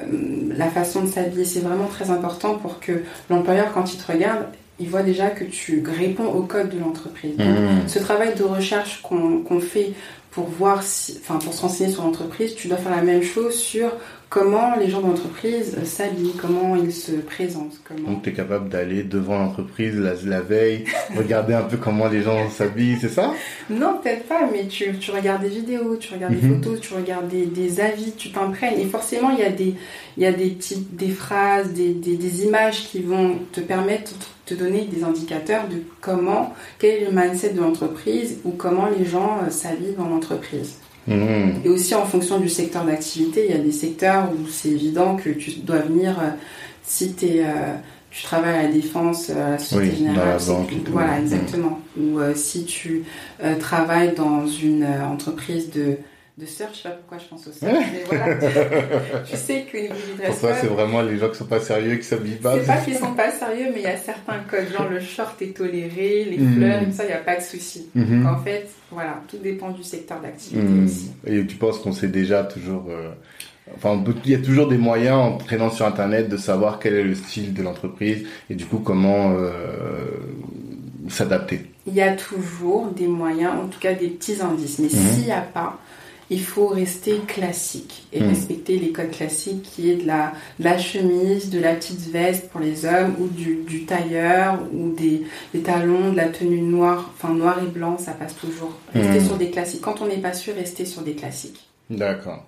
la 0.56 0.68
façon 0.68 1.02
de 1.02 1.08
s'habiller. 1.08 1.44
C'est 1.44 1.60
vraiment 1.60 1.87
très 1.87 2.10
important 2.10 2.54
pour 2.54 2.80
que 2.80 3.02
l'employeur, 3.30 3.72
quand 3.72 3.92
il 3.92 3.98
te 3.98 4.12
regarde, 4.12 4.46
il 4.78 4.88
voit 4.88 5.02
déjà 5.02 5.30
que 5.30 5.44
tu 5.44 5.82
réponds 5.87 6.26
au 6.26 6.42
code 6.42 6.70
de 6.70 6.78
l'entreprise. 6.78 7.38
Mhm. 7.38 7.87
ce 7.87 7.98
travail 7.98 8.34
de 8.34 8.42
recherche 8.42 9.02
qu'on 9.02 9.60
fait 9.60 9.92
pour 10.34 10.48
voir 10.48 10.82
si, 10.82 11.16
enfin, 11.20 11.38
pour 11.38 11.54
se 11.54 11.62
renseigner 11.62 11.92
sur 11.92 12.02
l'entreprise, 12.02 12.56
tu 12.56 12.66
dois 12.66 12.76
faire 12.76 12.94
la 12.94 13.02
même 13.02 13.22
chose 13.22 13.54
sur 13.54 13.92
comment 14.28 14.74
les 14.74 14.90
gens 14.90 15.00
d'entreprise 15.00 15.76
s'habillent, 15.84 16.34
comment 16.37 16.74
ils 16.74 16.92
se 16.92 17.12
présentent. 17.12 17.80
Comment... 17.87 18.10
Donc 18.10 18.22
tu 18.24 18.30
es 18.30 18.32
capable 18.32 18.68
d'aller 18.68 19.04
devant 19.04 19.38
l'entreprise 19.38 19.96
la, 19.96 20.40
veille, 20.40 20.87
regarder 21.16 21.54
un 21.54 21.62
peu 21.62 21.76
comment 21.76 22.08
les 22.08 22.22
gens 22.22 22.50
s'habillent, 22.50 22.98
c'est 23.00 23.10
ça? 23.10 23.32
Non, 23.70 24.00
peut-être 24.02 24.24
pas, 24.24 24.48
mais 24.50 24.66
tu, 24.66 24.92
tu, 24.98 25.12
regardes 25.12 25.42
des 25.42 25.50
vidéos, 25.50 25.96
tu 25.98 26.12
regardes 26.12 26.34
des 26.34 26.48
mhm. 26.48 26.56
photos, 26.56 26.80
tu 26.80 26.94
regardes 26.94 27.28
des, 27.28 27.46
des 27.46 27.78
avis, 27.78 28.10
tu 28.16 28.32
t'imprègnes. 28.32 28.80
Et 28.80 28.87
forcément, 28.87 29.30
il 29.30 29.38
y 29.38 29.44
a 29.44 29.50
des, 29.50 29.76
il 30.16 30.22
y 30.24 30.26
a 30.26 30.32
des, 30.32 30.50
petites, 30.50 30.96
des 30.96 31.10
phrases, 31.10 31.72
des, 31.72 31.94
des, 31.94 32.16
des 32.16 32.44
images 32.44 32.88
qui 32.88 33.02
vont 33.02 33.38
te 33.52 33.60
permettre 33.60 34.14
te 34.46 34.54
donner 34.54 34.85
des 34.85 35.04
indicateurs 35.04 35.68
de 35.68 35.76
comment, 36.00 36.52
quel 36.78 37.02
est 37.02 37.11
le 37.11 37.12
mindset 37.12 37.50
de 37.50 37.61
l'entreprise 37.61 38.38
ou 38.44 38.50
comment 38.50 38.88
les 38.96 39.04
gens 39.04 39.38
euh, 39.42 39.50
s'habillent 39.50 39.96
dans 39.96 40.09
l'entreprise. 40.09 40.76
Et 41.09 41.68
aussi 41.68 41.94
en 41.94 42.07
fonction 42.07 42.38
du 42.38 42.48
secteur 42.48 42.85
d'activité, 42.85 43.46
il 43.48 43.54
y 43.54 43.59
a 43.59 43.62
des 43.62 43.72
secteurs 43.72 44.30
où 44.33 44.48
c'est 44.48 44.70
évident 44.70 45.16
que 45.16 45.30
tu 45.30 45.50
dois 45.57 45.80
venir, 45.80 46.18
euh, 46.18 46.30
si 46.83 47.14
es, 47.22 47.40
euh, 47.40 47.74
tu 48.11 48.22
travailles 48.22 48.59
à 48.59 48.62
la 48.62 48.68
défense, 48.68 49.28
euh, 49.28 49.48
à 49.48 49.50
la 49.50 49.59
Société 49.59 49.96
Générale, 49.96 50.38
voilà, 50.90 51.20
exactement. 51.20 51.80
Ou 52.00 52.18
si 52.35 52.64
tu 52.64 53.04
travailles 53.61 54.14
dans 54.14 54.46
une 54.46 54.87
entreprise 54.87 55.70
de 55.70 55.98
de 56.36 56.46
surf, 56.46 56.70
je 56.72 56.78
sais 56.78 56.88
pas 56.88 56.96
pourquoi 56.96 57.18
je 57.18 57.24
pense 57.26 57.46
au 57.46 57.52
surf, 57.52 57.72
mais 57.92 58.02
voilà. 58.08 58.34
tu 59.24 59.36
sais 59.36 59.64
niveau 59.72 59.94
du 59.94 60.18
dress 60.18 60.30
Pour 60.30 60.40
toi, 60.40 60.54
c'est 60.60 60.66
vraiment 60.66 61.00
les 61.00 61.16
gens 61.16 61.28
qui 61.28 61.36
sont 61.36 61.44
pas 61.44 61.60
sérieux, 61.60 61.94
qui 61.96 62.02
s'habillent 62.02 62.34
pas. 62.34 62.58
C'est 62.58 62.66
pas 62.66 62.78
qu'ils 62.78 62.96
sont 62.96 63.14
pas 63.14 63.30
sérieux, 63.30 63.66
mais 63.72 63.80
il 63.80 63.84
y 63.84 63.86
a 63.86 63.96
certains 63.96 64.40
codes, 64.50 64.66
genre 64.76 64.88
le 64.88 64.98
short 64.98 65.40
est 65.42 65.56
toléré, 65.56 66.24
les 66.24 66.38
mhm. 66.38 66.56
fleurs, 66.56 66.82
et 66.82 66.90
ça, 66.90 67.04
il 67.04 67.08
n'y 67.08 67.12
a 67.12 67.18
pas 67.18 67.36
de 67.36 67.42
souci. 67.42 67.88
Mhm. 67.94 68.26
en 68.26 68.38
fait, 68.42 68.68
voilà, 68.90 69.22
tout 69.28 69.38
dépend 69.38 69.70
du 69.70 69.84
secteur 69.84 70.20
d'activité 70.20 70.66
mhm. 70.66 70.84
aussi. 70.84 71.12
Et 71.24 71.46
tu 71.46 71.54
penses 71.54 71.78
qu'on 71.78 71.92
sait 71.92 72.08
déjà 72.08 72.42
toujours. 72.42 72.86
Euh, 72.88 73.12
enfin, 73.76 74.02
il 74.24 74.30
y 74.32 74.34
a 74.34 74.38
toujours 74.38 74.66
des 74.66 74.78
moyens 74.78 75.16
en 75.16 75.38
traînant 75.38 75.70
sur 75.70 75.86
Internet 75.86 76.28
de 76.28 76.36
savoir 76.36 76.80
quel 76.80 76.94
est 76.94 77.04
le 77.04 77.14
style 77.14 77.54
de 77.54 77.62
l'entreprise 77.62 78.26
et 78.50 78.56
du 78.56 78.64
coup 78.64 78.78
comment 78.78 79.36
euh, 79.38 79.52
s'adapter. 81.08 81.66
Il 81.86 81.94
y 81.94 82.02
a 82.02 82.12
toujours 82.16 82.86
des 82.86 83.06
moyens, 83.06 83.52
en 83.62 83.68
tout 83.68 83.78
cas 83.78 83.94
des 83.94 84.08
petits 84.08 84.40
indices. 84.40 84.80
Mais 84.80 84.88
s'il 84.88 85.24
n'y 85.24 85.32
a 85.32 85.42
pas, 85.42 85.78
il 86.30 86.40
faut 86.42 86.68
rester 86.68 87.18
classique 87.26 88.06
et 88.12 88.20
Mm. 88.20 88.28
respecter 88.28 88.78
les 88.78 88.92
codes 88.92 89.10
classiques 89.10 89.62
qui 89.62 89.90
est 89.90 89.96
de 89.96 90.06
la, 90.06 90.32
de 90.58 90.64
la 90.64 90.78
chemise, 90.78 91.50
de 91.50 91.60
la 91.60 91.74
petite 91.74 92.08
veste 92.10 92.48
pour 92.50 92.60
les 92.60 92.84
hommes 92.87 93.14
ou 93.20 93.28
du, 93.28 93.56
du 93.66 93.84
tailleur 93.84 94.58
ou 94.72 94.92
des, 94.94 95.22
des 95.52 95.60
talons, 95.60 96.12
de 96.12 96.16
la 96.16 96.28
tenue 96.28 96.62
noire, 96.62 97.12
enfin 97.14 97.34
noir 97.34 97.60
et 97.62 97.66
blanc, 97.66 97.98
ça 97.98 98.12
passe 98.12 98.34
toujours. 98.37 98.72
Rester 98.94 99.20
Mm. 99.20 99.26
sur 99.26 99.37
des 99.37 99.50
classiques. 99.50 99.80
Quand 99.82 100.00
on 100.00 100.06
n'est 100.08 100.18
pas 100.22 100.32
sûr, 100.32 100.54
rester 100.54 100.84
sur 100.84 101.02
des 101.02 101.14
classiques. 101.14 101.68
D'accord. 101.90 102.46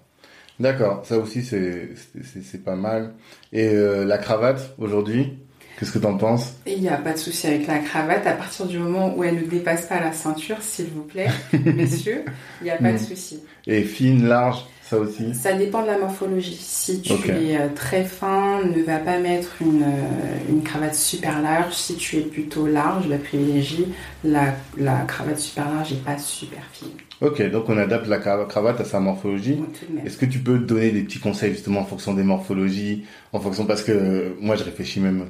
D'accord, 0.59 1.05
ça 1.05 1.19
aussi 1.19 1.43
c'est 1.43 2.65
pas 2.65 2.77
mal. 2.77 3.12
Et 3.53 3.69
euh, 3.69 4.05
la 4.07 4.17
cravate 4.17 4.75
aujourd'hui, 4.79 5.35
qu'est-ce 5.79 5.93
que 5.93 5.99
t'en 5.99 6.17
penses? 6.17 6.55
Et 6.67 6.75
il 6.75 6.81
n'y 6.83 6.89
a 6.89 6.97
pas 6.97 7.12
de 7.12 7.19
souci 7.19 7.47
avec 7.47 7.67
la 7.67 7.79
cravate 7.79 8.27
à 8.27 8.33
partir 8.33 8.67
du 8.67 8.79
moment 8.79 9.15
où 9.17 9.25
elle 9.25 9.37
ne 9.37 9.43
dépasse 9.43 9.87
pas 9.87 10.01
la 10.01 10.12
ceinture, 10.12 10.57
s'il 10.61 10.87
vous 10.87 11.03
plaît, 11.03 11.29
messieurs, 11.65 12.25
il 12.61 12.65
n'y 12.65 12.71
a 12.71 12.77
pas 12.77 12.93
de 12.93 12.97
Mm. 12.97 12.99
souci. 12.99 13.41
Et 13.67 13.83
fine, 13.83 14.27
large, 14.27 14.65
ça 14.89 14.97
aussi? 14.99 15.35
Ça 15.35 15.53
dépend 15.55 15.83
de 15.83 15.89
la 15.89 15.99
morphologie. 15.99 16.57
Si 16.61 17.01
tu 17.03 17.12
es 17.12 17.57
euh, 17.59 17.69
très 17.75 18.05
fin, 18.05 18.62
ne 18.65 18.83
va 18.85 18.99
pas 18.99 19.19
mettre 19.19 19.57
une, 19.61 19.83
euh, 19.83 20.49
une 20.49 20.62
cravate 20.62 20.95
super 20.95 21.43
large. 21.43 21.73
Si 21.75 21.97
tu 21.97 22.19
es 22.19 22.21
plutôt 22.21 22.67
large, 22.69 23.09
la 23.09 23.19
privilégie, 23.19 23.87
la, 24.25 24.55
la 24.79 24.99
cravate 25.01 25.39
super 25.41 25.69
large 25.73 25.91
n'est 25.93 25.99
pas 25.99 26.17
super 26.19 26.61
fine. 26.73 26.89
Ok, 27.21 27.43
donc 27.51 27.69
on 27.69 27.77
adapte 27.79 28.07
la 28.07 28.19
cra- 28.19 28.47
cravate 28.47 28.81
à 28.81 28.85
sa 28.85 29.01
morphologie. 29.01 29.59
Est-ce 30.05 30.17
que 30.19 30.27
tu 30.27 30.39
peux 30.39 30.59
donner 30.59 30.91
des 30.91 31.03
petits 31.03 31.19
conseils 31.19 31.51
justement 31.53 31.81
en 31.81 31.85
fonction 31.87 32.15
des 32.15 32.23
morphologies, 32.23 33.05
en 33.33 33.41
fonction 33.41 33.65
parce 33.67 33.83
que 33.83 33.91
euh, 33.93 34.29
moi 34.41 34.55
je 34.55 34.62
réfléchis 34.65 35.01
même 35.01 35.27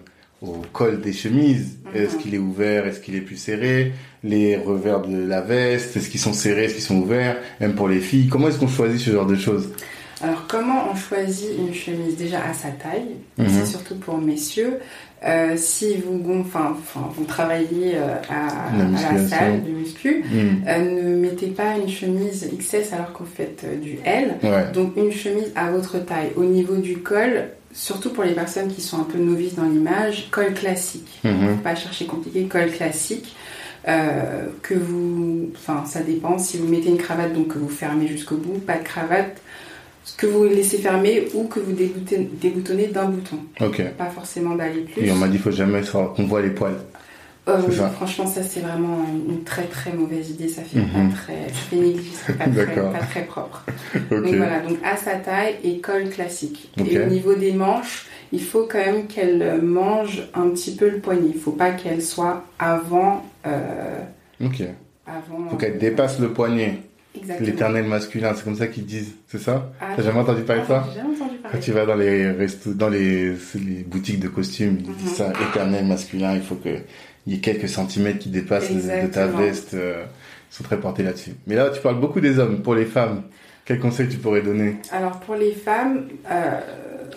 au 0.49 0.63
col 0.73 1.01
des 1.01 1.13
chemises. 1.13 1.79
Mhm. 1.95 2.01
Est-ce 2.03 2.17
qu'il 2.17 2.35
est 2.35 2.39
ouvert? 2.39 2.87
Est-ce 2.87 3.01
qu'il 3.01 3.15
est 3.17 3.21
plus 3.21 3.37
serré? 3.37 3.93
Les 4.25 4.57
revers 4.57 5.03
de 5.03 5.17
la 5.17 5.41
veste 5.41 5.97
Est-ce 5.97 6.09
qu'ils 6.09 6.21
sont 6.21 6.33
serrés? 6.33 6.65
Est-ce 6.65 6.75
qu'ils 6.75 6.83
sont 6.83 6.97
ouverts? 6.99 7.37
Même 7.61 7.75
pour 7.75 7.89
les 7.89 8.01
filles. 8.01 8.29
Comment 8.29 8.49
est-ce 8.49 8.59
qu'on 8.59 8.69
choisit 8.69 9.01
ce 9.01 9.11
genre 9.11 9.27
de 9.27 9.37
choses? 9.37 9.69
Alors, 10.23 10.47
comment 10.49 10.89
on 10.91 10.97
choisit 10.97 11.51
une 11.59 11.75
chemise? 11.75 12.17
Déjà 12.17 12.39
à 12.39 12.55
sa 12.55 12.69
taille, 12.69 13.17
Mhm. 13.37 13.47
c'est 13.51 13.67
surtout 13.67 13.97
pour 13.97 14.17
messieurs. 14.19 14.79
Euh, 15.27 15.55
si 15.57 15.97
vous, 15.97 16.23
enfin, 16.41 16.77
vous 17.17 17.25
travaillez 17.25 17.97
euh, 17.97 18.15
à, 18.31 18.75
La 18.75 18.75
à 18.75 18.79
la 18.79 18.85
musculation. 18.85 19.29
salle 19.29 19.65
de 19.65 19.71
muscu, 19.71 20.23
Hmm. 20.25 20.63
euh, 20.69 20.79
ne 21.13 21.17
mettez 21.17 21.49
pas 21.49 21.77
une 21.77 21.89
chemise 21.89 22.49
XS 22.59 22.93
alors 22.93 23.13
que 23.13 23.19
vous 23.21 23.29
faites 23.35 23.65
du 23.81 23.99
L. 24.05 24.35
Ouais. 24.43 24.71
Donc 24.73 24.95
une 24.97 25.13
chemise 25.13 25.53
à 25.55 25.71
votre 25.71 25.99
taille. 26.05 26.31
Au 26.37 26.45
niveau 26.45 26.77
du 26.77 26.99
col, 26.99 27.49
surtout 27.77 28.11
pour 28.11 28.25
les 28.25 28.33
personnes 28.33 28.73
qui 28.73 28.81
sont 28.81 28.99
un 28.99 29.05
peu 29.05 29.19
novices 29.19 29.55
dans 29.55 29.65
l'image, 29.65 30.29
col 30.31 30.55
classique. 30.55 31.21
Mhm. 31.23 31.57
Faut 31.57 31.63
pas 31.63 31.75
chercher 31.75 32.07
compliqué, 32.07 32.45
col 32.47 32.71
classique. 32.71 33.37
Euh, 33.89 34.47
que 34.63 34.75
vous, 34.75 35.51
enfin 35.55 35.85
ça 35.87 36.01
dépend. 36.01 36.39
Si 36.39 36.57
vous 36.57 36.67
mettez 36.67 36.89
une 36.89 36.99
cravate, 36.99 37.33
donc 37.33 37.49
que 37.49 37.59
vous 37.59 37.69
fermez 37.69 38.09
jusqu'au 38.09 38.37
bout, 38.37 38.59
pas 38.59 38.79
de 38.79 38.83
cravate, 38.83 39.41
que 40.17 40.27
vous 40.27 40.43
laissez 40.43 40.79
fermer 40.79 41.29
ou 41.35 41.45
que 41.45 41.61
vous 41.61 41.71
déboutonnez, 41.71 42.29
déboutonnez 42.33 42.87
d'un 42.89 43.05
bouton. 43.05 43.39
Ok. 43.61 43.83
Pas 43.97 44.11
forcément 44.11 44.57
d'aller 44.57 44.81
plus. 44.81 45.05
Et 45.05 45.13
on 45.13 45.17
m'a 45.17 45.29
dit 45.29 45.39
faut 45.39 45.53
jamais 45.53 45.83
qu'on 45.83 46.27
voit 46.27 46.43
les 46.43 46.51
poils. 46.51 46.81
Euh, 47.49 47.71
ça. 47.71 47.89
franchement, 47.91 48.27
ça 48.27 48.43
c'est 48.43 48.59
vraiment 48.61 49.05
une 49.29 49.45
très 49.45 49.65
très 49.65 49.93
mauvaise 49.93 50.31
idée. 50.31 50.49
Ça 50.49 50.63
fait 50.63 50.81
Mhm. 50.81 51.11
pas 51.11 51.17
très, 51.17 51.49
ça 51.49 51.55
fait 51.71 51.77
négligé, 51.77 52.11
c'est 52.27 52.37
pas, 52.37 52.45
très- 52.49 52.75
pas 52.75 52.99
très 53.09 53.23
propre. 53.25 53.65
Ok. 53.95 54.11
Donc 54.25 54.35
voilà, 54.35 54.61
donc 54.61 54.79
à 54.85 54.97
sa 54.97 55.15
taille 55.15 55.55
et 55.63 55.79
col 55.81 56.09
classique. 56.11 56.71
Et 56.85 56.99
au 56.99 57.07
niveau 57.07 57.35
des 57.35 57.53
manches, 57.53 58.07
il 58.33 58.43
faut 58.43 58.67
quand 58.71 58.79
même 58.85 59.07
qu'elle 59.07 59.63
mange 59.63 60.23
un 60.35 60.49
petit 60.51 60.75
peu 60.75 60.89
le 60.91 60.99
poignet. 60.99 61.31
Il 61.35 61.41
faut 61.41 61.53
pas 61.53 61.71
qu'elle 61.71 62.03
soit 62.03 62.45
avant. 62.59 63.25
Euh, 63.47 64.01
Ok. 64.45 64.63
avant 65.07 65.49
Faut 65.49 65.57
qu'elle 65.57 65.79
dépasse 65.79 66.19
le 66.19 66.31
poignet. 66.33 66.79
Exactement. 67.15 67.47
L'éternel 67.49 67.85
masculin, 67.87 68.33
c'est 68.37 68.45
comme 68.45 68.57
ça 68.57 68.67
qu'ils 68.67 68.85
disent, 68.85 69.15
c'est 69.29 69.39
ça 69.41 69.71
Ah, 69.81 69.87
T'as 69.97 70.03
jamais 70.03 70.19
entendu 70.19 70.43
parler 70.43 70.61
de 70.63 70.67
ça 70.67 70.83
ah, 70.85 70.89
J'ai 70.93 71.01
jamais 71.01 71.15
entendu 71.17 71.37
Quand 71.43 71.49
parler. 71.49 71.61
tu 71.61 71.73
vas 71.73 71.87
dans 71.87 71.95
les 71.95 72.31
restos, 72.33 72.75
dans 72.75 72.89
les, 72.91 73.35
boutiques 73.87 74.21
de 74.21 74.29
costumes, 74.29 74.79
ils 74.81 74.95
disent 74.97 75.13
Mhm. 75.13 75.17
ça, 75.17 75.33
éternel 75.49 75.87
masculin, 75.87 76.35
il 76.35 76.43
faut 76.43 76.57
qu'il 77.27 77.35
y 77.35 77.37
ait 77.37 77.41
quelques 77.41 77.69
centimètres 77.69 78.21
qui 78.21 78.29
dépassent 78.31 78.71
de- 78.71 79.07
de 79.07 79.13
ta 79.13 79.27
veste. 79.27 79.75
euh, 79.75 80.05
ils 80.53 80.55
sont 80.57 80.65
très 80.65 80.79
portés 80.79 81.03
là-dessus. 81.03 81.33
Mais 81.47 81.57
là, 81.57 81.71
tu 81.71 81.81
parles 81.81 81.99
beaucoup 82.01 82.21
des 82.21 82.39
hommes. 82.39 82.63
Pour 82.63 82.75
les 82.77 82.85
femmes, 82.85 83.23
quels 83.65 83.81
conseils 83.81 84.09
tu 84.09 84.17
pourrais 84.19 84.43
donner 84.43 84.77
Alors 84.93 85.19
pour 85.21 85.35
les 85.35 85.51
femmes, 85.53 86.05
euh, 86.31 86.61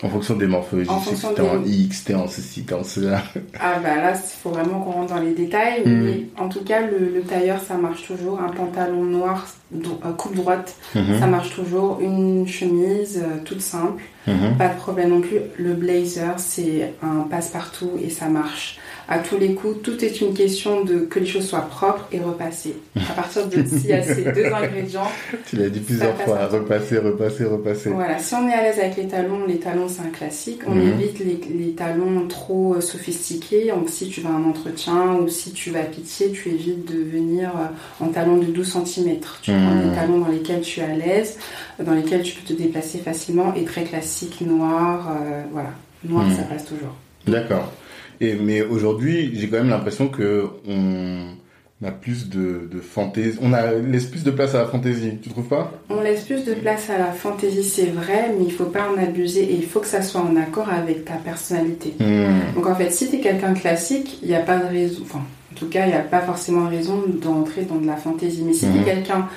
en 0.02 0.08
fonction 0.08 0.34
des 0.34 0.46
morphologies 0.48 0.90
En 0.90 0.98
fonction 0.98 1.32
t'es 1.34 1.42
en 1.42 1.60
des- 1.60 1.70
X, 1.70 2.04
t'es 2.04 2.14
en 2.14 2.26
ceci, 2.26 2.64
t'es 2.64 2.74
en 2.74 2.82
cela. 2.82 3.22
ah 3.60 3.78
bah 3.82 3.96
là, 3.96 4.12
il 4.14 4.36
faut 4.42 4.50
vraiment 4.50 4.80
qu'on 4.80 4.90
rentre 4.90 5.14
dans 5.14 5.20
les 5.20 5.32
détails. 5.32 5.82
Mhm. 5.86 6.04
Mais 6.04 6.26
en 6.42 6.48
tout 6.48 6.64
cas, 6.64 6.80
le, 6.80 6.98
le 7.14 7.20
tailleur, 7.22 7.60
ça 7.60 7.76
marche 7.76 8.04
toujours. 8.06 8.40
Un 8.40 8.48
pantalon 8.48 9.04
noir, 9.04 9.46
euh, 9.74 10.12
coupe 10.16 10.34
droite, 10.34 10.74
Mhm, 10.96 11.20
ça 11.20 11.26
marche 11.28 11.54
toujours. 11.54 12.00
Une 12.00 12.48
chemise 12.48 13.22
euh, 13.22 13.38
toute 13.44 13.60
simple. 13.60 14.02
mhm. 14.26 14.56
Pas 14.58 14.68
de 14.68 14.76
problème 14.76 15.10
non 15.10 15.20
plus. 15.20 15.38
Le 15.56 15.74
blazer, 15.74 16.34
c'est 16.38 16.94
un 17.02 17.20
passe-partout 17.30 17.92
et 18.02 18.10
ça 18.10 18.26
marche 18.26 18.79
à 19.10 19.18
tous 19.18 19.36
les 19.36 19.54
coups. 19.54 19.82
Tout 19.82 20.02
est 20.04 20.20
une 20.20 20.32
question 20.32 20.84
de 20.84 21.00
que 21.00 21.18
les 21.18 21.26
choses 21.26 21.46
soient 21.48 21.60
propres 21.68 22.06
et 22.12 22.20
repassées. 22.20 22.76
À 22.96 23.12
partir 23.12 23.46
de 23.48 23.62
s'il 23.66 23.86
y 23.86 23.92
a 23.92 24.02
ces 24.02 24.22
deux 24.32 24.46
ingrédients, 24.54 25.10
Tu 25.46 25.56
l'as 25.56 25.68
dit 25.68 25.80
plusieurs 25.80 26.16
fois, 26.22 26.38
à- 26.38 26.46
repasser, 26.46 26.96
repasser, 26.98 27.44
repasser. 27.44 27.90
voilà. 27.90 28.18
Si 28.20 28.32
on 28.34 28.48
est 28.48 28.52
à 28.54 28.62
l'aise 28.62 28.78
avec 28.78 28.96
les 28.96 29.08
talons, 29.08 29.44
les 29.46 29.58
talons 29.58 29.88
c'est 29.88 30.00
un 30.02 30.10
classique. 30.10 30.60
On 30.66 30.74
Mhm. 30.74 30.92
évite 31.00 31.18
les, 31.18 31.40
les 31.58 31.72
talons 31.72 32.26
trop 32.28 32.74
euh, 32.76 32.80
sophistiqués. 32.80 33.66
Donc 33.68 33.88
si 33.90 34.08
tu 34.08 34.20
vas 34.20 34.30
à 34.30 34.32
un 34.32 34.44
entretien 34.44 35.14
ou 35.20 35.28
si 35.28 35.52
tu 35.52 35.70
vas 35.70 35.80
pitié, 35.82 36.30
tu 36.30 36.48
évites 36.48 36.84
de 36.90 36.98
venir 37.02 37.50
euh, 37.56 38.04
en 38.04 38.08
talons 38.08 38.36
de 38.38 38.46
12 38.46 38.72
cm. 38.84 39.16
Tu 39.42 39.50
prends 39.50 39.58
Mhm. 39.74 39.90
des 39.90 39.94
talons 39.96 40.18
dans 40.18 40.28
lesquels 40.28 40.60
tu 40.60 40.80
es 40.80 40.84
à 40.84 40.94
l'aise, 40.94 41.36
dans 41.84 41.94
lesquels 41.94 42.22
tu 42.22 42.34
peux 42.36 42.54
te 42.54 42.60
déplacer 42.62 42.98
facilement 42.98 43.52
et 43.54 43.64
très 43.64 43.82
classique, 43.82 44.40
noir. 44.40 45.08
euh, 45.10 45.42
voilà. 45.52 45.70
Noir, 46.04 46.24
Mhm. 46.26 46.36
ça 46.36 46.42
passe 46.44 46.64
toujours. 46.64 46.94
D'accord. 47.26 47.72
Et 48.20 48.34
mais 48.34 48.62
aujourd'hui, 48.62 49.32
j'ai 49.34 49.48
quand 49.48 49.58
même 49.58 49.70
l'impression 49.70 50.08
que 50.08 50.46
on 50.68 51.86
a 51.86 51.90
plus 51.90 52.28
de, 52.28 52.68
de 52.70 52.80
fantaisie, 52.80 53.38
on 53.40 53.54
a 53.54 53.72
laisse 53.72 54.04
plus 54.04 54.22
de 54.22 54.30
place 54.30 54.54
à 54.54 54.58
la 54.58 54.66
fantaisie. 54.66 55.12
Tu 55.22 55.30
trouves 55.30 55.48
pas? 55.48 55.72
On 55.88 56.02
laisse 56.02 56.24
plus 56.24 56.44
de 56.44 56.52
place 56.52 56.90
à 56.90 56.98
la 56.98 57.12
fantaisie, 57.12 57.64
c'est 57.64 57.86
vrai, 57.86 58.34
mais 58.38 58.44
il 58.44 58.52
faut 58.52 58.66
pas 58.66 58.90
en 58.90 59.02
abuser 59.02 59.44
et 59.44 59.54
il 59.54 59.64
faut 59.64 59.80
que 59.80 59.86
ça 59.86 60.02
soit 60.02 60.20
en 60.20 60.36
accord 60.36 60.68
avec 60.68 61.06
ta 61.06 61.14
personnalité. 61.14 61.94
Hmm. 61.98 62.54
Donc 62.54 62.66
en 62.66 62.74
fait, 62.74 62.90
si 62.90 63.08
tu 63.08 63.16
es 63.16 63.20
quelqu'un 63.20 63.52
de 63.52 63.58
classique, 63.58 64.18
il 64.22 64.28
n'y 64.28 64.34
a 64.34 64.40
pas 64.40 64.58
de 64.58 64.66
raison, 64.66 65.00
enfin, 65.02 65.22
en 65.52 65.56
tout 65.56 65.66
cas, 65.68 65.84
il 65.86 65.88
n'y 65.88 65.94
a 65.96 66.00
pas 66.00 66.20
forcément 66.20 66.68
raison 66.68 67.02
d'entrer 67.08 67.62
dans 67.62 67.76
de 67.76 67.86
la 67.86 67.96
fantaisie. 67.96 68.42
Mais 68.44 68.52
si 68.52 68.66
tu 68.66 68.72
Mhm. 68.72 68.80
es 68.80 68.84
quelqu'un 68.84 69.28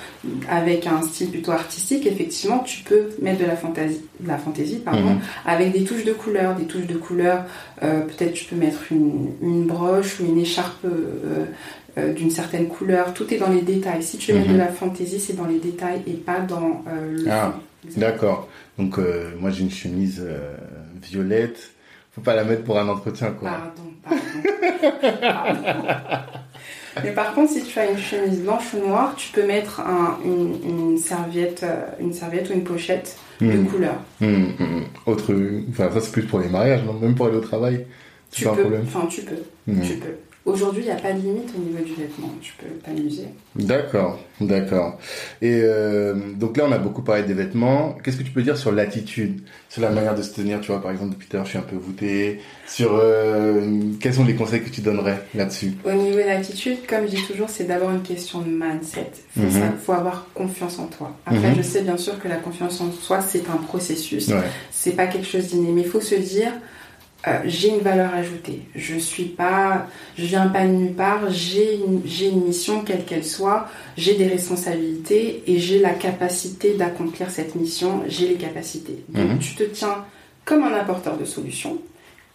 avec 0.48 0.86
un 0.86 1.02
style 1.02 1.30
plutôt 1.30 1.50
artistique, 1.52 2.06
effectivement, 2.06 2.60
tu 2.60 2.82
peux 2.84 3.08
mettre 3.20 3.40
de 3.40 3.46
la 3.46 3.56
fantaisie, 3.56 4.00
de 4.20 4.28
la 4.28 4.38
fantaisie 4.38 4.76
pardon, 4.76 5.14
Mhm. 5.14 5.20
avec 5.44 5.72
des 5.72 5.82
touches 5.84 6.04
de 6.04 6.12
couleur. 6.12 6.54
Des 6.54 6.64
touches 6.64 6.86
de 6.86 6.94
couleur, 6.96 7.44
euh, 7.82 8.02
peut-être 8.02 8.32
tu 8.34 8.44
peux 8.44 8.56
mettre 8.56 8.80
une, 8.92 9.30
une 9.42 9.64
broche 9.66 10.20
ou 10.20 10.24
une 10.26 10.38
écharpe 10.38 10.84
euh, 10.84 11.46
euh, 11.98 12.12
d'une 12.12 12.30
certaine 12.30 12.68
couleur. 12.68 13.12
Tout 13.12 13.32
est 13.34 13.38
dans 13.38 13.50
les 13.50 13.62
détails. 13.62 14.02
Si 14.02 14.16
tu 14.16 14.30
veux 14.32 14.38
mettre 14.38 14.50
Mhm. 14.50 14.54
de 14.56 14.60
la 14.60 14.68
fantaisie, 14.68 15.18
c'est 15.20 15.36
dans 15.36 15.46
les 15.46 15.58
détails 15.58 16.02
et 16.06 16.12
pas 16.14 16.40
dans 16.40 16.82
le 17.12 17.24
Ah. 17.30 17.54
D'accord. 17.96 18.48
Donc 18.78 18.98
moi 19.40 19.50
j'ai 19.50 19.62
une 19.62 19.70
chemise 19.70 20.24
violette. 21.02 21.70
Faut 22.14 22.20
pas 22.20 22.34
la 22.36 22.44
mettre 22.44 22.64
pour 22.64 22.78
un 22.78 22.88
entretien 22.88 23.32
quoi. 23.32 23.50
Pardon, 23.50 24.20
pardon. 25.20 25.20
Pardon. 25.20 25.82
Mais 27.02 27.10
par 27.10 27.34
contre, 27.34 27.50
si 27.52 27.62
tu 27.64 27.76
as 27.78 27.90
une 27.90 27.98
chemise 27.98 28.40
blanche 28.42 28.72
ou 28.74 28.86
noire, 28.86 29.14
tu 29.16 29.32
peux 29.32 29.44
mettre 29.44 29.80
un- 29.80 30.16
une, 30.24 30.58
une 30.92 30.96
serviette, 30.98 31.62
euh, 31.64 31.82
une 31.98 32.12
serviette 32.12 32.50
ou 32.50 32.52
une 32.52 32.62
pochette 32.62 33.16
de 33.40 33.46
Hmm. 33.50 33.66
couleur. 33.66 33.94
Hmm, 34.20 34.26
hmm. 34.58 34.82
Autre, 35.06 35.34
enfin 35.70 35.90
ça 35.92 36.00
c'est 36.00 36.12
plus 36.12 36.22
pour 36.24 36.38
les 36.38 36.48
mariages, 36.48 36.84
non? 36.84 36.92
Même 36.94 37.16
pour 37.16 37.26
aller 37.26 37.36
au 37.36 37.40
travail. 37.40 37.84
C'est 38.30 38.46
un 38.48 38.54
problème. 38.54 38.84
enfin 38.86 39.06
tu 39.06 39.22
peux, 39.22 39.34
tu 39.66 39.94
peux. 39.96 40.16
Aujourd'hui, 40.46 40.82
il 40.82 40.86
n'y 40.86 40.90
a 40.92 40.96
pas 40.96 41.12
de 41.14 41.20
limite 41.20 41.48
au 41.56 41.58
niveau 41.58 41.82
du 41.82 41.94
vêtement. 41.94 42.28
Tu 42.42 42.52
peux 42.58 42.66
t'amuser. 42.84 43.28
D'accord, 43.56 44.20
d'accord. 44.42 44.98
Et 45.40 45.60
euh, 45.62 46.14
donc 46.36 46.58
là, 46.58 46.64
on 46.68 46.72
a 46.72 46.76
beaucoup 46.76 47.00
parlé 47.00 47.22
des 47.22 47.32
vêtements. 47.32 47.96
Qu'est-ce 48.04 48.18
que 48.18 48.22
tu 48.24 48.30
peux 48.30 48.42
dire 48.42 48.58
sur 48.58 48.70
l'attitude, 48.70 49.40
sur 49.70 49.80
la 49.80 49.88
manière 49.88 50.14
de 50.14 50.20
se 50.20 50.34
tenir? 50.34 50.60
Tu 50.60 50.66
vois, 50.70 50.82
par 50.82 50.90
exemple, 50.90 51.12
depuis 51.14 51.28
tout 51.28 51.36
à 51.36 51.38
l'heure, 51.38 51.46
je 51.46 51.50
suis 51.52 51.58
un 51.58 51.62
peu 51.62 51.76
voûté. 51.76 52.40
Sur 52.66 52.90
euh, 52.94 53.80
quels 54.00 54.12
sont 54.12 54.24
les 54.26 54.34
conseils 54.34 54.62
que 54.62 54.68
tu 54.68 54.82
donnerais 54.82 55.22
là-dessus? 55.34 55.72
Au 55.82 55.92
niveau 55.92 56.16
de 56.18 56.24
l'attitude, 56.26 56.86
comme 56.86 57.06
je 57.06 57.16
dis 57.16 57.22
toujours, 57.26 57.48
c'est 57.48 57.64
d'abord 57.64 57.90
une 57.92 58.02
question 58.02 58.40
de 58.42 58.50
mindset. 58.50 59.12
Il 59.36 59.44
faut, 59.44 59.48
Mhm. 59.48 59.62
ça- 59.62 59.72
faut 59.82 59.92
avoir 59.92 60.28
confiance 60.34 60.78
en 60.78 60.88
toi. 60.88 61.16
Après, 61.24 61.52
Mhm. 61.52 61.56
je 61.56 61.62
sais 61.62 61.80
bien 61.80 61.96
sûr 61.96 62.18
que 62.20 62.28
la 62.28 62.36
confiance 62.36 62.82
en 62.82 62.92
soi, 62.92 63.22
c'est 63.22 63.48
un 63.48 63.56
processus. 63.56 64.28
Ouais. 64.28 64.42
c'est 64.70 64.92
pas 64.92 65.06
quelque 65.06 65.26
chose 65.26 65.46
d'inné, 65.46 65.70
mais 65.72 65.80
il 65.80 65.88
faut 65.88 66.02
se 66.02 66.14
dire 66.16 66.52
euh, 67.26 67.38
j'ai 67.46 67.68
une 67.70 67.80
valeur 67.80 68.12
ajoutée. 68.14 68.62
Je 68.74 68.96
suis 68.96 69.24
pas, 69.24 69.86
je 70.18 70.24
viens 70.26 70.48
pas 70.48 70.64
de 70.66 70.72
nulle 70.72 70.92
part. 70.94 71.30
J'ai 71.30 71.76
une, 71.76 72.02
j'ai 72.04 72.28
une 72.28 72.44
mission 72.44 72.82
quelle 72.82 73.04
qu'elle 73.04 73.24
soit. 73.24 73.68
J'ai 73.96 74.14
des 74.14 74.26
responsabilités 74.26 75.42
et 75.46 75.58
j'ai 75.58 75.78
la 75.80 75.90
capacité 75.94 76.74
d'accomplir 76.74 77.30
cette 77.30 77.54
mission. 77.54 78.02
J'ai 78.08 78.28
les 78.28 78.34
capacités. 78.34 79.04
Donc 79.08 79.30
Mhm. 79.30 79.38
tu 79.38 79.54
te 79.54 79.62
tiens 79.64 80.04
comme 80.44 80.62
un 80.64 80.74
apporteur 80.74 81.16
de 81.16 81.24
solutions. 81.24 81.78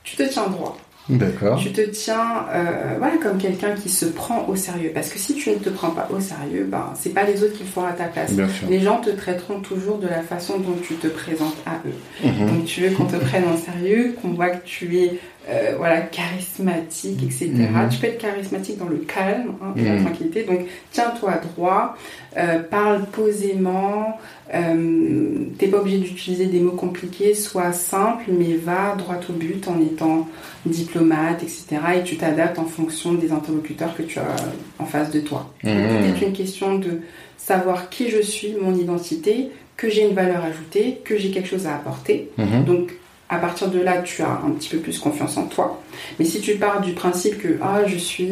Tu 0.03 0.15
te 0.15 0.23
tiens 0.23 0.47
droit. 0.47 0.77
D'accord. 1.09 1.59
Tu 1.59 1.71
te 1.71 1.81
tiens 1.81 2.45
euh, 2.53 2.95
voilà, 2.99 3.17
comme 3.17 3.37
quelqu'un 3.37 3.71
qui 3.71 3.89
se 3.89 4.05
prend 4.05 4.47
au 4.47 4.55
sérieux. 4.55 4.91
Parce 4.93 5.09
que 5.09 5.17
si 5.17 5.33
tu 5.33 5.49
ne 5.49 5.55
te 5.55 5.69
prends 5.69 5.89
pas 5.89 6.07
au 6.11 6.19
sérieux, 6.19 6.67
ben, 6.69 6.93
c'est 6.99 7.13
pas 7.13 7.23
les 7.23 7.43
autres 7.43 7.53
qui 7.53 7.63
le 7.63 7.69
font 7.69 7.85
à 7.85 7.93
ta 7.93 8.05
place. 8.05 8.33
Les 8.69 8.79
gens 8.79 9.01
te 9.01 9.09
traiteront 9.09 9.59
toujours 9.59 9.97
de 9.97 10.07
la 10.07 10.21
façon 10.21 10.59
dont 10.59 10.75
tu 10.81 10.95
te 10.95 11.07
présentes 11.07 11.57
à 11.65 11.79
eux. 11.87 12.27
Mhm. 12.27 12.47
Donc 12.47 12.65
tu 12.65 12.81
veux 12.81 12.95
qu'on 12.95 13.05
te 13.05 13.17
prenne 13.17 13.45
en 13.45 13.57
sérieux, 13.57 14.15
qu'on 14.21 14.29
voit 14.29 14.49
que 14.49 14.65
tu 14.65 14.97
es 14.97 15.19
euh, 15.49 15.73
voilà, 15.77 16.01
charismatique, 16.01 17.23
etc. 17.23 17.49
Mhm. 17.53 17.89
Tu 17.89 17.97
peux 17.99 18.07
être 18.07 18.17
charismatique 18.19 18.77
dans 18.77 18.87
le 18.87 18.97
calme, 18.97 19.53
hein, 19.61 19.73
dans 19.75 19.83
la 19.83 19.91
Mhm. 19.95 20.05
tranquillité. 20.05 20.43
Donc 20.43 20.59
tiens-toi 20.91 21.33
droit, 21.55 21.97
euh, 22.37 22.59
parle 22.59 23.05
posément. 23.11 24.17
Euh, 24.53 25.45
T'es 25.57 25.67
pas 25.67 25.77
obligé 25.79 25.97
d'utiliser 25.99 26.45
des 26.45 26.59
mots 26.59 26.71
compliqués, 26.71 27.33
sois 27.35 27.71
simple, 27.73 28.25
mais 28.29 28.53
va 28.55 28.95
droit 28.97 29.19
au 29.29 29.33
but 29.33 29.67
en 29.67 29.79
étant 29.81 30.27
diplomate, 30.65 31.43
etc. 31.43 31.65
Et 31.99 32.03
tu 32.03 32.17
t'adaptes 32.17 32.59
en 32.59 32.65
fonction 32.65 33.13
des 33.13 33.31
interlocuteurs 33.31 33.95
que 33.95 34.03
tu 34.03 34.19
as 34.19 34.35
en 34.79 34.85
face 34.85 35.11
de 35.11 35.19
toi. 35.19 35.51
Mhm. 35.63 35.71
C'est 36.19 36.25
une 36.25 36.33
question 36.33 36.77
de 36.77 37.01
savoir 37.37 37.89
qui 37.89 38.09
je 38.09 38.21
suis, 38.21 38.53
mon 38.59 38.73
identité, 38.75 39.49
que 39.77 39.89
j'ai 39.89 40.07
une 40.07 40.13
valeur 40.15 40.43
ajoutée, 40.43 40.99
que 41.05 41.17
j'ai 41.17 41.31
quelque 41.31 41.47
chose 41.47 41.65
à 41.67 41.75
apporter. 41.75 42.29
Donc, 42.67 42.91
à 43.29 43.37
partir 43.37 43.69
de 43.69 43.79
là, 43.79 43.99
tu 44.01 44.21
as 44.23 44.29
un 44.45 44.51
petit 44.51 44.69
peu 44.69 44.77
plus 44.79 44.97
confiance 44.99 45.37
en 45.37 45.43
toi. 45.45 45.81
Mais 46.17 46.25
si 46.25 46.41
tu 46.41 46.55
pars 46.55 46.81
du 46.81 46.93
principe 46.93 47.37
que 47.37 47.57
ah, 47.61 47.81
je 47.85 47.97
suis, 47.97 48.31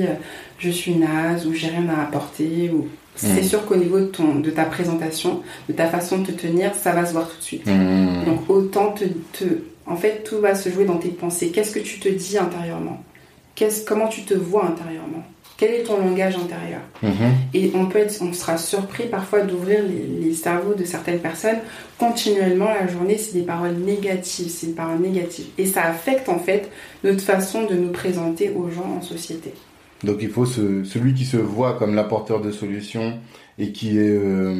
je 0.59 0.69
suis 0.69 0.95
naze 0.95 1.45
ou 1.45 1.53
j'ai 1.53 1.67
rien 1.67 1.87
à 1.89 2.01
apporter, 2.03 2.71
ou 2.73 2.87
c'est 3.15 3.41
Mhm. 3.41 3.47
sûr 3.47 3.65
qu'au 3.65 3.75
niveau 3.75 3.99
de, 3.99 4.05
ton, 4.05 4.35
de 4.35 4.49
ta 4.51 4.63
présentation, 4.65 5.41
de 5.69 5.73
ta 5.73 5.87
façon 5.87 6.19
de 6.19 6.27
te 6.27 6.31
tenir, 6.31 6.73
ça 6.75 6.91
va 6.91 7.05
se 7.05 7.13
voir 7.13 7.27
tout 7.29 7.37
de 7.37 7.43
suite. 7.43 7.65
Mhm. 7.67 8.25
Donc, 8.25 8.49
autant 8.49 8.91
te, 8.91 9.05
te- 9.05 9.61
En 9.89 9.95
fait, 9.95 10.23
tout 10.25 10.39
va 10.41 10.53
se 10.53 10.67
jouer 10.69 10.83
dans 10.83 10.97
tes 10.97 11.07
pensées. 11.07 11.49
Qu'est-ce 11.49 11.71
que 11.71 11.79
tu 11.79 11.97
te 11.99 12.09
dis 12.09 12.37
intérieurement? 12.37 13.01
Qu'est-ce- 13.55 13.85
Comment 13.85 14.09
tu 14.09 14.23
te 14.23 14.33
vois 14.33 14.65
intérieurement? 14.65 15.23
Quel 15.57 15.71
est 15.71 15.83
ton 15.83 15.97
langage 15.97 16.35
intérieur 16.35 16.81
Mhm. 17.01 17.11
et 17.53 17.71
on 17.73 17.87
peut 17.87 17.97
être, 17.99 18.21
on 18.21 18.31
sera 18.31 18.57
surpris 18.57 19.07
parfois 19.07 19.41
d'ouvrir 19.41 19.79
les, 19.83 20.25
les 20.27 20.33
cerveaux 20.33 20.75
de 20.75 20.83
certaines 20.85 21.19
personnes 21.19 21.57
continuellement 21.97 22.67
la 22.67 22.87
journée. 22.87 23.17
C'est 23.17 23.33
des 23.33 23.41
paroles 23.45 23.73
négatives, 23.75 24.49
c'est 24.49 24.67
des 24.67 24.73
paroles 24.73 24.99
négatives. 24.99 25.47
Et 25.57 25.65
ça 25.65 25.83
affecte 25.85 26.29
en 26.29 26.39
fait 26.39 26.69
notre 27.03 27.21
façon 27.21 27.65
de 27.65 27.73
nous 27.75 27.91
présenter 27.91 28.51
aux 28.55 28.69
gens 28.69 28.97
en 28.97 29.01
société. 29.01 29.51
Donc 30.03 30.17
il 30.21 30.29
faut 30.29 30.45
ce- 30.45 30.83
celui 30.83 31.15
qui 31.15 31.25
se 31.25 31.37
voit 31.37 31.73
comme 31.73 31.95
l'apporteur 31.95 32.39
de 32.39 32.51
solutions 32.51 33.17
et 33.57 33.71
qui 33.71 33.97
est 33.97 34.11
euh, 34.15 34.53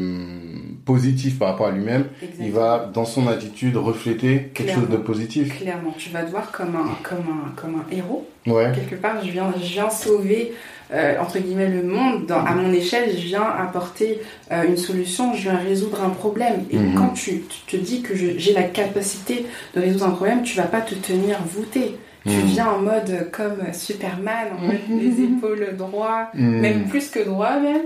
positif 0.86 1.38
par 1.38 1.50
rapport 1.50 1.68
à 1.68 1.72
lui-même, 1.72 2.06
il 2.40 2.52
va 2.52 2.90
dans 2.92 3.06
son 3.06 3.28
attitude 3.28 3.78
refléter 3.78 4.50
quelque 4.54 4.64
Clairement. 4.72 4.82
chose 4.88 4.92
de 4.92 4.98
positif. 4.98 5.60
Clairement, 5.60 5.94
tu 5.96 6.10
vas 6.10 6.24
te 6.24 6.32
voir 6.32 6.52
comme 6.52 6.76
un, 6.76 6.90
comme 7.04 7.20
un, 7.30 7.52
comme 7.56 7.76
un 7.76 7.96
héros. 7.96 8.28
Ouais. 8.48 8.72
Quelque 8.74 9.00
part, 9.00 9.24
je 9.24 9.30
viens, 9.30 9.54
je 9.62 9.74
viens 9.74 9.90
sauver, 9.92 10.54
euh, 10.94 11.20
entre 11.20 11.40
guillemets, 11.40 11.70
le 11.70 11.84
monde. 11.84 12.26
Dans- 12.28 12.44
à 12.46 12.54
mon 12.56 12.72
échelle, 12.72 13.10
je 13.12 13.26
viens 13.26 13.44
apporter 13.44 14.22
euh, 14.52 14.64
une 14.68 14.78
solution, 14.78 15.34
je 15.34 15.42
viens 15.44 15.58
résoudre 15.58 16.04
un 16.04 16.10
problème. 16.10 16.66
Et 16.72 16.78
Mhm. 16.78 16.96
quand 16.96 17.10
tu, 17.10 17.42
tu 17.68 17.78
te 17.78 17.84
dis 17.84 18.02
que 18.02 18.16
j'ai 18.16 18.54
la 18.54 18.64
capacité 18.64 19.46
de 19.76 19.82
résoudre 19.82 20.06
un 20.08 20.12
problème, 20.12 20.44
tu 20.44 20.56
vas 20.58 20.64
pas 20.68 20.82
te 20.82 20.96
tenir 20.96 21.38
voûté. 21.44 21.98
Tu 22.26 22.34
Mhm. 22.34 22.46
viens 22.46 22.68
en 22.68 22.80
mode 22.80 23.30
comme 23.32 23.58
Superman, 23.74 24.48
en 24.58 24.66
mode 24.68 24.76
les 24.90 25.24
épaules 25.24 25.76
droits, 25.78 26.30
Mhm. 26.34 26.60
même 26.60 26.86
plus 26.90 27.10
que 27.10 27.20
droit 27.24 27.58
même. 27.60 27.84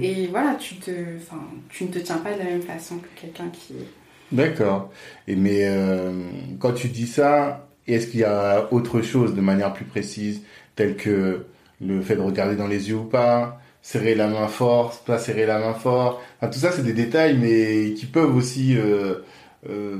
Et 0.00 0.28
voilà, 0.28 0.54
tu 0.58 0.76
te, 0.76 0.90
enfin, 0.90 1.42
tu 1.68 1.84
ne 1.84 1.88
te 1.90 1.98
tiens 1.98 2.16
pas 2.18 2.32
de 2.32 2.38
la 2.38 2.44
même 2.44 2.62
façon 2.62 2.96
que 2.96 3.20
quelqu'un 3.20 3.50
qui. 3.52 3.74
D'accord. 4.30 4.90
Et 5.28 5.36
mais 5.36 5.64
euh, 5.66 6.10
quand 6.58 6.72
tu 6.72 6.88
dis 6.88 7.06
ça, 7.06 7.66
est-ce 7.86 8.06
qu'il 8.06 8.20
y 8.20 8.24
a 8.24 8.66
autre 8.72 9.02
chose 9.02 9.34
de 9.34 9.40
manière 9.42 9.74
plus 9.74 9.84
précise, 9.84 10.40
tel 10.74 10.96
que 10.96 11.44
le 11.84 12.00
fait 12.00 12.16
de 12.16 12.20
regarder 12.20 12.56
dans 12.56 12.66
les 12.68 12.88
yeux 12.88 12.96
ou 12.96 13.04
pas, 13.04 13.60
serrer 13.82 14.14
la 14.14 14.28
main 14.28 14.46
fort, 14.48 14.96
pas 15.06 15.18
serrer 15.18 15.46
la 15.46 15.58
main 15.58 15.74
fort. 15.74 16.22
Enfin, 16.40 16.50
tout 16.52 16.58
ça, 16.60 16.70
c'est 16.72 16.84
des 16.84 16.92
détails, 16.92 17.36
mais 17.36 17.94
qui 17.94 18.06
peuvent 18.06 18.34
aussi 18.36 18.76
euh, 18.76 19.14
euh, 19.68 19.96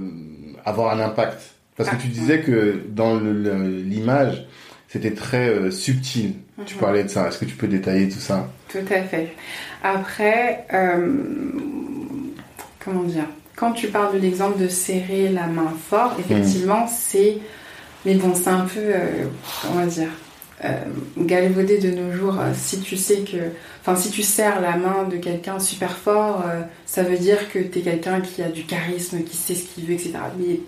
avoir 0.64 0.94
un 0.94 1.00
impact. 1.00 1.40
Parce 1.76 1.88
que 1.90 1.96
Ah, 1.96 2.02
tu 2.02 2.08
disais 2.08 2.40
que 2.40 2.80
dans 2.88 3.18
l'image, 3.18 4.46
c'était 4.88 5.12
très 5.14 5.48
euh, 5.48 5.70
subtil. 5.70 6.34
Tu 6.66 6.74
Mhm. 6.74 6.80
parlais 6.80 7.02
de 7.04 7.08
ça. 7.08 7.26
Est-ce 7.28 7.38
que 7.38 7.44
tu 7.46 7.56
peux 7.56 7.66
détailler 7.66 8.08
tout 8.08 8.20
ça? 8.20 8.48
Tout 8.68 8.78
à 8.90 9.02
fait. 9.02 9.32
Après, 9.82 10.64
comment 12.84 13.02
dire? 13.04 13.24
Quand 13.56 13.72
tu 13.72 13.88
parles 13.88 14.14
de 14.14 14.18
l'exemple 14.20 14.58
de 14.60 14.68
serrer 14.68 15.28
la 15.28 15.46
main 15.46 15.72
fort, 15.88 16.16
effectivement, 16.18 16.86
c'est. 16.86 17.38
Mais 18.04 18.14
bon, 18.14 18.32
c'est 18.34 18.48
un 18.48 18.64
peu. 18.66 18.80
comment 19.62 19.86
dire 19.86 20.08
galvaudé 21.18 21.78
de 21.78 21.90
nos 21.90 22.12
jours. 22.12 22.36
Euh, 22.40 22.52
Si 22.54 22.80
tu 22.80 22.96
sais 22.96 23.18
que. 23.18 23.36
Enfin, 23.80 23.96
si 23.96 24.10
tu 24.10 24.22
serres 24.22 24.60
la 24.60 24.76
main 24.76 25.08
de 25.10 25.16
quelqu'un 25.16 25.58
super 25.58 25.96
fort, 25.96 26.44
euh, 26.46 26.60
ça 26.86 27.02
veut 27.02 27.16
dire 27.18 27.50
que 27.52 27.58
tu 27.58 27.80
es 27.80 27.82
quelqu'un 27.82 28.20
qui 28.20 28.42
a 28.42 28.48
du 28.48 28.62
charisme, 28.64 29.22
qui 29.24 29.36
sait 29.36 29.54
ce 29.56 29.64
qu'il 29.64 29.84
veut, 29.86 29.94
etc. 29.94 30.12
Mais 30.38 30.60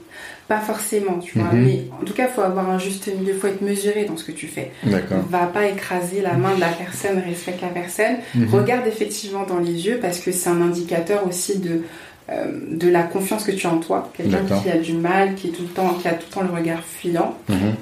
pas 0.49 0.59
forcément, 0.61 1.19
tu 1.21 1.39
vois. 1.39 1.53
Mhm. 1.53 1.65
Mais 1.65 1.83
en 2.01 2.05
tout 2.05 2.13
cas, 2.13 2.27
il 2.29 2.35
faut 2.35 2.41
avoir 2.43 2.69
un 2.69 2.79
juste 2.79 3.07
milieu, 3.07 3.35
il 3.35 3.39
faut 3.39 3.47
être 3.47 3.63
mesuré 3.63 4.05
dans 4.05 4.17
ce 4.17 4.25
que 4.25 4.33
tu 4.33 4.49
fais. 4.49 4.73
D'accord. 4.83 5.19
Va 5.31 5.47
pas 5.47 5.67
écraser 5.69 6.23
la 6.23 6.33
main 6.35 6.55
de 6.57 6.61
la 6.61 6.69
personne, 6.69 7.19
respecte 7.25 7.63
la 7.63 7.69
personne. 7.69 8.17
Mhm. 8.35 8.49
Regarde 8.53 8.87
effectivement 8.89 9.45
dans 9.45 9.59
les 9.61 9.87
yeux 9.87 9.99
parce 10.03 10.19
que 10.19 10.33
c'est 10.33 10.51
un 10.51 10.61
indicateur 10.61 11.25
aussi 11.27 11.59
de, 11.61 11.83
euh, 12.31 12.47
de 12.71 12.89
la 12.89 13.05
confiance 13.05 13.45
que 13.45 13.53
tu 13.53 13.67
as 13.67 13.71
en 13.71 13.79
toi. 13.79 14.11
Quelqu'un 14.17 14.41
qui 14.61 14.71
a 14.71 14.77
du 14.77 14.95
mal, 14.95 15.35
qui, 15.37 15.49
est 15.49 15.51
tout 15.53 15.63
le 15.63 15.69
temps, 15.69 15.95
qui 16.03 16.09
a 16.09 16.15
tout 16.15 16.27
le 16.31 16.35
temps 16.35 16.43
le 16.43 16.53
regard 16.59 16.83
fuyant, 16.83 17.37
Mhm. 17.49 17.75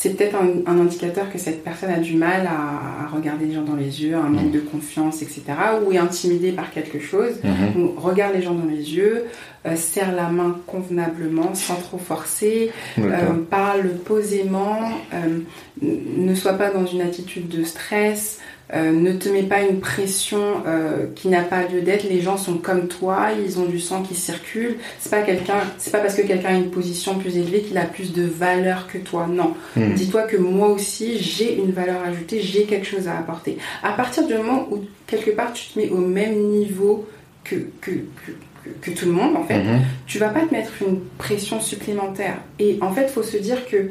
C'est 0.00 0.16
peut-être 0.16 0.34
un, 0.34 0.48
un 0.72 0.80
indicateur 0.80 1.30
que 1.30 1.36
cette 1.38 1.62
personne 1.62 1.90
a 1.90 1.98
du 1.98 2.14
mal 2.16 2.42
à, 2.46 3.04
à 3.04 3.06
regarder 3.14 3.44
les 3.44 3.52
gens 3.54 3.66
dans 3.72 3.76
les 3.76 4.02
yeux, 4.02 4.14
un 4.16 4.30
manque 4.30 4.46
Mhm. 4.46 4.50
de 4.52 4.60
confiance, 4.60 5.20
etc. 5.20 5.42
ou 5.84 5.92
est 5.92 5.98
intimidé 5.98 6.52
par 6.52 6.70
quelque 6.70 6.98
chose. 7.10 7.34
Mhm. 7.44 7.82
Donc, 7.82 7.92
regarde 7.98 8.34
les 8.34 8.40
gens 8.40 8.54
dans 8.54 8.64
les 8.76 8.94
yeux, 8.96 9.26
euh, 9.66 9.76
serre 9.76 10.12
la 10.22 10.28
main 10.30 10.56
convenablement, 10.66 11.54
sans 11.54 11.76
trop 11.76 11.98
forcer, 11.98 12.70
euh, 12.98 13.02
parle 13.50 13.88
posément, 14.12 14.80
euh, 15.12 15.40
ne 15.82 16.34
sois 16.34 16.54
pas 16.54 16.70
dans 16.70 16.86
une 16.86 17.02
attitude 17.02 17.48
de 17.48 17.62
stress, 17.64 18.38
euh, 18.74 18.92
ne 18.92 19.12
te 19.12 19.28
mets 19.28 19.42
pas 19.42 19.62
une 19.62 19.80
pression 19.80 20.62
euh, 20.66 21.06
qui 21.16 21.28
n'a 21.28 21.42
pas 21.42 21.64
lieu 21.66 21.80
d'être. 21.80 22.04
Les 22.08 22.20
gens 22.20 22.36
sont 22.36 22.58
comme 22.58 22.86
toi, 22.86 23.28
ils 23.44 23.58
ont 23.58 23.64
du 23.64 23.80
sang 23.80 24.02
qui 24.02 24.14
circule. 24.14 24.76
C'est 25.00 25.10
pas 25.10 25.22
quelqu'un, 25.22 25.60
c'est 25.78 25.90
pas 25.90 25.98
parce 25.98 26.14
que 26.14 26.22
quelqu'un 26.22 26.50
a 26.50 26.54
une 26.56 26.70
position 26.70 27.18
plus 27.18 27.36
élevée 27.36 27.62
qu'il 27.62 27.76
a 27.78 27.84
plus 27.84 28.12
de 28.12 28.22
valeur 28.22 28.86
que 28.86 28.98
toi. 28.98 29.26
Non. 29.28 29.54
Mhm. 29.76 29.94
Dis-toi 29.94 30.22
que 30.22 30.36
moi 30.36 30.68
aussi 30.68 31.18
j'ai 31.18 31.56
une 31.56 31.72
valeur 31.72 32.02
ajoutée, 32.04 32.40
j'ai 32.40 32.64
quelque 32.64 32.86
chose 32.86 33.08
à 33.08 33.18
apporter. 33.18 33.58
À 33.82 33.92
partir 33.92 34.26
du 34.26 34.34
moment 34.34 34.68
où 34.70 34.84
quelque 35.06 35.30
part 35.32 35.52
tu 35.52 35.68
te 35.72 35.78
mets 35.78 35.88
au 35.90 35.98
même 35.98 36.38
niveau 36.50 37.08
que 37.42 37.56
que, 37.80 37.90
que, 38.82 38.90
tout 38.90 39.06
le 39.06 39.12
monde 39.12 39.36
en 39.36 39.44
fait, 39.44 39.58
Mhm. 39.58 39.80
tu 40.06 40.18
vas 40.18 40.28
pas 40.28 40.42
te 40.42 40.52
mettre 40.54 40.70
une 40.86 41.00
pression 41.18 41.60
supplémentaire. 41.60 42.36
Et 42.58 42.78
en 42.82 42.92
fait, 42.92 43.04
il 43.08 43.08
faut 43.08 43.22
se 43.22 43.38
dire 43.38 43.66
que 43.66 43.90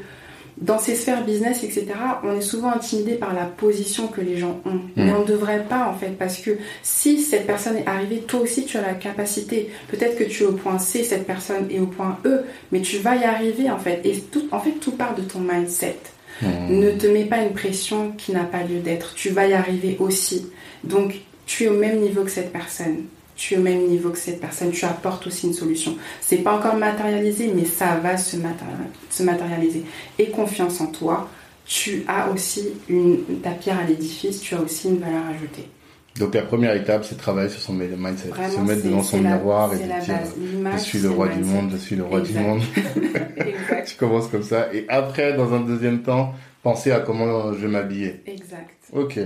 dans 0.61 0.77
ces 0.77 0.95
sphères 0.95 1.23
business, 1.23 1.63
etc., 1.63 1.87
on 2.23 2.35
est 2.35 2.41
souvent 2.41 2.71
intimidé 2.71 3.13
par 3.13 3.33
la 3.33 3.45
position 3.45 4.07
que 4.07 4.19
les 4.19 4.37
gens 4.37 4.59
ont. 4.65 4.81
Mais 4.97 5.11
on 5.13 5.21
ne 5.21 5.27
devrait 5.27 5.63
pas, 5.63 5.87
en 5.87 5.93
fait, 5.93 6.17
parce 6.17 6.37
que 6.37 6.51
si 6.83 7.21
cette 7.21 7.47
personne 7.47 7.77
est 7.77 7.87
arrivée, 7.87 8.17
toi 8.17 8.41
aussi, 8.41 8.65
tu 8.65 8.77
as 8.77 8.81
la 8.81 8.93
capacité. 8.93 9.69
Peut-être 9.87 10.17
que 10.17 10.25
tu 10.25 10.43
es 10.43 10.45
au 10.45 10.51
point 10.51 10.77
C, 10.77 11.03
cette 11.03 11.25
personne 11.25 11.67
est 11.71 11.79
au 11.79 11.87
point 11.87 12.19
E, 12.25 12.43
mais 12.71 12.81
tu 12.81 12.97
vas 12.97 13.15
y 13.15 13.23
arriver, 13.23 13.69
en 13.69 13.79
fait. 13.79 14.01
Et 14.03 14.19
tout, 14.19 14.47
en 14.51 14.59
fait, 14.59 14.73
tout 14.81 14.91
part 14.91 15.15
de 15.15 15.21
ton 15.21 15.39
mindset. 15.39 15.97
Mhm. 16.41 16.79
Ne 16.79 16.91
te 16.91 17.07
mets 17.07 17.25
pas 17.25 17.41
une 17.41 17.53
pression 17.53 18.11
qui 18.17 18.33
n'a 18.33 18.43
pas 18.43 18.63
lieu 18.63 18.79
d'être. 18.79 19.13
Tu 19.15 19.29
vas 19.29 19.47
y 19.47 19.53
arriver 19.53 19.95
aussi. 19.99 20.47
Donc, 20.83 21.15
tu 21.45 21.63
es 21.63 21.67
au 21.69 21.77
même 21.77 21.99
niveau 21.99 22.23
que 22.23 22.31
cette 22.31 22.51
personne. 22.51 23.05
Tu 23.41 23.53
es 23.53 23.57
au 23.57 23.61
même 23.61 23.87
niveau 23.87 24.09
que 24.09 24.17
cette 24.17 24.41
personne. 24.41 24.71
Tu 24.71 24.83
apportes 24.83 25.25
aussi 25.27 25.47
une 25.47 25.53
solution. 25.53 25.95
C'est 26.19 26.37
pas 26.43 26.57
encore 26.57 26.75
matérialisé, 26.75 27.49
mais 27.55 27.63
ça 27.63 27.95
va 28.03 28.17
se, 28.17 28.35
matéri- 28.35 28.91
se 29.09 29.23
matérialiser. 29.23 29.83
Et 30.17 30.27
confiance 30.29 30.81
en 30.81 30.87
toi. 30.87 31.29
Tu 31.65 32.03
as 32.09 32.29
aussi 32.31 32.67
une, 32.89 33.23
ta 33.41 33.51
pierre 33.51 33.79
à 33.79 33.85
l'édifice. 33.85 34.41
Tu 34.41 34.55
as 34.55 34.59
aussi 34.61 34.89
une 34.89 34.97
valeur 34.99 35.23
ajoutée. 35.33 35.69
Donc 36.17 36.33
la 36.35 36.41
première 36.41 36.75
étape, 36.75 37.05
c'est 37.05 37.15
de 37.15 37.19
travailler 37.21 37.47
sur 37.49 37.61
son 37.61 37.71
mindset, 37.71 38.27
Vraiment, 38.27 38.49
se 38.49 38.59
mettre 38.59 38.83
devant 38.83 39.03
son 39.03 39.21
la- 39.21 39.37
miroir 39.37 39.73
et 39.73 39.77
dire 39.77 39.87
base. 39.87 40.35
je 40.73 40.83
suis 40.83 40.99
le 40.99 41.09
roi 41.11 41.27
le 41.29 41.35
du 41.35 41.43
monde, 41.45 41.69
je 41.71 41.77
suis 41.77 41.95
le 41.95 42.03
roi 42.03 42.19
Exact. 42.19 42.39
du 42.41 42.45
monde. 42.45 42.61
tu 43.87 43.95
commences 43.95 44.27
comme 44.27 44.43
ça 44.43 44.67
et 44.73 44.85
après, 44.89 45.33
dans 45.37 45.53
un 45.53 45.61
deuxième 45.61 46.01
temps, 46.01 46.33
penser 46.61 46.91
à 46.91 46.99
comment 46.99 47.53
je 47.53 47.59
vais 47.59 47.67
m'habiller. 47.69 48.21
Exact. 48.25 48.69
Ok. 48.91 49.17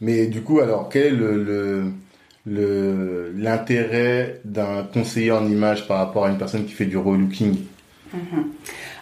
Mais 0.00 0.28
du 0.28 0.40
coup, 0.40 0.60
alors 0.60 0.88
quel 0.88 1.06
est 1.06 1.10
le 1.10 1.42
le- 1.44 1.84
le- 2.46 3.32
l'intérêt 3.36 4.40
d'un 4.44 4.82
conseiller 4.92 5.32
en 5.32 5.46
image 5.46 5.86
par 5.86 5.98
rapport 5.98 6.24
à 6.26 6.30
une 6.30 6.38
personne 6.38 6.64
qui 6.64 6.72
fait 6.72 6.86
du 6.86 6.96
relooking 6.96 7.56
Mhm. 8.12 8.44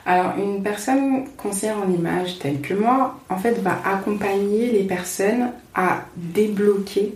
Alors, 0.05 0.35
une 0.38 0.62
personne 0.62 1.24
conseillère 1.38 1.77
en 1.79 1.90
image 1.90 2.38
telle 2.38 2.61
que 2.61 2.74
moi, 2.74 3.18
en 3.31 3.38
fait, 3.38 3.53
va 3.62 3.79
accompagner 3.87 4.70
les 4.70 4.83
personnes 4.85 5.51
à 5.74 6.03
débloquer 6.16 7.14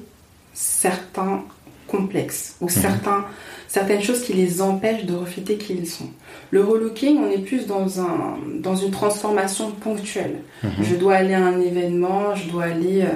certains 0.54 1.42
complexes 1.86 2.56
ou 2.62 2.68
certains, 2.70 3.24
certaines 3.68 4.02
choses 4.02 4.22
qui 4.22 4.32
les 4.32 4.62
empêchent 4.62 5.04
de 5.04 5.14
refléter 5.14 5.56
qui 5.56 5.74
ils 5.74 5.86
sont. 5.86 6.08
Le 6.50 6.64
relooking, 6.64 7.18
on 7.18 7.30
est 7.30 7.38
plus 7.44 7.66
dans, 7.66 8.00
un, 8.00 8.38
dans 8.60 8.74
une 8.76 8.90
transformation 8.90 9.70
ponctuelle. 9.72 10.36
Je 10.80 10.94
dois 10.94 11.16
aller 11.16 11.34
à 11.34 11.44
un 11.44 11.60
événement, 11.60 12.34
je 12.34 12.48
dois 12.50 12.64
aller... 12.64 13.02
Euh, 13.02 13.12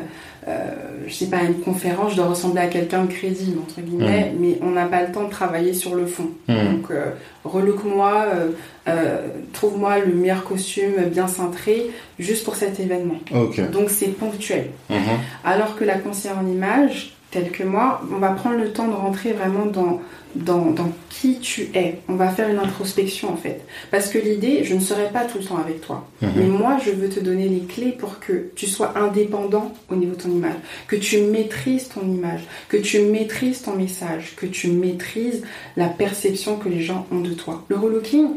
je 1.06 1.12
sais 1.12 1.26
pas, 1.26 1.42
une 1.42 1.60
conférence, 1.60 2.12
je 2.12 2.16
dois 2.16 2.26
ressembler 2.26 2.60
à 2.60 2.66
quelqu'un 2.66 3.04
de 3.04 3.12
crédible, 3.12 3.58
entre 3.60 3.80
guillemets, 3.80 4.32
Mm. 4.32 4.38
mais 4.40 4.58
on 4.62 4.70
n'a 4.70 4.86
pas 4.86 5.02
le 5.02 5.12
temps 5.12 5.24
de 5.24 5.30
travailler 5.30 5.72
sur 5.74 5.94
le 5.94 6.06
fond. 6.06 6.30
Mm. 6.48 6.54
Donc, 6.54 6.90
euh, 6.90 7.10
relook-moi, 7.44 8.26
euh, 8.34 8.50
euh, 8.88 9.18
trouve-moi 9.52 9.98
le 10.00 10.12
meilleur 10.14 10.44
costume 10.44 10.92
bien 11.10 11.26
cintré, 11.28 11.90
juste 12.18 12.44
pour 12.44 12.56
cet 12.56 12.78
événement. 12.80 13.16
Ok. 13.34 13.70
Donc, 13.70 13.90
c'est 13.90 14.08
ponctuel. 14.08 14.70
Mhm. 14.90 14.98
Alors 15.44 15.76
que 15.76 15.84
la 15.84 15.98
conseillère 15.98 16.38
en 16.38 16.46
image, 16.46 17.15
telle 17.30 17.50
que 17.50 17.62
moi, 17.62 18.00
on 18.12 18.18
va 18.18 18.30
prendre 18.30 18.56
le 18.56 18.72
temps 18.72 18.88
de 18.88 18.94
rentrer 18.94 19.32
vraiment 19.32 19.66
dans, 19.66 20.00
dans, 20.34 20.70
dans 20.70 20.90
qui 21.10 21.38
tu 21.40 21.68
es. 21.74 21.98
On 22.08 22.14
va 22.14 22.28
faire 22.28 22.48
une 22.48 22.58
introspection 22.58 23.32
en 23.32 23.36
fait. 23.36 23.62
Parce 23.90 24.08
que 24.08 24.18
l'idée, 24.18 24.64
je 24.64 24.74
ne 24.74 24.80
serai 24.80 25.08
pas 25.08 25.24
tout 25.24 25.38
le 25.38 25.44
temps 25.44 25.58
avec 25.58 25.80
toi. 25.80 26.06
Mhm. 26.22 26.30
Mais 26.36 26.44
moi, 26.44 26.78
je 26.84 26.90
veux 26.90 27.08
te 27.08 27.20
donner 27.20 27.48
les 27.48 27.60
clés 27.60 27.92
pour 27.92 28.20
que 28.20 28.50
tu 28.54 28.66
sois 28.66 28.96
indépendant 28.96 29.72
au 29.90 29.96
niveau 29.96 30.14
de 30.14 30.22
ton 30.22 30.30
image. 30.30 30.54
Que 30.86 30.96
tu 30.96 31.18
maîtrises 31.22 31.88
ton 31.88 32.02
image. 32.02 32.42
Que 32.68 32.76
tu 32.76 33.00
maîtrises 33.00 33.62
ton 33.62 33.74
message. 33.74 34.34
Que 34.36 34.46
tu 34.46 34.68
maîtrises 34.68 35.42
la 35.76 35.88
perception 35.88 36.56
que 36.56 36.68
les 36.68 36.82
gens 36.82 37.06
ont 37.10 37.20
de 37.20 37.34
toi. 37.34 37.64
Le 37.68 37.76
relooking, 37.76 38.28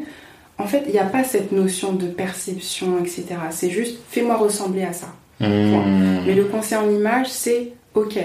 en 0.57 0.65
fait, 0.65 0.83
il 0.87 0.93
n'y 0.93 0.99
a 0.99 1.05
pas 1.05 1.23
cette 1.23 1.51
notion 1.51 1.93
de 1.93 2.07
perception, 2.07 2.99
etc. 2.99 3.25
C'est 3.51 3.69
juste, 3.69 3.99
fais-moi 4.09 4.35
ressembler 4.35 4.83
à 4.83 4.93
ça. 4.93 5.13
Mhm. 5.39 6.23
Mais 6.25 6.33
le 6.33 6.45
conseil 6.45 6.77
en 6.77 6.89
image, 6.89 7.27
c'est 7.29 7.71
ok, 7.93 8.17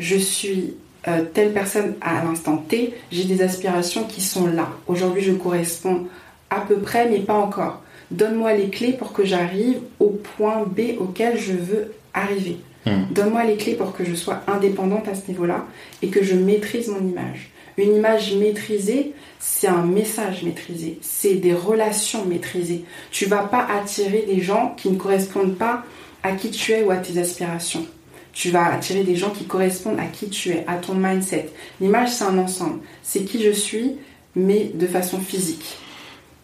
je 0.00 0.16
suis 0.16 0.74
euh, 1.06 1.24
telle 1.32 1.52
personne 1.52 1.94
à 2.00 2.24
l'instant 2.24 2.56
T, 2.56 2.94
j'ai 3.12 3.24
des 3.24 3.42
aspirations 3.42 4.04
qui 4.04 4.20
sont 4.20 4.46
là. 4.46 4.68
Aujourd'hui, 4.88 5.22
je 5.22 5.32
corresponds 5.32 6.06
à 6.48 6.60
peu 6.60 6.78
près, 6.78 7.08
mais 7.08 7.20
pas 7.20 7.34
encore. 7.34 7.82
Donne-moi 8.10 8.54
les 8.54 8.70
clés 8.70 8.92
pour 8.92 9.12
que 9.12 9.24
j'arrive 9.24 9.78
au 10.00 10.08
point 10.08 10.64
B 10.66 10.98
auquel 10.98 11.38
je 11.38 11.52
veux 11.52 11.92
arriver. 12.12 12.56
Mhm. 12.86 13.06
Donne-moi 13.12 13.44
les 13.44 13.56
clés 13.56 13.74
pour 13.74 13.94
que 13.94 14.04
je 14.04 14.14
sois 14.14 14.40
indépendante 14.48 15.06
à 15.06 15.14
ce 15.14 15.28
niveau-là 15.28 15.64
et 16.02 16.08
que 16.08 16.24
je 16.24 16.34
maîtrise 16.34 16.88
mon 16.88 17.06
image. 17.06 17.50
Une 17.76 17.94
image 17.96 18.34
maîtrisée, 18.34 19.12
c'est 19.38 19.68
un 19.68 19.84
message 19.84 20.42
maîtrisé, 20.42 20.98
c'est 21.00 21.36
des 21.36 21.54
relations 21.54 22.26
maîtrisées. 22.26 22.84
Tu 23.10 23.26
vas 23.26 23.44
pas 23.44 23.66
attirer 23.80 24.24
des 24.26 24.40
gens 24.40 24.74
qui 24.76 24.90
ne 24.90 24.96
correspondent 24.96 25.56
pas 25.56 25.84
à 26.22 26.32
qui 26.32 26.50
tu 26.50 26.72
es 26.72 26.82
ou 26.82 26.90
à 26.90 26.96
tes 26.96 27.18
aspirations. 27.18 27.86
Tu 28.32 28.50
vas 28.50 28.72
attirer 28.72 29.02
des 29.02 29.16
gens 29.16 29.30
qui 29.30 29.44
correspondent 29.44 29.98
à 29.98 30.06
qui 30.06 30.28
tu 30.28 30.50
es, 30.50 30.64
à 30.66 30.76
ton 30.76 30.94
mindset. 30.94 31.50
L'image, 31.80 32.10
c'est 32.10 32.24
un 32.24 32.38
ensemble. 32.38 32.80
C'est 33.02 33.24
qui 33.24 33.42
je 33.42 33.50
suis, 33.50 33.96
mais 34.36 34.70
de 34.74 34.86
façon 34.86 35.18
physique. 35.18 35.78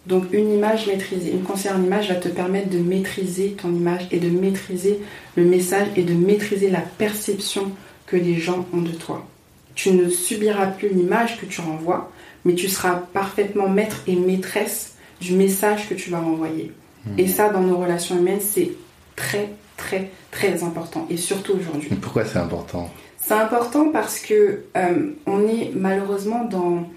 Donc 0.07 0.33
une 0.33 0.53
image 0.53 0.87
maîtrisée, 0.87 1.33
une 1.33 1.45
en 1.45 1.83
image 1.83 2.09
va 2.09 2.15
te 2.15 2.29
permettre 2.29 2.71
de 2.71 2.79
maîtriser 2.79 3.57
ton 3.61 3.75
image 3.75 4.07
et 4.13 4.21
de 4.21 4.31
maîtriser 4.31 5.01
le 5.37 5.45
message 5.45 5.89
et 5.97 6.05
de 6.05 6.15
maîtriser 6.15 6.71
la 6.71 6.81
perception 6.81 7.73
que 8.07 8.17
les 8.17 8.37
gens 8.37 8.67
ont 8.73 8.83
de 8.83 8.93
toi. 8.93 9.27
Tu 9.75 9.91
ne 9.91 10.09
subiras 10.09 10.69
plus 10.69 10.89
l'image 10.91 11.41
que 11.41 11.47
tu 11.47 11.61
renvoies, 11.61 12.11
mais 12.45 12.55
tu 12.55 12.69
seras 12.69 12.95
parfaitement 12.95 13.69
maître 13.69 14.03
et 14.07 14.15
maîtresse 14.15 14.95
du 15.21 15.33
message 15.33 15.89
que 15.89 15.95
tu 15.95 16.11
vas 16.11 16.21
renvoyer. 16.21 16.73
Et 17.19 17.29
ça, 17.29 17.51
dans 17.51 17.61
nos 17.61 17.77
relations 17.77 18.19
humaines, 18.19 18.41
c'est 18.41 18.73
très, 19.15 19.51
très, 19.77 20.11
très 20.31 20.63
important. 20.63 21.07
Et 21.11 21.17
surtout 21.17 21.55
aujourd'hui. 21.55 21.89
Pourquoi 22.01 22.25
c'est 22.25 22.39
important? 22.39 22.91
C'est 23.19 23.35
important 23.35 23.91
parce 23.91 24.19
que 24.21 24.63
euh, 24.77 25.11
on 25.27 25.47
est 25.49 25.73
malheureusement 25.75 26.45
dans, 26.45 26.89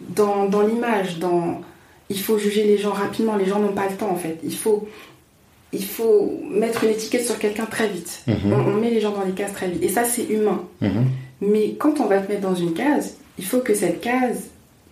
dans, 0.00 0.46
dans 0.46 0.62
l'image, 0.62 1.18
dans 1.18 1.62
il 2.10 2.18
faut 2.18 2.38
juger 2.38 2.64
les 2.64 2.78
gens 2.78 2.92
rapidement, 2.92 3.36
les 3.36 3.46
gens 3.46 3.58
n'ont 3.58 3.72
pas 3.72 3.88
le 3.88 3.96
temps 3.96 4.10
en 4.10 4.16
fait. 4.16 4.38
Il 4.42 4.54
faut, 4.54 4.88
il 5.72 5.84
faut 5.84 6.40
mettre 6.50 6.84
une 6.84 6.90
étiquette 6.90 7.26
sur 7.26 7.38
quelqu'un 7.38 7.66
très 7.66 7.88
vite. 7.88 8.22
Mhm. 8.26 8.52
On, 8.52 8.72
on 8.72 8.74
met 8.74 8.90
les 8.90 9.00
gens 9.00 9.12
dans 9.12 9.24
les 9.24 9.32
cases 9.32 9.52
très 9.52 9.68
vite. 9.68 9.82
Et 9.82 9.88
ça 9.88 10.04
c'est 10.04 10.24
humain. 10.24 10.62
Mhm. 10.80 11.06
Mais 11.40 11.74
quand 11.78 12.00
on 12.00 12.06
va 12.06 12.18
te 12.18 12.30
mettre 12.30 12.42
dans 12.42 12.54
une 12.54 12.74
case, 12.74 13.16
il 13.38 13.44
faut 13.44 13.60
que 13.60 13.74
cette 13.74 14.00
case, 14.00 14.48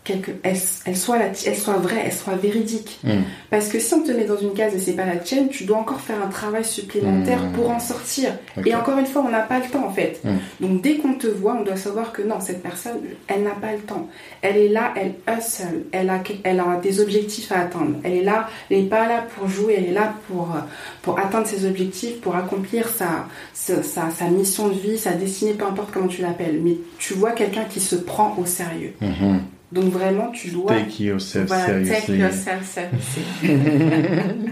quelque, 0.06 0.30
elle, 0.42 0.56
elle 0.86 0.96
soit 0.96 1.18
la 1.18 1.28
ti- 1.28 1.48
elle 1.48 1.56
soit 1.56 1.74
vraie, 1.74 2.02
elle 2.06 2.12
soit 2.12 2.36
véridique. 2.36 2.98
Mhm. 3.04 3.24
Parce 3.50 3.68
que 3.68 3.78
si 3.78 3.92
on 3.92 4.02
te 4.02 4.12
met 4.12 4.24
dans 4.24 4.38
une 4.38 4.54
case 4.54 4.74
et 4.74 4.78
c'est 4.78 4.92
pas 4.92 5.04
la 5.04 5.16
tienne, 5.16 5.48
tu 5.48 5.64
dois 5.64 5.78
encore 5.78 6.00
faire 6.00 6.22
un 6.24 6.28
travail 6.28 6.64
supplémentaire 6.64 7.42
Mhm. 7.42 7.52
pour 7.52 7.70
en 7.70 7.80
sortir. 7.80 8.30
Et 8.64 8.74
encore 8.74 8.98
une 8.98 9.06
fois, 9.06 9.22
on 9.26 9.30
n'a 9.30 9.40
pas 9.40 9.58
le 9.58 9.66
temps 9.66 9.84
en 9.86 9.90
fait. 9.92 10.20
Mhm. 10.24 10.38
Donc 10.60 10.82
dès 10.82 10.94
qu'on 10.96 11.14
te 11.14 11.26
voit, 11.26 11.56
on 11.60 11.64
doit 11.64 11.76
savoir 11.76 12.12
que 12.12 12.22
non, 12.22 12.36
cette 12.40 12.62
personne, 12.62 12.98
elle 13.26 13.42
n'a 13.42 13.50
pas 13.50 13.72
le 13.72 13.80
temps. 13.80 14.08
Elle 14.42 14.56
est 14.56 14.68
là, 14.68 14.94
elle 14.96 15.14
hustle, 15.28 15.84
elle 15.92 16.08
a, 16.08 16.22
elle 16.44 16.60
a 16.60 16.80
des 16.80 17.00
objectifs 17.00 17.50
à 17.52 17.60
atteindre. 17.60 17.96
Elle 18.04 18.14
est 18.14 18.22
là, 18.22 18.48
elle 18.70 18.78
n'est 18.84 18.88
pas 18.88 19.06
là 19.08 19.24
pour 19.36 19.48
jouer, 19.48 19.74
elle 19.78 19.86
est 19.86 19.92
là 19.92 20.14
pour, 20.28 20.48
pour 21.02 21.18
atteindre 21.18 21.46
ses 21.46 21.66
objectifs, 21.66 22.20
pour 22.20 22.36
accomplir 22.36 22.88
sa, 22.88 23.26
sa, 23.52 23.82
sa, 23.82 24.10
sa 24.10 24.26
mission 24.28 24.68
de 24.68 24.74
vie, 24.74 24.96
sa 24.98 25.12
destinée, 25.12 25.54
peu 25.54 25.64
importe 25.66 25.90
comment 25.92 26.06
tu 26.06 26.22
l'appelles. 26.22 26.60
Mais 26.62 26.76
tu 26.98 27.14
vois 27.14 27.32
quelqu'un 27.32 27.64
qui 27.64 27.80
se 27.80 27.96
prend 27.96 28.36
au 28.38 28.46
sérieux. 28.46 28.94
Donc 29.72 29.86
vraiment, 29.92 30.30
tu 30.30 30.50
dois... 30.50 30.72
Take 30.74 31.02
yourself 31.04 31.46
Voilà, 31.48 31.66
take 31.66 31.84
seriously. 31.86 32.18
yourself 32.18 32.64
seriously. 32.64 33.24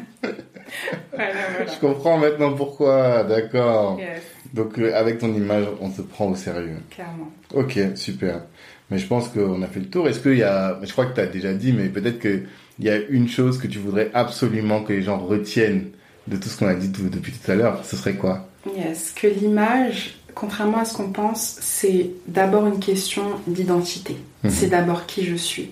voilà, 1.12 1.32
voilà. 1.56 1.72
Je 1.72 1.78
comprends 1.80 2.18
maintenant 2.18 2.52
pourquoi, 2.54 3.24
d'accord. 3.24 3.98
Yes, 3.98 4.22
Donc 4.52 4.78
euh, 4.78 4.92
avec 4.94 5.18
ton 5.18 5.32
image, 5.32 5.66
on 5.80 5.90
te 5.90 6.02
prend 6.02 6.26
au 6.30 6.36
sérieux. 6.36 6.78
clairement. 6.90 7.30
Ok, 7.54 7.78
super. 7.94 8.42
Mais 8.90 8.98
je 8.98 9.06
pense 9.06 9.28
qu'on 9.28 9.62
a 9.62 9.66
fait 9.66 9.80
le 9.80 9.86
tour. 9.86 10.08
Est-ce 10.08 10.20
qu'il 10.20 10.36
y 10.36 10.42
a, 10.42 10.78
je 10.82 10.92
crois 10.92 11.06
que 11.06 11.14
tu 11.14 11.20
as 11.20 11.26
déjà 11.26 11.54
dit, 11.54 11.72
mais 11.72 11.88
peut-être 11.88 12.18
qu'il 12.18 12.46
y 12.80 12.90
a 12.90 12.96
une 13.08 13.28
chose 13.28 13.58
que 13.58 13.66
tu 13.66 13.78
voudrais 13.78 14.10
absolument 14.14 14.82
que 14.82 14.92
les 14.92 15.02
gens 15.02 15.18
retiennent 15.18 15.90
de 16.26 16.36
tout 16.36 16.48
ce 16.48 16.58
qu'on 16.58 16.66
a 16.68 16.74
dit 16.74 16.88
depuis 16.88 17.32
tout 17.32 17.50
à 17.50 17.54
l'heure. 17.54 17.84
Ce 17.84 17.96
serait 17.96 18.14
quoi? 18.14 18.48
Yes, 18.76 19.12
que 19.14 19.26
l'image, 19.26 20.16
contrairement 20.34 20.78
à 20.78 20.84
ce 20.84 20.94
qu'on 20.94 21.10
pense, 21.10 21.58
c'est 21.60 22.10
d'abord 22.26 22.66
une 22.66 22.78
question 22.78 23.22
d'identité. 23.46 24.16
Mhm. 24.42 24.50
C'est 24.50 24.68
d'abord 24.68 25.06
qui 25.06 25.24
je 25.24 25.34
suis. 25.34 25.70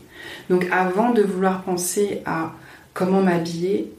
Donc 0.51 0.66
avant 0.70 1.11
de 1.11 1.22
vouloir 1.22 1.62
penser 1.62 2.22
à 2.25 2.53
comment 2.94 3.22
m'habiller, 3.22 3.92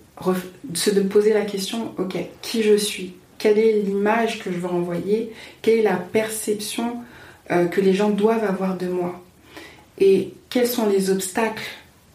se 0.73 0.89
de 0.89 1.01
poser 1.01 1.33
la 1.33 1.41
question, 1.41 1.93
ok, 1.97 2.17
qui 2.41 2.63
je 2.63 2.77
suis? 2.77 3.13
Quelle 3.37 3.59
est 3.59 3.81
l'image 3.81 4.39
que 4.39 4.51
je 4.51 4.57
veux 4.57 4.67
renvoyer 4.67 5.33
Quelle 5.61 5.79
est 5.79 5.83
la 5.83 5.97
perception 5.97 6.97
euh, 7.51 7.65
que 7.65 7.81
les 7.81 7.93
gens 7.93 8.09
doivent 8.09 8.43
avoir 8.43 8.77
de 8.77 8.87
moi? 8.87 9.21
Et 9.99 10.33
quels 10.49 10.67
sont 10.67 10.87
les 10.87 11.09
obstacles 11.09 11.63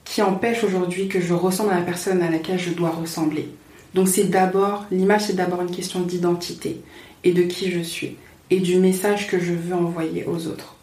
qui 0.04 0.22
empêchent 0.22 0.64
aujourd'hui 0.64 1.08
que 1.08 1.20
je 1.20 1.34
ressemble 1.34 1.70
à 1.70 1.80
la 1.80 1.82
personne 1.82 2.22
à 2.22 2.30
laquelle 2.30 2.58
je 2.58 2.70
dois 2.70 2.90
ressembler? 2.90 3.48
Donc 3.94 4.08
c'est 4.08 4.24
d'abord, 4.24 4.86
l'image 4.90 5.22
c'est 5.26 5.36
d'abord 5.36 5.60
une 5.60 5.74
question 5.74 6.00
d'identité 6.00 6.80
et 7.24 7.32
de 7.32 7.42
qui 7.42 7.70
je 7.70 7.80
suis 7.80 8.16
et 8.50 8.60
du 8.60 8.76
message 8.76 9.28
que 9.28 9.38
je 9.38 9.52
veux 9.52 9.74
envoyer 9.74 10.24
aux 10.26 10.46
autres. 10.46 10.76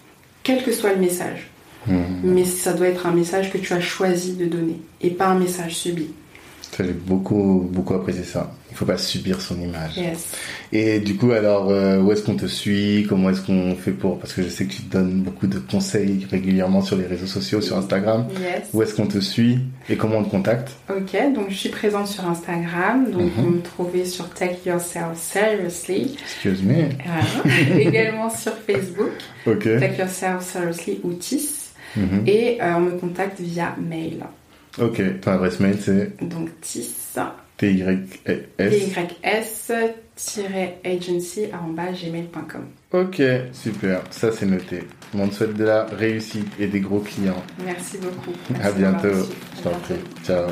Quel 0.44 0.64
que 0.64 0.72
soit 0.72 0.94
le 0.94 1.00
message. 1.00 1.50
Mhm. 1.88 2.22
Mais 2.24 2.46
ça 2.46 2.74
doit 2.74 2.88
être 2.88 3.06
un 3.06 3.12
message 3.12 3.52
que 3.52 3.58
tu 3.58 3.74
as 3.74 3.82
choisi 3.82 4.34
de 4.34 4.46
donner 4.46 4.80
et 5.02 5.10
pas 5.10 5.28
un 5.28 5.40
message 5.40 5.76
subi. 5.76 6.10
J'ai 6.78 6.92
beaucoup, 6.92 7.70
beaucoup 7.72 7.94
apprécié 7.94 8.24
ça. 8.24 8.52
Il 8.72 8.76
faut 8.78 8.86
pas 8.86 8.98
subir 8.98 9.40
son 9.40 9.58
image. 9.62 9.96
Yes. 9.96 10.28
Et 10.74 11.00
du 11.00 11.16
coup, 11.16 11.32
alors, 11.32 11.70
euh, 11.70 12.02
où 12.02 12.12
est-ce 12.12 12.22
qu'on 12.24 12.36
te 12.36 12.46
suit? 12.48 13.06
Comment 13.08 13.30
est-ce 13.30 13.40
qu'on 13.40 13.74
fait 13.76 13.92
pour? 13.92 14.20
Parce 14.20 14.34
que 14.34 14.44
je 14.44 14.50
sais 14.50 14.66
que 14.66 14.74
tu 14.74 14.82
donnes 14.82 15.22
beaucoup 15.22 15.48
de 15.48 15.60
conseils 15.60 16.28
régulièrement 16.30 16.82
sur 16.82 16.98
les 16.98 17.06
réseaux 17.06 17.28
sociaux, 17.28 17.62
sur 17.62 17.78
Instagram. 17.78 18.28
Yes. 18.42 18.64
Où 18.74 18.82
est-ce 18.84 18.94
qu'on 18.94 19.08
te 19.08 19.20
suit 19.20 19.60
et 19.90 19.96
comment 19.96 20.18
on 20.18 20.24
te 20.26 20.30
contacte? 20.30 20.72
Ok, 20.90 21.16
donc 21.34 21.46
je 21.50 21.56
suis 21.56 21.70
présente 21.70 22.08
sur 22.10 22.28
Instagram, 22.28 23.10
donc 23.10 23.22
Mhm. 23.22 23.30
vous 23.38 23.50
me 23.52 23.62
trouvez 23.62 24.04
sur 24.04 24.30
Take 24.32 24.58
Yourself 24.70 25.16
Seriously. 25.18 26.18
Excuse 26.22 26.62
me. 26.62 26.90
Voilà. 27.06 27.80
Également 27.80 28.30
sur 28.30 28.54
Facebook, 28.68 29.12
Ok. 29.48 29.64
Take 29.80 29.98
Yourself 30.02 30.42
Seriously 30.44 31.00
ou 31.04 31.14
TIS. 31.14 31.50
Mhm. 31.96 32.24
Et 32.28 32.58
euh, 32.62 32.74
on 32.76 32.82
me 32.82 32.92
contacte 32.92 33.40
via 33.40 33.74
mail. 33.82 34.18
Ok. 34.80 35.02
Ton 35.22 35.32
adresse 35.32 35.60
mail 35.60 35.78
c'est 35.80 36.16
Donc 36.24 36.50
TIS. 36.62 36.96
TYS. 37.58 38.92
pys-agency.gmail.com 40.16 42.66
Ok, 42.92 43.22
super. 43.54 44.02
Ça 44.12 44.32
c'est 44.32 44.46
noté. 44.46 44.84
On 45.14 45.28
te 45.28 45.36
souhaite 45.36 45.56
de 45.56 45.64
la 45.64 45.86
réussite 45.86 46.48
et 46.60 46.68
des 46.68 46.80
gros 46.82 47.00
clients. 47.00 47.44
Merci 47.66 47.98
beaucoup. 47.98 48.32
À 48.56 48.72
Merci 48.72 48.78
bientôt. 48.78 49.28
Je 49.58 49.62
t'en 49.64 49.72
prie. 49.80 49.96
Ciao. 50.26 50.48